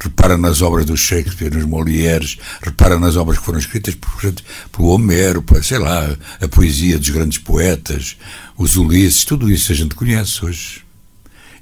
repara 0.00 0.38
nas 0.38 0.62
obras 0.62 0.86
do 0.86 0.96
Shakespeare, 0.96 1.54
nos 1.54 1.66
Molières, 1.66 2.38
repara 2.62 2.98
nas 2.98 3.16
obras 3.16 3.38
que 3.38 3.44
foram 3.44 3.58
escritas 3.58 3.94
por, 3.94 4.34
por 4.72 4.84
Homero, 4.84 5.42
por, 5.42 5.62
sei 5.62 5.78
lá, 5.78 6.16
a 6.40 6.48
poesia 6.48 6.98
dos 6.98 7.10
grandes 7.10 7.38
poetas, 7.38 8.16
os 8.56 8.76
Ulisses, 8.76 9.24
tudo 9.24 9.50
isso 9.50 9.70
a 9.70 9.74
gente 9.74 9.94
conhece 9.94 10.44
hoje. 10.44 10.84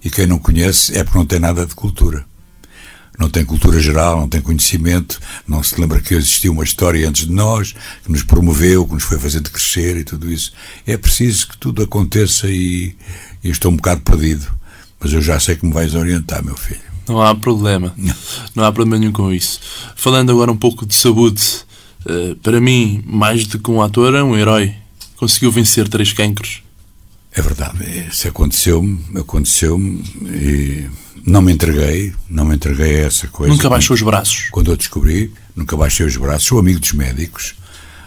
E 0.04 0.08
quem 0.08 0.26
não 0.26 0.38
conhece 0.38 0.96
é 0.96 1.02
porque 1.02 1.18
não 1.18 1.26
tem 1.26 1.40
nada 1.40 1.66
de 1.66 1.74
cultura. 1.74 2.24
Não 3.18 3.28
tem 3.28 3.44
cultura 3.44 3.80
geral, 3.80 4.20
não 4.20 4.28
tem 4.28 4.40
conhecimento, 4.40 5.20
não 5.46 5.60
se 5.62 5.78
lembra 5.80 6.00
que 6.00 6.14
existiu 6.14 6.52
uma 6.52 6.62
história 6.62 7.08
antes 7.08 7.26
de 7.26 7.32
nós, 7.32 7.74
que 8.04 8.12
nos 8.12 8.22
promoveu, 8.22 8.86
que 8.86 8.94
nos 8.94 9.02
foi 9.02 9.18
fazendo 9.18 9.50
crescer 9.50 9.96
e 9.96 10.04
tudo 10.04 10.30
isso. 10.30 10.52
É 10.86 10.96
preciso 10.96 11.48
que 11.48 11.58
tudo 11.58 11.82
aconteça 11.82 12.48
e, 12.48 12.94
e 13.42 13.50
estou 13.50 13.72
um 13.72 13.76
bocado 13.76 14.02
perdido. 14.02 14.46
Mas 15.00 15.12
eu 15.12 15.20
já 15.20 15.40
sei 15.40 15.56
que 15.56 15.66
me 15.66 15.72
vais 15.72 15.94
orientar, 15.94 16.44
meu 16.44 16.56
filho. 16.56 16.80
Não 17.08 17.20
há 17.20 17.34
problema. 17.34 17.92
Não 18.54 18.64
há 18.64 18.72
problema 18.72 19.00
nenhum 19.00 19.12
com 19.12 19.32
isso. 19.32 19.60
Falando 19.96 20.30
agora 20.30 20.52
um 20.52 20.56
pouco 20.56 20.86
de 20.86 20.94
saúde, 20.94 21.42
eh, 22.06 22.36
para 22.42 22.60
mim, 22.60 23.02
mais 23.06 23.46
do 23.46 23.58
que 23.58 23.70
um 23.70 23.82
ator, 23.82 24.14
é 24.14 24.22
um 24.22 24.36
herói. 24.36 24.74
Conseguiu 25.16 25.50
vencer 25.50 25.88
três 25.88 26.12
cancros. 26.12 26.62
É 27.38 27.40
verdade. 27.40 28.08
Isso 28.10 28.26
aconteceu-me, 28.26 28.98
aconteceu-me 29.14 30.02
e 30.24 30.90
não 31.24 31.40
me 31.40 31.52
entreguei, 31.52 32.12
não 32.28 32.44
me 32.44 32.56
entreguei 32.56 32.96
a 32.96 33.06
essa 33.06 33.28
coisa. 33.28 33.54
Nunca 33.54 33.70
baixou 33.70 33.94
os 33.94 34.02
braços? 34.02 34.48
Quando 34.50 34.72
eu 34.72 34.76
descobri, 34.76 35.32
nunca 35.54 35.76
baixei 35.76 36.04
os 36.04 36.16
braços. 36.16 36.48
Sou 36.48 36.58
amigo 36.58 36.80
dos 36.80 36.92
médicos. 36.94 37.54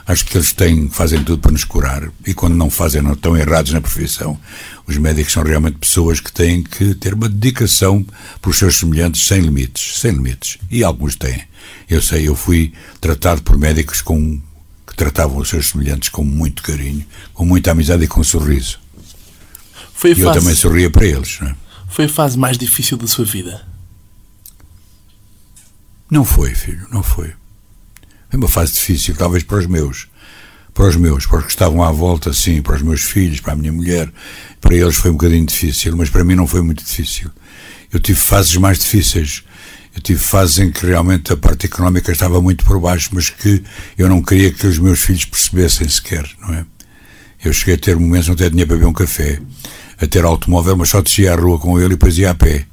Acho 0.06 0.26
que 0.26 0.38
eles 0.38 0.52
têm, 0.52 0.90
fazem 0.90 1.24
tudo 1.24 1.40
para 1.40 1.54
nos 1.54 1.64
curar 1.64 2.12
e 2.28 2.34
quando 2.34 2.56
não 2.56 2.70
fazem, 2.70 3.02
não 3.02 3.14
estão 3.14 3.38
errados 3.38 3.72
na 3.72 3.80
profissão. 3.80 4.38
Os 4.86 4.98
médicos 4.98 5.32
são 5.32 5.44
realmente 5.44 5.78
pessoas 5.78 6.20
que 6.20 6.34
têm 6.34 6.62
que 6.62 6.94
ter 6.96 7.14
uma 7.14 7.30
dedicação 7.30 8.06
os 8.46 8.58
seus 8.58 8.80
semelhantes 8.80 9.26
sem 9.26 9.40
limites, 9.40 9.98
sem 10.02 10.12
limites. 10.12 10.58
E 10.70 10.84
alguns 10.84 11.16
têm. 11.16 11.42
Eu 11.90 12.02
sei, 12.02 12.28
eu 12.28 12.36
fui 12.36 12.74
tratado 13.00 13.42
por 13.44 13.58
médicos 13.58 14.02
com, 14.02 14.42
que 14.86 14.94
tratavam 14.94 15.38
os 15.38 15.48
seus 15.48 15.70
semelhantes 15.70 16.10
com 16.10 16.26
muito 16.26 16.62
carinho, 16.62 17.06
com 17.34 17.46
muita 17.46 17.72
amizade 17.72 18.04
e 18.04 18.08
com 18.10 18.20
um 18.20 18.26
sorriso. 18.26 18.82
Foi 20.02 20.14
e 20.14 20.16
fase... 20.16 20.26
eu 20.26 20.34
também 20.34 20.56
sorria 20.56 20.90
para 20.90 21.06
eles. 21.06 21.40
Não 21.40 21.50
é? 21.50 21.56
Foi 21.88 22.06
a 22.06 22.10
fase 22.10 22.36
mais 22.36 22.58
difícil 22.58 22.98
da 22.98 23.06
sua 23.06 23.24
vida? 23.24 23.64
Não 26.10 26.26
foi, 26.26 26.56
filho, 26.56 26.88
não 26.90 27.04
foi. 27.04 27.32
Foi 28.28 28.40
uma 28.40 28.48
fase 28.48 28.74
difícil, 28.74 29.14
talvez 29.16 29.44
para 29.44 29.60
os 29.60 29.68
meus. 29.68 30.08
Para 30.74 30.86
os 30.86 30.96
meus, 30.96 31.28
para 31.28 31.38
os 31.38 31.44
que 31.44 31.52
estavam 31.52 31.84
à 31.84 31.92
volta, 31.92 32.34
sim, 32.34 32.64
para 32.64 32.78
os 32.78 32.82
meus 32.82 33.04
filhos, 33.04 33.42
para 33.42 33.54
a 33.54 33.56
minha 33.56 33.72
mulher. 33.72 34.12
Para 34.60 34.74
eles 34.74 34.96
foi 34.96 35.12
um 35.12 35.14
bocadinho 35.14 35.46
difícil, 35.46 35.96
mas 35.96 36.10
para 36.10 36.24
mim 36.24 36.34
não 36.34 36.48
foi 36.48 36.64
muito 36.64 36.84
difícil. 36.84 37.30
Eu 37.94 38.00
tive 38.00 38.20
fases 38.20 38.58
mais 38.58 38.80
difíceis. 38.80 39.44
Eu 39.94 40.02
tive 40.02 40.20
fases 40.20 40.58
em 40.58 40.72
que 40.72 40.84
realmente 40.84 41.32
a 41.32 41.38
parte 41.38 41.68
económica 41.68 42.12
estava 42.12 42.42
muito 42.42 42.66
por 42.66 42.80
baixo, 42.80 43.12
mas 43.14 43.30
que 43.30 43.62
eu 43.96 44.10
não 44.10 44.24
queria 44.24 44.52
que 44.52 44.66
os 44.66 44.80
meus 44.80 45.00
filhos 45.00 45.26
percebessem 45.26 45.88
sequer, 45.88 46.28
não 46.40 46.56
é? 46.56 46.66
Eu 47.44 47.54
cheguei 47.54 47.76
a 47.76 47.78
ter 47.78 47.96
momentos 47.96 48.28
não 48.28 48.36
ter 48.36 48.50
dinheiro 48.50 48.68
para 48.68 48.78
beber 48.78 48.90
um 48.90 48.94
café, 48.94 49.40
a 50.02 50.08
ter 50.08 50.26
automóvel, 50.26 50.76
mas 50.76 50.90
só 50.90 51.02
descia 51.02 51.34
à 51.34 51.36
rua 51.36 51.60
com 51.60 51.78
ele 51.78 51.88
e 51.88 51.90
depois 51.90 52.18
ia 52.18 52.32
a 52.32 52.36
pé 52.36 52.66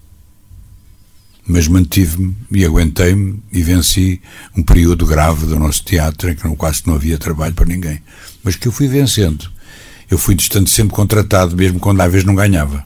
mas 1.48 1.66
mantive-me 1.66 2.36
e 2.52 2.62
aguentei-me 2.62 3.42
e 3.50 3.62
venci 3.62 4.20
um 4.54 4.62
período 4.62 5.06
grave 5.06 5.46
do 5.46 5.58
nosso 5.58 5.82
teatro 5.82 6.30
em 6.30 6.34
que 6.34 6.44
não, 6.44 6.54
quase 6.54 6.82
não 6.84 6.94
havia 6.94 7.16
trabalho 7.16 7.54
para 7.54 7.64
ninguém. 7.64 8.02
Mas 8.44 8.54
que 8.54 8.68
eu 8.68 8.72
fui 8.72 8.86
vencendo. 8.86 9.50
Eu 10.10 10.18
fui 10.18 10.34
distante 10.34 10.68
sempre 10.68 10.94
contratado, 10.94 11.56
mesmo 11.56 11.80
quando 11.80 12.02
às 12.02 12.12
vezes 12.12 12.26
não 12.26 12.34
ganhava. 12.34 12.84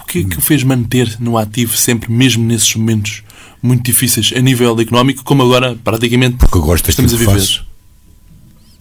O 0.00 0.04
que 0.04 0.18
é 0.18 0.24
que 0.24 0.38
o 0.38 0.40
fez 0.40 0.64
manter 0.64 1.16
no 1.20 1.38
ativo 1.38 1.76
sempre, 1.76 2.10
mesmo 2.10 2.44
nesses 2.44 2.74
momentos 2.74 3.22
muito 3.62 3.84
difíceis, 3.84 4.32
a 4.36 4.40
nível 4.40 4.78
económico, 4.80 5.22
como 5.22 5.42
agora 5.44 5.78
praticamente 5.84 6.36
Porque 6.36 6.58
eu 6.58 6.62
gosto 6.62 6.90
estamos 6.90 7.14
a 7.14 7.16
viver? 7.16 7.32
Faço. 7.32 7.64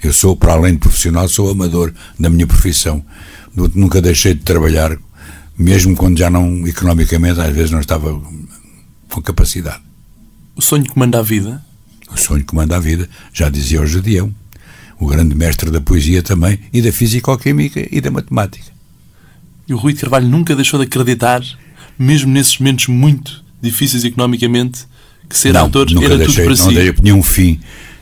Eu 0.02 0.13
sou, 0.13 0.36
para 0.36 0.54
além 0.54 0.74
de 0.74 0.80
profissional, 0.80 1.30
sou 1.30 1.52
amador 1.52 1.93
da 2.17 2.30
minha 2.30 2.48
profissão. 2.48 3.06
Nunca 3.56 4.02
deixei 4.02 4.34
de 4.34 4.42
trabalhar, 4.42 4.98
mesmo 5.58 5.96
quando 5.96 6.18
já 6.18 6.30
não, 6.30 6.68
economicamente, 6.68 7.40
às 7.40 7.54
vezes 7.54 7.72
não 7.72 7.80
estava 7.80 8.22
com 9.10 9.22
capacidade. 9.22 9.82
O 10.56 10.62
sonho 10.62 10.84
que 10.84 10.98
manda 10.98 11.20
a 11.20 11.22
vida? 11.22 11.64
O 12.12 12.18
sonho 12.18 12.44
que 12.44 12.56
manda 12.56 12.76
a 12.76 12.80
vida, 12.80 13.10
já 13.34 13.50
dizia 13.50 13.82
o 13.82 13.86
Judião, 13.86 14.34
o 15.00 15.08
grande 15.08 15.36
mestre 15.36 15.70
da 15.72 15.82
poesia 15.82 16.22
também, 16.22 16.60
e 16.72 16.82
da 16.82 16.92
físico-química 16.92 17.88
e 17.92 18.02
da 18.02 18.12
matemática. 18.12 18.72
E 19.68 19.74
o 19.74 19.78
Rui 19.78 19.94
Carvalho 19.94 20.28
nunca 20.28 20.56
deixou 20.56 20.80
de 20.80 20.86
acreditar, 20.86 21.42
mesmo 21.98 22.32
nesses 22.32 22.58
momentos 22.58 22.88
muito 22.88 23.44
difíceis 23.62 24.04
economicamente, 24.04 24.88
que 25.30 25.38
ser 25.38 25.54
não, 25.54 25.62
autor 25.62 25.90
nunca 25.92 26.08
era 26.08 26.18
deixei, 26.18 26.46
tudo 26.46 26.56
para 26.56 26.66
não 26.66 26.72
si. 26.72 26.94
Tinha 26.94 27.16
um 27.16 27.24
fim, 27.24 27.60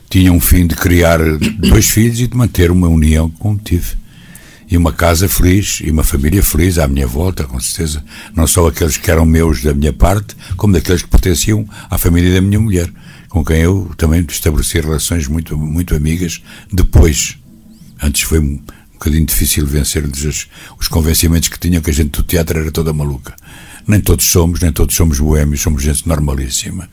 tinha 0.08 0.32
um 0.32 0.40
fim 0.40 0.66
de 0.66 0.74
criar 0.74 1.18
dois 1.60 1.90
filhos 1.90 2.20
e 2.20 2.26
de 2.26 2.36
manter 2.36 2.70
uma 2.70 2.88
união 2.88 3.28
como 3.30 3.58
tive 3.58 3.96
e 4.70 4.76
uma 4.76 4.92
casa 4.92 5.28
feliz 5.28 5.80
e 5.82 5.90
uma 5.90 6.04
família 6.04 6.42
feliz 6.42 6.78
à 6.78 6.86
minha 6.86 7.06
volta, 7.06 7.44
com 7.44 7.58
certeza. 7.58 8.04
Não 8.34 8.46
só 8.46 8.66
aqueles 8.66 8.96
que 8.96 9.10
eram 9.10 9.24
meus 9.24 9.62
da 9.62 9.72
minha 9.72 9.92
parte, 9.92 10.36
como 10.56 10.72
daqueles 10.72 11.02
que 11.02 11.08
pertenciam 11.08 11.66
à 11.90 11.96
família 11.96 12.34
da 12.34 12.40
minha 12.40 12.60
mulher, 12.60 12.90
com 13.28 13.44
quem 13.44 13.62
eu 13.62 13.90
também 13.96 14.24
estabeleci 14.28 14.80
relações 14.80 15.26
muito, 15.26 15.56
muito 15.56 15.94
amigas 15.94 16.42
depois. 16.72 17.38
Antes 18.02 18.22
foi 18.22 18.40
um 18.40 18.60
bocadinho 18.92 19.24
difícil 19.24 19.66
vencer-lhes 19.66 20.24
os, 20.24 20.48
os 20.78 20.88
convencimentos 20.88 21.48
que 21.48 21.58
tinham 21.58 21.82
que 21.82 21.90
a 21.90 21.94
gente 21.94 22.10
do 22.10 22.22
teatro 22.22 22.58
era 22.58 22.70
toda 22.70 22.92
maluca. 22.92 23.34
Nem 23.86 24.00
todos 24.00 24.26
somos, 24.26 24.60
nem 24.60 24.70
todos 24.70 24.94
somos 24.94 25.18
boêmios, 25.18 25.62
somos 25.62 25.82
gente 25.82 26.06
normalíssima 26.06 26.88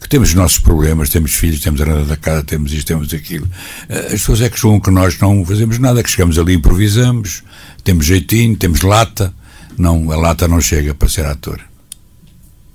que 0.00 0.08
temos 0.08 0.30
os 0.30 0.34
nossos 0.34 0.58
problemas, 0.58 1.08
temos 1.10 1.32
filhos, 1.32 1.60
temos 1.60 1.80
a 1.80 1.84
renda 1.84 2.04
da 2.04 2.16
casa, 2.16 2.44
temos 2.44 2.72
isto, 2.72 2.86
temos 2.86 3.12
aquilo. 3.12 3.48
Eh, 3.88 4.06
as 4.06 4.12
pessoas 4.12 4.40
é 4.40 4.48
que 4.48 4.58
julgam 4.58 4.80
que 4.80 4.90
nós 4.90 5.18
não 5.18 5.44
fazemos 5.44 5.78
nada, 5.78 6.02
que 6.02 6.10
chegamos 6.10 6.38
ali, 6.38 6.54
improvisamos, 6.54 7.42
temos 7.82 8.06
jeitinho, 8.06 8.56
temos 8.56 8.82
lata. 8.82 9.34
Não, 9.76 10.10
a 10.10 10.16
lata 10.16 10.48
não 10.48 10.60
chega 10.60 10.94
para 10.94 11.08
ser 11.08 11.24
ator. 11.26 11.60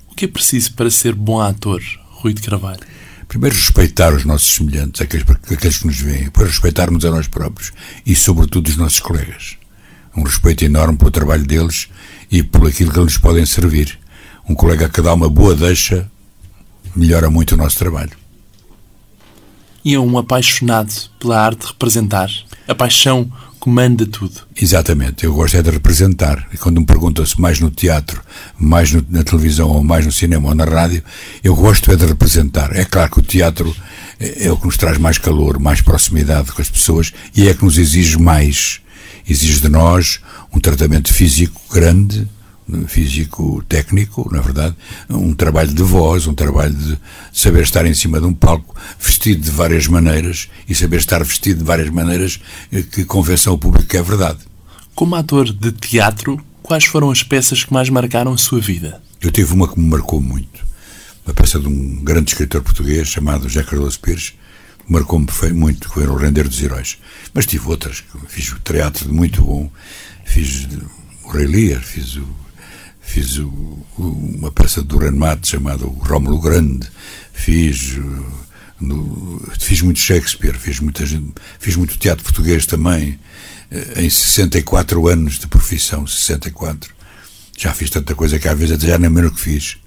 O 0.10 0.16
que 0.16 0.26
é 0.26 0.28
preciso 0.28 0.74
para 0.74 0.90
ser 0.92 1.16
bom 1.16 1.40
ator, 1.40 1.82
Rui 2.12 2.34
de 2.34 2.42
Carvalho? 2.42 2.80
Primeiro, 3.28 3.56
respeitar 3.56 4.14
os 4.14 4.26
nossos 4.26 4.54
semelhantes, 4.54 5.02
aqueles, 5.02 5.26
aqueles 5.52 5.78
que 5.80 5.88
nos 5.88 6.00
veem, 6.00 6.26
depois 6.26 6.50
respeitarmos 6.50 7.04
a 7.04 7.10
nós 7.10 7.28
próprios 7.28 7.72
e, 8.06 8.16
sobretudo, 8.16 8.68
os 8.68 8.78
nossos 8.78 9.00
colegas. 9.00 9.58
Um 10.16 10.22
respeito 10.22 10.64
enorme 10.64 10.98
pelo 10.98 11.10
trabalho 11.10 11.44
deles 11.44 11.90
e 12.30 12.44
por 12.44 12.68
aquilo 12.68 12.92
que 12.92 13.00
eles 13.00 13.18
podem 13.18 13.46
servir. 13.46 13.98
Um 14.48 14.54
colega 14.54 14.88
que 14.88 15.02
dá 15.02 15.14
uma 15.14 15.30
boa 15.30 15.56
deixa 15.56 16.12
melhora 16.96 17.30
muito 17.30 17.56
o 17.56 17.58
nosso 17.58 17.78
trabalho. 17.78 18.12
E 19.84 19.94
é 19.96 20.00
um 20.00 20.18
apaixonado 20.18 20.94
pela 21.20 21.40
arte 21.40 21.62
de 21.62 21.68
representar? 21.68 22.30
A 22.68 22.74
paixão 22.74 23.30
comanda 23.60 24.06
tudo. 24.06 24.42
Exatamente, 24.62 25.26
eu 25.26 25.34
gosto 25.34 25.56
é 25.56 25.62
de 25.62 25.70
representar. 25.70 26.48
E 26.54 26.58
quando 26.58 26.82
me 26.82 26.86
perguntam 26.86 27.26
se 27.26 27.40
mais 27.40 27.62
no 27.62 27.72
teatro, 27.72 28.22
mais 28.58 28.92
no, 28.92 29.06
na 29.10 29.24
televisão, 29.24 29.70
ou 29.70 29.84
mais 29.84 30.06
no 30.06 30.12
cinema 30.12 30.50
ou 30.50 30.56
na 30.56 30.66
rádio, 30.66 31.04
eu 31.42 31.56
gosto 31.56 31.90
é 31.92 31.96
de 31.96 32.06
representar. 32.06 32.76
É 32.76 32.84
claro 32.84 33.12
que 33.12 33.20
o 33.20 33.24
teatro 33.24 33.74
é, 34.20 34.48
é 34.48 34.52
o 34.52 34.58
que 34.58 34.66
nos 34.66 34.76
traz 34.76 34.98
mais 34.98 35.18
calor, 35.18 35.60
mais 35.60 35.82
proximidade 35.82 36.52
com 36.52 36.62
as 36.62 36.70
pessoas 36.70 37.14
e 37.36 37.48
é 37.48 37.54
que 37.54 37.64
nos 37.64 37.78
exige 37.78 38.18
mais. 38.18 38.82
Exige 39.28 39.62
de 39.62 39.70
nós 39.70 40.20
um 40.54 40.60
tratamento 40.60 41.14
físico 41.14 41.62
grande, 41.72 42.28
físico-técnico, 42.88 44.30
na 44.32 44.42
verdade, 44.42 44.76
um 45.10 45.34
trabalho 45.34 45.74
de 45.74 45.84
voz, 45.84 46.28
um 46.28 46.34
trabalho 46.34 46.74
de 46.74 46.98
saber 47.32 47.64
estar 47.64 47.86
em 47.86 47.94
cima 47.94 48.20
de 48.20 48.26
um 48.26 48.34
palco, 48.34 48.76
vestido 49.00 49.42
de 49.42 49.52
várias 49.52 49.88
maneiras 49.88 50.50
e 50.68 50.74
saber 50.74 50.98
estar 50.98 51.24
vestido 51.24 51.60
de 51.60 51.64
várias 51.64 51.90
maneiras 51.90 52.40
que 52.92 53.06
convençam 53.06 53.54
o 53.54 53.58
público 53.58 53.88
que 53.88 53.98
é 53.98 54.02
verdade. 54.02 54.40
Como 54.96 55.16
ator 55.16 55.52
de 55.52 55.72
teatro, 55.72 56.40
quais 56.62 56.86
foram 56.86 57.12
as 57.12 57.24
peças 57.24 57.64
que 57.64 57.74
mais 57.74 57.90
marcaram 57.90 58.34
a 58.34 58.38
sua 58.38 58.60
vida? 58.60 59.02
Eu 59.22 59.32
tive 59.32 59.54
uma 59.54 59.68
que 59.68 59.80
me 59.80 59.90
marcou 59.90 60.22
muito. 60.22 60.64
Uma 61.26 61.34
peça 61.34 61.60
de 61.60 61.68
um 61.68 62.04
grande 62.04 62.32
escritor 62.32 62.62
português 62.62 63.08
chamado 63.08 63.48
José 63.48 63.64
Carlos 63.64 63.98
Pires, 63.98 64.34
marcou-me 64.88 65.28
muito, 65.54 65.90
que 65.90 66.00
era 66.00 66.12
o 66.12 66.18
Render 66.18 66.48
dos 66.48 66.62
Heróis. 66.62 66.98
Mas 67.34 67.46
tive 67.46 67.68
outras, 67.68 68.04
fiz 68.28 68.52
o 68.52 68.60
teatro 68.60 69.08
de 69.08 69.14
muito 69.14 69.42
bom, 69.42 69.72
fiz 70.26 70.68
o 71.24 71.30
Rei 71.30 71.48
Lear, 71.48 71.82
fiz 71.82 72.18
o 72.18 72.43
fiz 73.04 73.38
o, 73.38 73.86
uma 73.98 74.52
peça 74.52 74.82
de 74.82 74.88
Duran 74.88 75.12
Matos 75.12 75.50
chamada 75.50 75.86
O 75.86 76.00
Rómulo 76.00 76.40
Grande, 76.40 76.88
fiz, 77.32 78.00
no, 78.80 79.42
fiz 79.60 79.82
muito 79.82 80.00
Shakespeare, 80.00 80.58
fiz, 80.58 80.80
muita 80.80 81.04
fiz 81.60 81.76
muito 81.76 81.98
teatro 81.98 82.24
português 82.24 82.66
também, 82.66 83.20
eh, 83.70 84.04
em 84.04 84.10
64 84.10 85.08
anos 85.08 85.38
de 85.38 85.48
profissão, 85.48 86.08
64. 86.08 86.92
Já 87.58 87.74
fiz 87.74 87.90
tanta 87.90 88.16
coisa 88.16 88.40
que 88.40 88.48
às 88.48 88.58
vezes 88.58 88.82
já 88.82 88.98
nem 88.98 89.10
lembro 89.10 89.28
o 89.28 89.32
que 89.36 89.42
fiz. 89.42 89.78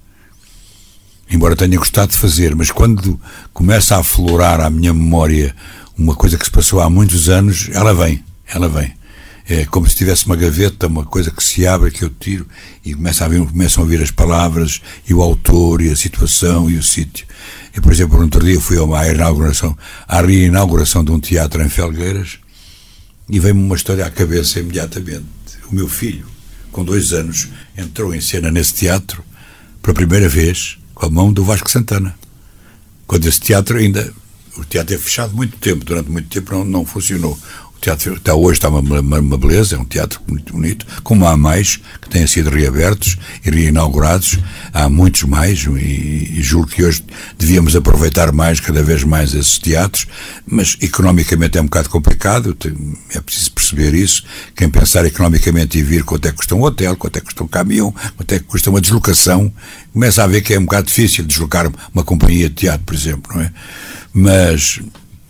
Embora 1.29 1.57
tenha 1.57 1.77
gostado 1.77 2.13
de 2.13 2.17
fazer, 2.17 2.55
mas 2.55 2.71
quando 2.71 3.19
começa 3.51 3.95
a 3.95 3.99
aflorar 3.99 4.61
à 4.61 4.69
minha 4.69 4.93
memória 4.93 5.53
uma 5.97 6.15
coisa 6.15 6.37
que 6.37 6.45
se 6.45 6.51
passou 6.51 6.79
há 6.79 6.89
muitos 6.89 7.27
anos, 7.27 7.69
ela 7.73 7.93
vem, 7.93 8.23
ela 8.47 8.69
vem 8.69 8.95
é 9.49 9.65
como 9.65 9.87
se 9.89 9.95
tivesse 9.95 10.25
uma 10.25 10.35
gaveta, 10.35 10.87
uma 10.87 11.05
coisa 11.05 11.31
que 11.31 11.41
se 11.41 11.65
abre, 11.65 11.89
que 11.89 12.03
eu 12.03 12.09
tiro, 12.09 12.45
e 12.83 12.93
começa 12.93 13.23
a 13.23 13.27
vir, 13.29 13.45
começam 13.45 13.81
a 13.81 13.85
ouvir 13.85 14.01
as 14.01 14.11
palavras, 14.11 14.81
e 15.07 15.13
o 15.13 15.21
autor, 15.21 15.81
e 15.81 15.89
a 15.89 15.95
situação, 15.95 16.69
e 16.69 16.75
o 16.77 16.83
sítio. 16.83 17.25
E, 17.75 17.79
por 17.79 17.93
exemplo, 17.93 18.17
no 18.17 18.25
outro 18.25 18.43
dia 18.43 18.59
fui 18.59 18.77
a 18.77 18.83
uma 18.83 19.07
inauguração, 19.07 19.77
à 20.05 20.21
reinauguração 20.21 21.03
de 21.03 21.11
um 21.11 21.19
teatro 21.19 21.63
em 21.63 21.69
Felgueiras, 21.69 22.39
e 23.29 23.39
veio-me 23.39 23.63
uma 23.63 23.75
história 23.75 24.05
à 24.05 24.11
cabeça 24.11 24.59
imediatamente. 24.59 25.25
O 25.71 25.75
meu 25.75 25.87
filho, 25.87 26.25
com 26.71 26.83
dois 26.83 27.13
anos, 27.13 27.47
entrou 27.77 28.13
em 28.13 28.19
cena 28.19 28.51
nesse 28.51 28.73
teatro, 28.73 29.23
pela 29.81 29.93
primeira 29.93 30.27
vez, 30.27 30.77
com 30.93 31.05
a 31.05 31.09
mão 31.09 31.31
do 31.31 31.45
Vasco 31.45 31.71
Santana. 31.71 32.17
Quando 33.05 33.25
esse 33.25 33.39
teatro 33.39 33.77
ainda 33.77 34.13
o 34.57 34.65
teatro 34.65 34.95
é 34.95 34.97
fechado 34.97 35.35
muito 35.35 35.57
tempo, 35.57 35.85
durante 35.85 36.09
muito 36.09 36.27
tempo 36.29 36.53
não, 36.53 36.65
não 36.65 36.85
funcionou. 36.85 37.37
O 37.77 37.79
teatro 37.79 38.19
hoje 38.39 38.57
está 38.57 38.69
uma, 38.69 38.79
uma, 38.79 39.19
uma, 39.19 39.37
beleza, 39.37 39.75
é 39.75 39.79
um 39.79 39.85
teatro 39.85 40.19
muito 40.27 40.51
bonito, 40.51 40.85
como 41.03 41.27
há 41.27 41.37
mais 41.37 41.79
que 42.01 42.09
têm 42.09 42.25
sido 42.25 42.49
reabertos 42.49 43.17
e 43.45 43.51
reinaugurados, 43.51 44.39
há 44.73 44.89
muitos 44.89 45.23
mais 45.23 45.59
e, 45.63 46.37
e 46.37 46.41
julgo 46.41 46.67
que 46.67 46.83
hoje 46.83 47.03
devíamos 47.37 47.75
aproveitar 47.75 48.31
mais, 48.31 48.59
cada 48.59 48.81
vez 48.81 49.03
mais 49.03 49.33
esses 49.33 49.59
teatros, 49.59 50.07
mas 50.45 50.75
economicamente 50.81 51.57
é 51.57 51.61
um 51.61 51.65
bocado 51.65 51.89
complicado, 51.89 52.57
é 53.13 53.21
preciso 53.21 53.51
perceber 53.51 53.93
isso. 53.93 54.23
Quem 54.55 54.69
pensar 54.69 55.05
economicamente 55.05 55.77
e 55.77 55.83
vir 55.83 56.03
quanto 56.03 56.27
é 56.27 56.31
que 56.31 56.37
custa 56.37 56.55
um 56.55 56.63
hotel, 56.63 56.95
quanto 56.95 57.17
é 57.17 57.19
que 57.19 57.27
custa 57.27 57.43
um 57.43 57.47
caminhão, 57.47 57.93
quanto 58.15 58.31
é 58.33 58.39
que 58.39 58.45
custa 58.45 58.71
uma 58.71 58.81
deslocação, 58.81 59.53
começa 59.93 60.23
a 60.23 60.27
ver 60.27 60.41
que 60.41 60.53
é 60.53 60.59
um 60.59 60.65
bocado 60.65 60.87
difícil 60.87 61.23
deslocar 61.23 61.71
uma 61.93 62.03
companhia 62.03 62.49
de 62.49 62.55
teatro, 62.55 62.85
por 62.85 62.95
exemplo, 62.95 63.35
não 63.35 63.41
é? 63.41 63.51
Mas 64.11 64.79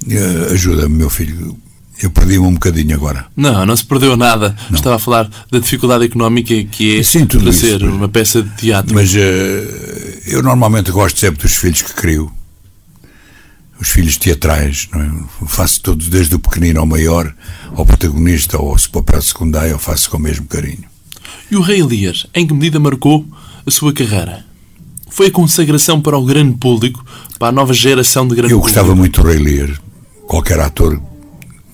uh, 0.06 0.54
ajuda-me, 0.54 0.96
meu 0.96 1.10
filho 1.10 1.58
eu 2.02 2.12
perdi-me 2.12 2.46
um 2.46 2.54
bocadinho 2.54 2.96
agora. 2.96 3.26
Não, 3.36 3.66
não 3.66 3.76
se 3.76 3.84
perdeu 3.84 4.16
nada. 4.16 4.56
Não. 4.70 4.78
Estava 4.78 4.98
a 4.98 5.00
falar 5.00 5.30
da 5.52 5.60
dificuldade 5.60 6.06
económica 6.06 6.54
que 6.66 7.00
é 7.00 7.04
Sim, 7.04 7.26
tudo 7.26 7.52
ser 7.52 7.84
uma 7.84 8.08
peça 8.08 8.44
de 8.44 8.50
teatro. 8.56 8.94
Mas 8.94 9.14
uh, 9.14 9.18
eu 10.28 10.44
normalmente 10.44 10.92
gosto 10.92 11.20
sempre 11.20 11.42
dos 11.42 11.56
filhos 11.56 11.82
que 11.82 11.94
crio. 11.94 12.32
Os 13.80 13.90
filhos 13.90 14.18
teatrais, 14.18 14.88
não 14.92 15.02
é? 15.02 15.48
faço 15.48 15.82
todos, 15.82 16.08
desde 16.08 16.36
o 16.36 16.40
pequenino 16.40 16.80
ao 16.80 16.86
maior, 16.86 17.32
ao 17.76 17.86
protagonista 17.86 18.60
ou 18.60 18.72
ao 18.72 18.78
papel 18.92 19.22
secundário, 19.22 19.72
eu 19.72 19.80
faço 19.80 20.10
com 20.10 20.18
o 20.18 20.20
mesmo 20.20 20.46
carinho. 20.48 20.86
E 21.50 21.56
o 21.56 21.62
Rei 21.62 21.82
Elias, 21.82 22.26
em 22.34 22.46
que 22.46 22.54
medida 22.54 22.80
marcou 22.80 23.26
a 23.66 23.72
sua 23.72 23.94
carreira? 23.94 24.46
Foi 25.10 25.28
a 25.28 25.32
consagração 25.32 26.02
para 26.02 26.18
o 26.18 26.26
grande 26.26 26.58
público, 26.58 27.04
para 27.38 27.50
a 27.50 27.52
nova 27.52 27.74
geração 27.74 28.28
de 28.28 28.36
grande 28.36 28.54
eu 28.54 28.60
público? 28.60 28.78
Eu 28.78 28.84
gostava 28.84 28.96
muito 28.96 29.22
do 29.22 29.28
Rei 29.28 29.38
Lear. 29.38 29.80
Qualquer 30.28 30.60
ator 30.60 31.00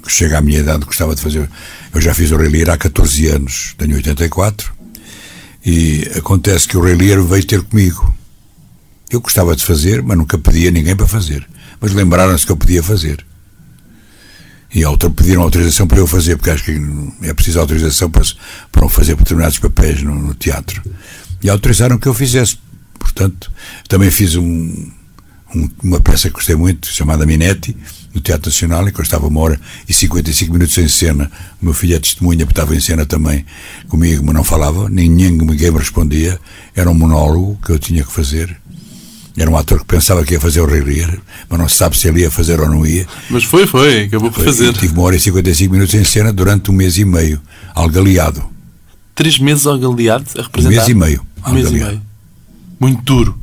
que 0.04 0.12
chega 0.12 0.38
à 0.38 0.41
minha 0.41 0.60
idade, 0.60 0.86
gostava 0.86 1.16
de 1.16 1.22
fazer. 1.22 1.49
Eu 1.93 2.01
já 2.01 2.14
fiz 2.14 2.32
o 2.32 2.38
Rei 2.38 2.64
há 2.70 2.78
14 2.78 3.28
anos, 3.28 3.74
tenho 3.78 3.95
84, 3.95 4.74
e 5.66 6.10
acontece 6.16 6.68
que 6.68 6.78
o 6.78 6.82
Rei 6.82 6.95
veio 6.95 7.45
ter 7.45 7.62
comigo. 7.62 8.14
Eu 9.10 9.22
gostava 9.22 9.56
de 9.56 9.64
fazer, 9.64 10.01
mas 10.04 10.18
nunca 10.18 10.38
pedia 10.38 10.72
ninguém 10.72 10.95
para 10.95 11.08
fazer. 11.08 11.47
Mas 11.80 11.93
lembraram-se 11.93 12.45
que 12.45 12.51
eu 12.51 12.58
podia 12.58 12.84
fazer. 12.84 13.26
E 14.74 14.82
pediram 15.16 15.43
autorização 15.43 15.88
para 15.88 15.99
eu 15.99 16.08
fazer, 16.08 16.36
porque 16.36 16.49
acho 16.49 16.64
que 16.64 16.82
é 17.22 17.34
preciso 17.34 17.60
autorização 17.60 18.10
para, 18.10 18.24
para 18.72 18.89
fazer 18.89 19.16
determinados 19.16 19.60
papéis 19.60 20.01
no, 20.01 20.16
no 20.16 20.34
teatro. 20.34 20.82
E 21.43 21.49
autorizaram 21.49 21.99
que 21.99 22.08
eu 22.08 22.14
fizesse. 22.14 22.58
Portanto, 22.97 23.51
também 23.88 24.10
fiz 24.10 24.36
um, 24.36 24.91
um, 25.56 25.70
uma 25.84 25.99
peça 25.99 26.30
que 26.30 26.36
gostei 26.36 26.56
muito, 26.56 26.88
chamada 26.88 27.26
Minetti, 27.26 27.76
no 28.14 28.22
Teatro 28.22 28.49
Nacional, 28.49 28.88
em 28.88 28.91
que 28.91 28.99
eu 28.99 29.04
estava 29.04 29.28
uma 29.28 29.39
hora 29.41 29.60
e 29.88 29.93
55 29.93 30.54
minutos 30.54 30.78
em 30.78 30.88
cena. 30.88 31.32
O 31.62 31.66
meu 31.66 31.74
filho 31.74 31.95
é 31.95 31.99
testemunha, 31.99 32.45
porque 32.45 32.60
estava 32.60 32.76
em 32.76 32.80
cena 32.80 33.06
também 33.06 33.45
comigo, 33.88 34.24
mas 34.26 34.36
não 34.36 34.43
falava, 34.43 34.89
ninguém, 34.89 35.32
ninguém 35.32 35.72
me 35.72 35.78
respondia. 35.80 36.39
Era 36.76 36.89
um 36.89 36.93
monólogo 36.93 37.60
que 37.66 37.72
eu 37.72 37.80
tinha 37.80 38.04
que 38.04 38.12
fazer. 38.12 38.56
Era 39.36 39.49
um 39.49 39.58
ator 39.58 39.80
que 39.80 39.86
pensava 39.86 40.24
que 40.24 40.36
ia 40.36 40.39
fazer 40.39 40.62
o 40.62 40.68
Rei 40.68 40.82
Lear, 40.82 41.18
mas 41.49 41.60
não 41.60 41.68
se 41.68 41.76
sabe 41.76 41.97
se 41.97 42.08
ele 42.08 42.22
ia 42.22 42.30
fazer 42.30 42.60
ou 42.60 42.70
não 42.70 42.86
ia. 42.86 43.08
Mas 43.32 43.43
foi, 43.43 43.66
foi, 43.66 44.04
acabou 44.04 44.32
por 44.32 44.43
fazer. 44.43 44.68
Eu 44.68 44.74
tive 44.74 44.93
uma 44.93 45.01
hora 45.01 45.16
e 45.16 45.20
55 45.20 45.74
minutos 45.74 45.95
em 45.95 46.04
cena 46.04 46.32
durante 46.32 46.70
um 46.70 46.74
mês 46.74 46.99
e 46.99 47.06
meio, 47.06 47.41
algaleado. 47.74 48.43
Três 49.16 49.39
meses 49.39 49.66
algaleado 49.66 50.26
a 50.38 50.43
representar? 50.43 50.70
Um 50.70 50.78
mês 50.78 50.88
e 50.88 50.93
meio. 50.93 51.26
Um 51.47 51.51
mês 51.54 51.70
e 51.70 51.74
meio. 51.74 52.01
Muito 52.80 53.01
duro. 53.01 53.42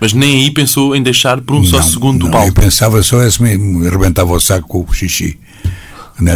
Mas 0.00 0.12
nem 0.12 0.42
aí 0.42 0.50
pensou 0.50 0.94
em 0.94 1.02
deixar 1.02 1.40
por 1.40 1.56
um 1.56 1.60
não, 1.60 1.66
só 1.66 1.82
segundo 1.82 2.22
não, 2.22 2.28
o 2.28 2.30
palco. 2.30 2.48
Eu 2.48 2.52
pensava 2.52 3.02
só 3.02 3.22
esse 3.22 3.42
me 3.42 3.86
arrebentava 3.86 4.32
o 4.32 4.40
saco 4.40 4.68
com 4.68 4.84
o 4.88 4.94
xixi. 4.94 5.38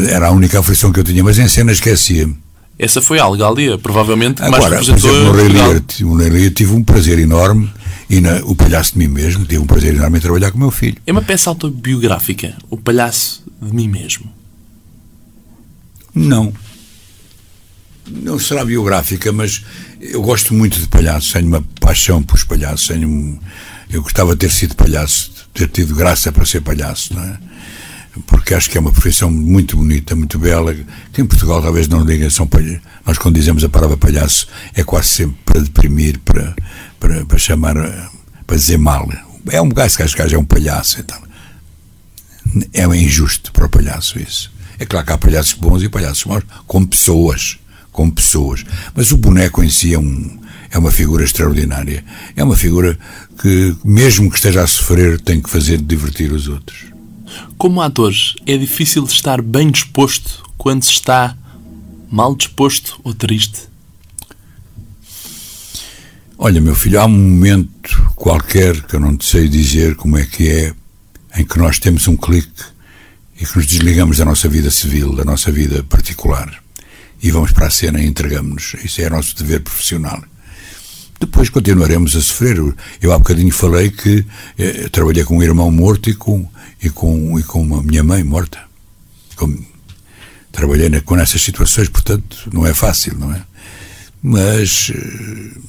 Era 0.08 0.28
a 0.28 0.30
única 0.30 0.60
aflição 0.60 0.92
que 0.92 1.00
eu 1.00 1.04
tinha, 1.04 1.22
mas 1.24 1.38
em 1.38 1.48
cena 1.48 1.72
esquecia-me. 1.72 2.36
Essa 2.78 3.02
foi 3.02 3.18
a 3.18 3.24
Algália, 3.24 3.76
provavelmente, 3.76 4.42
Agora, 4.42 4.70
mais 4.70 4.86
por 4.86 4.96
exemplo, 4.96 5.24
no 5.24 5.32
Rei 5.32 5.48
Lear, 5.48 5.82
no 6.00 6.16
Rei 6.16 6.30
Lear 6.30 6.50
tive 6.50 6.72
um 6.72 6.82
prazer 6.82 7.18
enorme 7.18 7.70
e 8.08 8.20
na, 8.20 8.36
o 8.44 8.56
Palhaço 8.56 8.94
de 8.94 8.98
Mim 8.98 9.08
Mesmo 9.08 9.44
tive 9.44 9.58
um 9.58 9.66
prazer 9.66 9.94
enorme 9.94 10.16
em 10.16 10.20
trabalhar 10.20 10.50
com 10.50 10.56
o 10.56 10.60
meu 10.60 10.70
filho. 10.70 10.96
É 11.06 11.12
uma 11.12 11.20
peça 11.20 11.50
autobiográfica, 11.50 12.56
o 12.70 12.78
Palhaço 12.78 13.44
de 13.60 13.74
Mim 13.74 13.86
Mesmo. 13.86 14.32
Não. 16.14 16.52
Não 18.10 18.38
será 18.38 18.64
biográfica, 18.64 19.30
mas 19.30 19.62
eu 20.00 20.22
gosto 20.22 20.54
muito 20.54 20.80
de 20.80 20.88
palhaços, 20.88 21.32
tenho 21.32 21.46
uma 21.46 21.62
paixão 21.78 22.22
por 22.22 22.36
os 22.36 22.44
palhaços, 22.44 22.88
tenho, 22.88 23.38
eu 23.90 24.02
gostava 24.02 24.32
de 24.32 24.38
ter 24.38 24.50
sido 24.50 24.74
palhaço, 24.74 25.30
ter 25.52 25.68
tido 25.68 25.94
graça 25.94 26.32
para 26.32 26.44
ser 26.46 26.62
palhaço, 26.62 27.14
não 27.14 27.22
é? 27.22 27.38
Porque 28.26 28.54
acho 28.54 28.68
que 28.68 28.76
é 28.76 28.80
uma 28.80 28.90
profissão 28.90 29.30
muito 29.30 29.76
bonita, 29.76 30.16
muito 30.16 30.38
bela, 30.38 30.74
que 31.12 31.20
em 31.20 31.26
Portugal 31.26 31.62
talvez 31.62 31.86
não 31.86 32.04
digam 32.04 32.28
são 32.28 32.46
palhaços. 32.46 32.80
Nós 33.06 33.18
quando 33.18 33.36
dizemos 33.36 33.62
a 33.62 33.68
palavra 33.68 33.96
palhaço 33.96 34.48
é 34.74 34.82
quase 34.82 35.08
sempre 35.08 35.36
para 35.44 35.60
deprimir, 35.60 36.18
para, 36.20 36.56
para, 36.98 37.24
para 37.24 37.38
chamar, 37.38 37.74
para 38.46 38.56
dizer 38.56 38.78
mal. 38.78 39.08
É 39.50 39.62
um 39.62 39.68
gajo 39.68 39.96
que 39.96 40.16
gajo 40.16 40.34
é 40.34 40.38
um 40.38 40.44
palhaço 40.44 41.00
então. 41.00 41.18
É 42.72 42.84
injusto 42.96 43.52
para 43.52 43.66
o 43.66 43.68
palhaço 43.68 44.18
isso. 44.18 44.50
É 44.78 44.84
claro 44.84 45.06
que 45.06 45.12
há 45.12 45.18
palhaços 45.18 45.52
bons 45.52 45.82
e 45.82 45.88
palhaços 45.88 46.24
maus, 46.24 46.42
como 46.66 46.88
pessoas 46.88 47.58
como 47.92 48.12
pessoas. 48.12 48.64
Mas 48.94 49.12
o 49.12 49.16
boneco 49.16 49.62
em 49.62 49.68
si 49.68 49.94
é, 49.94 49.98
um, 49.98 50.38
é 50.70 50.78
uma 50.78 50.90
figura 50.90 51.24
extraordinária. 51.24 52.04
É 52.36 52.42
uma 52.44 52.56
figura 52.56 52.98
que, 53.40 53.76
mesmo 53.84 54.30
que 54.30 54.36
esteja 54.36 54.62
a 54.62 54.66
sofrer, 54.66 55.20
tem 55.20 55.40
que 55.40 55.50
fazer 55.50 55.78
divertir 55.78 56.32
os 56.32 56.48
outros. 56.48 56.86
Como 57.56 57.80
atores, 57.80 58.34
é 58.46 58.56
difícil 58.56 59.04
estar 59.04 59.40
bem 59.42 59.70
disposto 59.70 60.42
quando 60.56 60.84
se 60.84 60.92
está 60.92 61.36
mal 62.10 62.34
disposto 62.34 63.00
ou 63.04 63.14
triste? 63.14 63.68
Olha, 66.36 66.60
meu 66.60 66.74
filho, 66.74 67.00
há 67.00 67.04
um 67.04 67.10
momento 67.10 68.12
qualquer 68.16 68.82
que 68.82 68.96
eu 68.96 69.00
não 69.00 69.16
te 69.16 69.26
sei 69.26 69.46
dizer 69.48 69.94
como 69.94 70.16
é 70.16 70.24
que 70.24 70.48
é, 70.48 70.74
em 71.36 71.44
que 71.44 71.58
nós 71.58 71.78
temos 71.78 72.08
um 72.08 72.16
clique 72.16 72.64
e 73.38 73.44
que 73.44 73.56
nos 73.56 73.66
desligamos 73.66 74.16
da 74.16 74.24
nossa 74.24 74.48
vida 74.48 74.70
civil, 74.70 75.14
da 75.14 75.24
nossa 75.24 75.52
vida 75.52 75.82
particular 75.84 76.59
e 77.22 77.30
vamos 77.30 77.52
para 77.52 77.66
a 77.66 77.70
cena 77.70 78.00
e 78.00 78.06
entregamos-nos. 78.06 78.74
Isso 78.84 79.00
é 79.00 79.10
nosso 79.10 79.36
dever 79.36 79.60
profissional. 79.60 80.22
Depois 81.18 81.50
continuaremos 81.50 82.16
a 82.16 82.20
sofrer. 82.20 82.56
Eu 83.00 83.12
há 83.12 83.18
bocadinho 83.18 83.52
falei 83.52 83.90
que 83.90 84.24
eh, 84.58 84.88
trabalhei 84.88 85.22
com 85.22 85.36
um 85.36 85.42
irmão 85.42 85.70
morto 85.70 86.08
e 86.08 86.14
com, 86.14 86.48
e 86.82 86.88
com, 86.88 87.38
e 87.38 87.42
com 87.42 87.60
uma 87.60 87.82
minha 87.82 88.02
mãe 88.02 88.24
morta. 88.24 88.58
Com, 89.36 89.62
trabalhei 90.50 90.88
com 91.02 91.16
essas 91.18 91.42
situações, 91.42 91.88
portanto, 91.90 92.48
não 92.52 92.66
é 92.66 92.72
fácil, 92.72 93.18
não 93.18 93.34
é? 93.34 93.42
Mas. 94.22 94.90
Eh, 94.94 95.60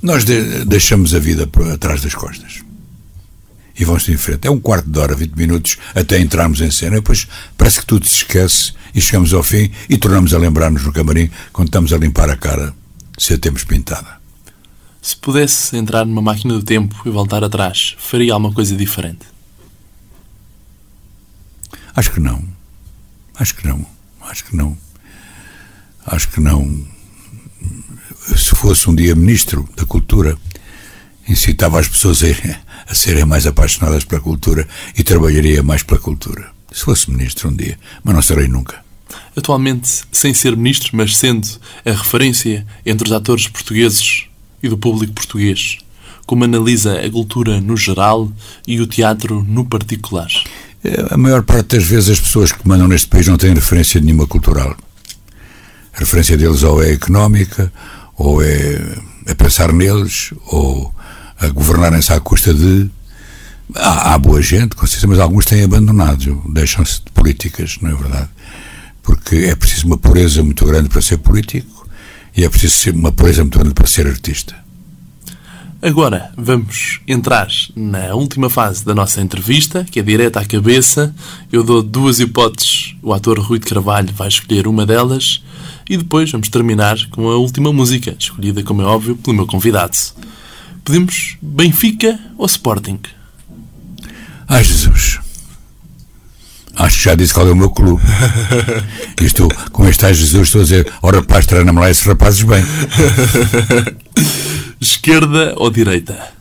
nós 0.00 0.24
de, 0.24 0.64
deixamos 0.64 1.12
a 1.12 1.18
vida 1.18 1.50
atrás 1.74 2.00
das 2.00 2.14
costas 2.14 2.67
e 3.78 3.84
vão-se 3.84 4.12
em 4.12 4.16
frente. 4.16 4.46
É 4.46 4.50
um 4.50 4.58
quarto 4.58 4.90
de 4.90 4.98
hora, 4.98 5.14
20 5.14 5.32
minutos, 5.34 5.78
até 5.94 6.18
entrarmos 6.18 6.60
em 6.60 6.70
cena, 6.70 6.96
depois 6.96 7.28
parece 7.56 7.80
que 7.80 7.86
tudo 7.86 8.06
se 8.06 8.16
esquece 8.16 8.72
e 8.94 9.00
chegamos 9.00 9.32
ao 9.32 9.42
fim 9.42 9.70
e 9.88 9.96
tornamos 9.96 10.34
a 10.34 10.38
lembrar-nos 10.38 10.84
no 10.84 10.92
camarim 10.92 11.30
quando 11.52 11.68
estamos 11.68 11.92
a 11.92 11.98
limpar 11.98 12.28
a 12.28 12.36
cara, 12.36 12.74
se 13.16 13.34
a 13.34 13.38
temos 13.38 13.64
pintada. 13.64 14.18
Se 15.00 15.16
pudesse 15.16 15.76
entrar 15.76 16.04
numa 16.04 16.20
máquina 16.20 16.54
do 16.54 16.62
tempo 16.62 16.94
e 17.06 17.10
voltar 17.10 17.44
atrás, 17.44 17.94
faria 17.98 18.34
alguma 18.34 18.52
coisa 18.52 18.76
diferente? 18.76 19.26
Acho 21.94 22.12
que 22.12 22.20
não. 22.20 22.44
Acho 23.38 23.54
que 23.54 23.66
não. 23.66 23.86
Acho 24.20 24.44
que 24.44 24.56
não. 24.56 24.76
Acho 26.06 26.28
que 26.28 26.40
não. 26.40 26.86
Se 28.36 28.54
fosse 28.54 28.90
um 28.90 28.94
dia 28.94 29.14
ministro 29.14 29.68
da 29.76 29.86
Cultura, 29.86 30.36
incitava 31.28 31.78
as 31.78 31.88
pessoas 31.88 32.22
a 32.22 32.68
a 32.88 32.94
serem 32.94 33.24
mais 33.24 33.46
apaixonadas 33.46 34.04
pela 34.04 34.20
cultura 34.20 34.66
e 34.96 35.02
trabalharia 35.02 35.62
mais 35.62 35.82
pela 35.82 36.00
cultura. 36.00 36.50
Se 36.72 36.84
fosse 36.84 37.10
ministro 37.10 37.48
um 37.48 37.54
dia, 37.54 37.78
mas 38.02 38.14
não 38.14 38.22
serei 38.22 38.48
nunca. 38.48 38.76
Atualmente, 39.36 40.02
sem 40.10 40.34
ser 40.34 40.56
ministro, 40.56 40.90
mas 40.94 41.16
sendo 41.16 41.46
a 41.84 41.92
referência 41.92 42.66
entre 42.84 43.06
os 43.06 43.12
atores 43.12 43.46
portugueses 43.46 44.24
e 44.62 44.68
do 44.68 44.76
público 44.76 45.12
português, 45.12 45.78
como 46.26 46.44
analisa 46.44 47.00
a 47.00 47.10
cultura 47.10 47.60
no 47.60 47.76
geral 47.76 48.30
e 48.66 48.80
o 48.80 48.86
teatro 48.86 49.44
no 49.46 49.64
particular? 49.64 50.28
É, 50.84 51.14
a 51.14 51.16
maior 51.16 51.42
parte 51.42 51.76
das 51.76 51.84
vezes 51.84 52.10
as 52.10 52.20
pessoas 52.20 52.52
que 52.52 52.66
mandam 52.66 52.88
neste 52.88 53.08
país 53.08 53.26
não 53.26 53.38
têm 53.38 53.54
referência 53.54 54.00
nenhuma 54.00 54.26
cultural. 54.26 54.76
A 55.94 55.98
referência 55.98 56.36
deles 56.36 56.62
ou 56.62 56.82
é 56.82 56.92
económica, 56.92 57.72
ou 58.16 58.42
é 58.42 58.98
a 59.26 59.34
pensar 59.34 59.72
neles, 59.72 60.32
ou 60.46 60.92
a 61.40 61.48
governarem-se 61.48 62.12
à 62.12 62.20
custa 62.20 62.52
de. 62.52 62.90
Há, 63.74 64.14
há, 64.14 64.18
boa 64.18 64.40
gente, 64.40 64.74
com 64.74 64.86
certeza, 64.86 65.06
mas 65.06 65.18
alguns 65.18 65.44
têm 65.44 65.62
abandonado, 65.62 66.42
deixam-se 66.48 67.02
de 67.04 67.12
políticas, 67.12 67.76
não 67.82 67.90
é 67.90 67.94
verdade? 67.94 68.28
Porque 69.02 69.36
é 69.36 69.54
preciso 69.54 69.86
uma 69.86 69.98
pureza 69.98 70.42
muito 70.42 70.64
grande 70.64 70.88
para 70.88 71.02
ser 71.02 71.18
político 71.18 71.86
e 72.34 72.44
é 72.44 72.48
preciso 72.48 72.96
uma 72.96 73.12
pureza 73.12 73.42
muito 73.42 73.58
grande 73.58 73.74
para 73.74 73.86
ser 73.86 74.06
artista. 74.06 74.54
Agora 75.80 76.32
vamos 76.36 77.00
entrar 77.06 77.46
na 77.76 78.12
última 78.12 78.50
fase 78.50 78.84
da 78.84 78.94
nossa 78.94 79.20
entrevista, 79.20 79.84
que 79.84 80.00
é 80.00 80.02
direta 80.02 80.40
à 80.40 80.44
cabeça. 80.44 81.14
Eu 81.52 81.62
dou 81.62 81.82
duas 81.82 82.18
hipóteses, 82.18 82.96
o 83.00 83.12
ator 83.12 83.38
Rui 83.38 83.60
de 83.60 83.66
Carvalho 83.66 84.12
vai 84.12 84.26
escolher 84.26 84.66
uma 84.66 84.84
delas 84.84 85.40
e 85.88 85.96
depois 85.96 86.32
vamos 86.32 86.48
terminar 86.48 86.98
com 87.10 87.30
a 87.30 87.36
última 87.36 87.72
música, 87.72 88.16
escolhida, 88.18 88.64
como 88.64 88.82
é 88.82 88.86
óbvio, 88.86 89.14
pelo 89.16 89.36
meu 89.36 89.46
convidado. 89.46 89.96
Pedimos 90.88 91.36
Benfica 91.42 92.18
ou 92.38 92.46
Sporting? 92.46 92.98
Ai, 94.48 94.64
Jesus. 94.64 95.18
Acho 96.74 96.96
que 96.96 97.04
já 97.04 97.14
disse 97.14 97.34
qual 97.34 97.46
é 97.46 97.50
o 97.50 97.56
meu 97.56 97.68
clube. 97.68 98.02
E 99.20 99.24
estou, 99.24 99.48
com 99.72 99.86
este 99.86 100.06
ai 100.06 100.14
Jesus, 100.14 100.46
estou 100.46 100.60
a 100.60 100.64
dizer, 100.64 100.92
ora 101.02 101.18
rapaz, 101.18 101.44
treina-me 101.44 101.78
lá 101.78 101.90
esses 101.90 102.04
rapazes 102.04 102.42
bem. 102.44 102.62
Esquerda 104.80 105.54
ou 105.56 105.70
direita? 105.70 106.32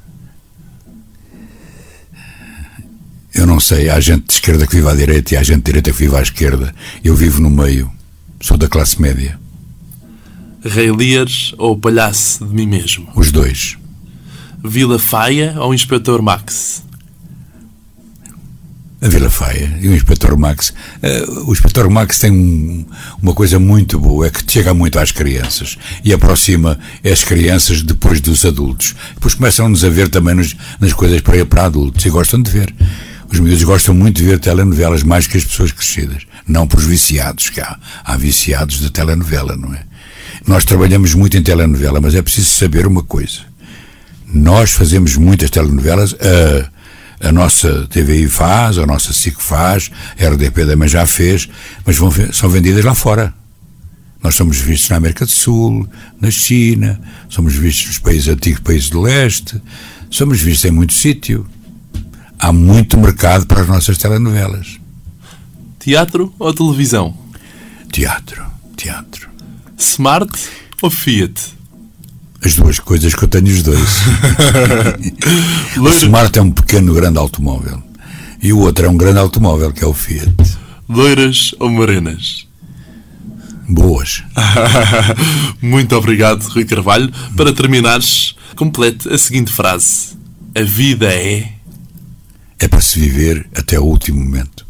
Eu 3.33 3.47
não 3.47 3.59
sei, 3.59 3.89
há 3.89 3.99
gente 3.99 4.27
de 4.27 4.33
esquerda 4.33 4.67
que 4.67 4.75
vive 4.75 4.87
à 4.87 4.93
direita 4.93 5.33
e 5.33 5.37
há 5.37 5.43
gente 5.43 5.57
de 5.57 5.63
direita 5.63 5.91
que 5.91 5.97
vive 5.97 6.15
à 6.15 6.21
esquerda. 6.21 6.73
Eu 7.03 7.15
vivo 7.15 7.41
no 7.41 7.49
meio, 7.49 7.91
sou 8.39 8.57
da 8.57 8.69
classe 8.69 9.01
média. 9.01 9.39
Rei 10.63 10.91
Lear 10.91 11.27
ou 11.57 11.75
palhaço 11.77 12.45
de 12.45 12.53
mim 12.53 12.67
mesmo? 12.67 13.09
Os 13.15 13.31
dois. 13.31 13.75
Vila 14.63 14.97
Faia 14.97 15.55
ou 15.59 15.73
Inspetor 15.73 16.21
Max? 16.21 16.83
A 18.99 19.07
Vila 19.07 19.29
Faia 19.29 19.77
e 19.79 19.87
o 19.87 19.95
Inspetor 19.95 20.35
Max. 20.35 20.73
Uh, 21.03 21.47
o 21.47 21.53
Inspetor 21.53 21.87
Max 21.91 22.17
tem 22.17 22.31
um, 22.31 22.83
uma 23.21 23.33
coisa 23.35 23.59
muito 23.59 23.99
boa, 23.99 24.25
é 24.25 24.31
que 24.31 24.51
chega 24.51 24.73
muito 24.73 24.97
às 24.97 25.11
crianças 25.11 25.77
e 26.03 26.11
aproxima 26.11 26.79
as 27.05 27.23
crianças 27.23 27.83
depois 27.83 28.19
dos 28.19 28.43
adultos. 28.43 28.95
Depois 29.13 29.35
começam-nos 29.35 29.85
a 29.85 29.89
ver 29.89 30.09
também 30.09 30.33
nos, 30.33 30.55
nas 30.79 30.91
coisas 30.93 31.21
para 31.21 31.45
para 31.45 31.65
adultos 31.65 32.03
e 32.03 32.09
gostam 32.09 32.41
de 32.41 32.49
ver. 32.49 32.73
Os 33.31 33.39
miúdos 33.39 33.63
gostam 33.63 33.93
muito 33.93 34.17
de 34.17 34.25
ver 34.25 34.39
telenovelas 34.39 35.03
mais 35.03 35.27
que 35.27 35.37
as 35.37 35.45
pessoas 35.45 35.71
crescidas. 35.71 36.23
Não 36.47 36.65
para 36.67 36.79
os 36.79 36.85
viciados, 36.85 37.49
que 37.51 37.61
há. 37.61 37.77
Há 38.03 38.17
viciados 38.17 38.79
de 38.79 38.89
telenovela, 38.89 39.55
não 39.55 39.73
é? 39.75 39.83
Nós 40.47 40.65
trabalhamos 40.65 41.13
muito 41.13 41.37
em 41.37 41.43
telenovela, 41.43 42.01
mas 42.01 42.15
é 42.15 42.21
preciso 42.23 42.49
saber 42.49 42.87
uma 42.87 43.03
coisa 43.03 43.46
nós 44.33 44.71
fazemos 44.71 45.15
muitas 45.15 45.49
telenovelas, 45.49 46.15
a, 46.15 47.27
a 47.29 47.31
nossa 47.31 47.87
TVI 47.87 48.27
faz, 48.27 48.77
a 48.77 48.85
nossa 48.85 49.13
SIC 49.13 49.39
faz, 49.39 49.89
a 50.19 50.27
RDP 50.27 50.65
também 50.65 50.87
já 50.87 51.05
fez, 51.07 51.49
mas 51.85 51.97
vão, 51.97 52.11
são 52.31 52.49
vendidas 52.49 52.83
lá 52.83 52.93
fora. 52.93 53.33
Nós 54.21 54.35
somos 54.35 54.57
vistos 54.57 54.89
na 54.89 54.97
América 54.97 55.25
do 55.25 55.31
Sul, 55.31 55.87
na 56.19 56.29
China, 56.29 56.99
somos 57.29 57.55
vistos 57.55 57.87
nos 57.87 57.99
países 57.99 58.27
antigos 58.27 58.59
países 58.59 58.89
do 58.89 59.01
leste, 59.01 59.61
somos 60.09 60.41
vistos 60.41 60.65
em 60.65 60.71
muito 60.71 60.93
sítio. 60.93 61.47
Há 62.39 62.51
muito 62.51 62.99
mercado 62.99 63.47
para 63.47 63.61
as 63.61 63.67
nossas 63.67 63.97
telenovelas. 63.97 64.79
Teatro 65.79 66.33
ou 66.37 66.53
televisão? 66.53 67.17
Teatro, 67.91 68.45
teatro. 68.75 69.29
Smart 69.77 70.31
ou 70.81 70.91
Fiat? 70.91 71.56
As 72.43 72.55
duas 72.55 72.79
coisas 72.79 73.13
que 73.15 73.23
eu 73.23 73.27
tenho 73.27 73.47
os 73.47 73.63
dois. 73.63 74.01
o 75.77 75.89
Smart 75.89 76.37
é 76.37 76.41
um 76.41 76.51
pequeno 76.51 76.93
grande 76.93 77.17
automóvel. 77.17 77.81
E 78.41 78.53
o 78.53 78.59
outro 78.59 78.85
é 78.85 78.89
um 78.89 78.97
grande 78.97 79.19
automóvel, 79.19 79.73
que 79.73 79.83
é 79.83 79.87
o 79.87 79.93
Fiat. 79.93 80.33
Loiras 80.87 81.55
ou 81.59 81.69
morenas? 81.69 82.47
Boas. 83.67 84.23
Muito 85.61 85.95
obrigado, 85.95 86.43
Rui 86.43 86.63
Carvalho. 86.63 87.11
Para 87.35 87.51
terminares, 87.51 88.35
complete 88.55 89.09
a 89.09 89.17
seguinte 89.17 89.51
frase: 89.51 90.15
A 90.55 90.61
vida 90.61 91.13
é. 91.13 91.51
É 92.59 92.67
para 92.67 92.81
se 92.81 92.99
viver 92.99 93.47
até 93.55 93.79
o 93.79 93.83
último 93.83 94.23
momento. 94.23 94.65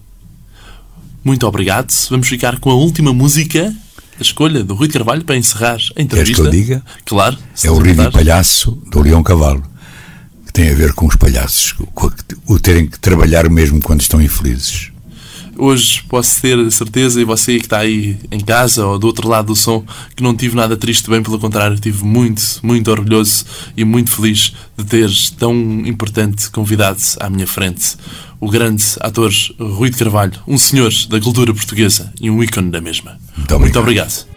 Muito 1.23 1.45
obrigado. 1.45 1.91
Vamos 2.09 2.27
ficar 2.27 2.59
com 2.59 2.71
a 2.71 2.75
última 2.75 3.13
música 3.13 3.73
a 4.19 4.21
escolha 4.21 4.63
do 4.63 4.73
Rui 4.73 4.87
Carvalho 4.87 5.23
para 5.23 5.37
encerrar 5.37 5.77
a 5.95 6.01
entrevista. 6.01 6.15
Queres 6.15 6.35
que 6.35 6.41
eu 6.41 6.49
diga? 6.49 6.83
Claro. 7.05 7.37
É 7.63 7.69
o 7.69 7.77
Rio 7.77 8.11
Palhaço 8.11 8.71
do 8.89 9.01
Leão 9.01 9.23
Cavalo, 9.23 9.63
que 10.45 10.53
tem 10.53 10.69
a 10.69 10.75
ver 10.75 10.93
com 10.93 11.05
os 11.05 11.15
palhaços, 11.15 11.73
com 11.93 12.11
o 12.47 12.59
terem 12.59 12.87
que 12.87 12.99
trabalhar 12.99 13.49
mesmo 13.49 13.81
quando 13.81 14.01
estão 14.01 14.21
infelizes. 14.21 14.91
Hoje 15.57 16.03
posso 16.07 16.41
ter 16.41 16.57
a 16.59 16.69
certeza, 16.69 17.19
e 17.19 17.23
você 17.23 17.57
que 17.57 17.65
está 17.65 17.79
aí 17.79 18.17
em 18.31 18.39
casa 18.39 18.85
ou 18.85 18.99
do 18.99 19.07
outro 19.07 19.27
lado 19.27 19.47
do 19.47 19.55
som, 19.55 19.83
que 20.15 20.21
não 20.21 20.35
tive 20.35 20.55
nada 20.55 20.77
triste, 20.77 21.09
bem 21.09 21.23
pelo 21.23 21.39
contrário, 21.39 21.75
estive 21.75 22.03
muito, 22.03 22.41
muito 22.61 22.91
orgulhoso 22.91 23.45
e 23.75 23.83
muito 23.83 24.11
feliz 24.11 24.53
de 24.77 24.85
ter 24.85 25.09
tão 25.37 25.53
importante 25.85 26.49
convidado 26.51 27.01
à 27.19 27.29
minha 27.29 27.47
frente 27.47 27.97
o 28.39 28.49
grande 28.49 28.83
ator 28.99 29.31
Rui 29.59 29.89
de 29.89 29.97
Carvalho, 29.97 30.39
um 30.47 30.57
senhor 30.57 30.91
da 31.09 31.19
cultura 31.19 31.53
portuguesa 31.53 32.13
e 32.21 32.29
um 32.29 32.43
ícone 32.43 32.69
da 32.69 32.79
mesma. 32.79 33.19
Muito 33.35 33.55
obrigado. 33.55 33.61
Muito 33.61 33.79
obrigado. 33.79 34.36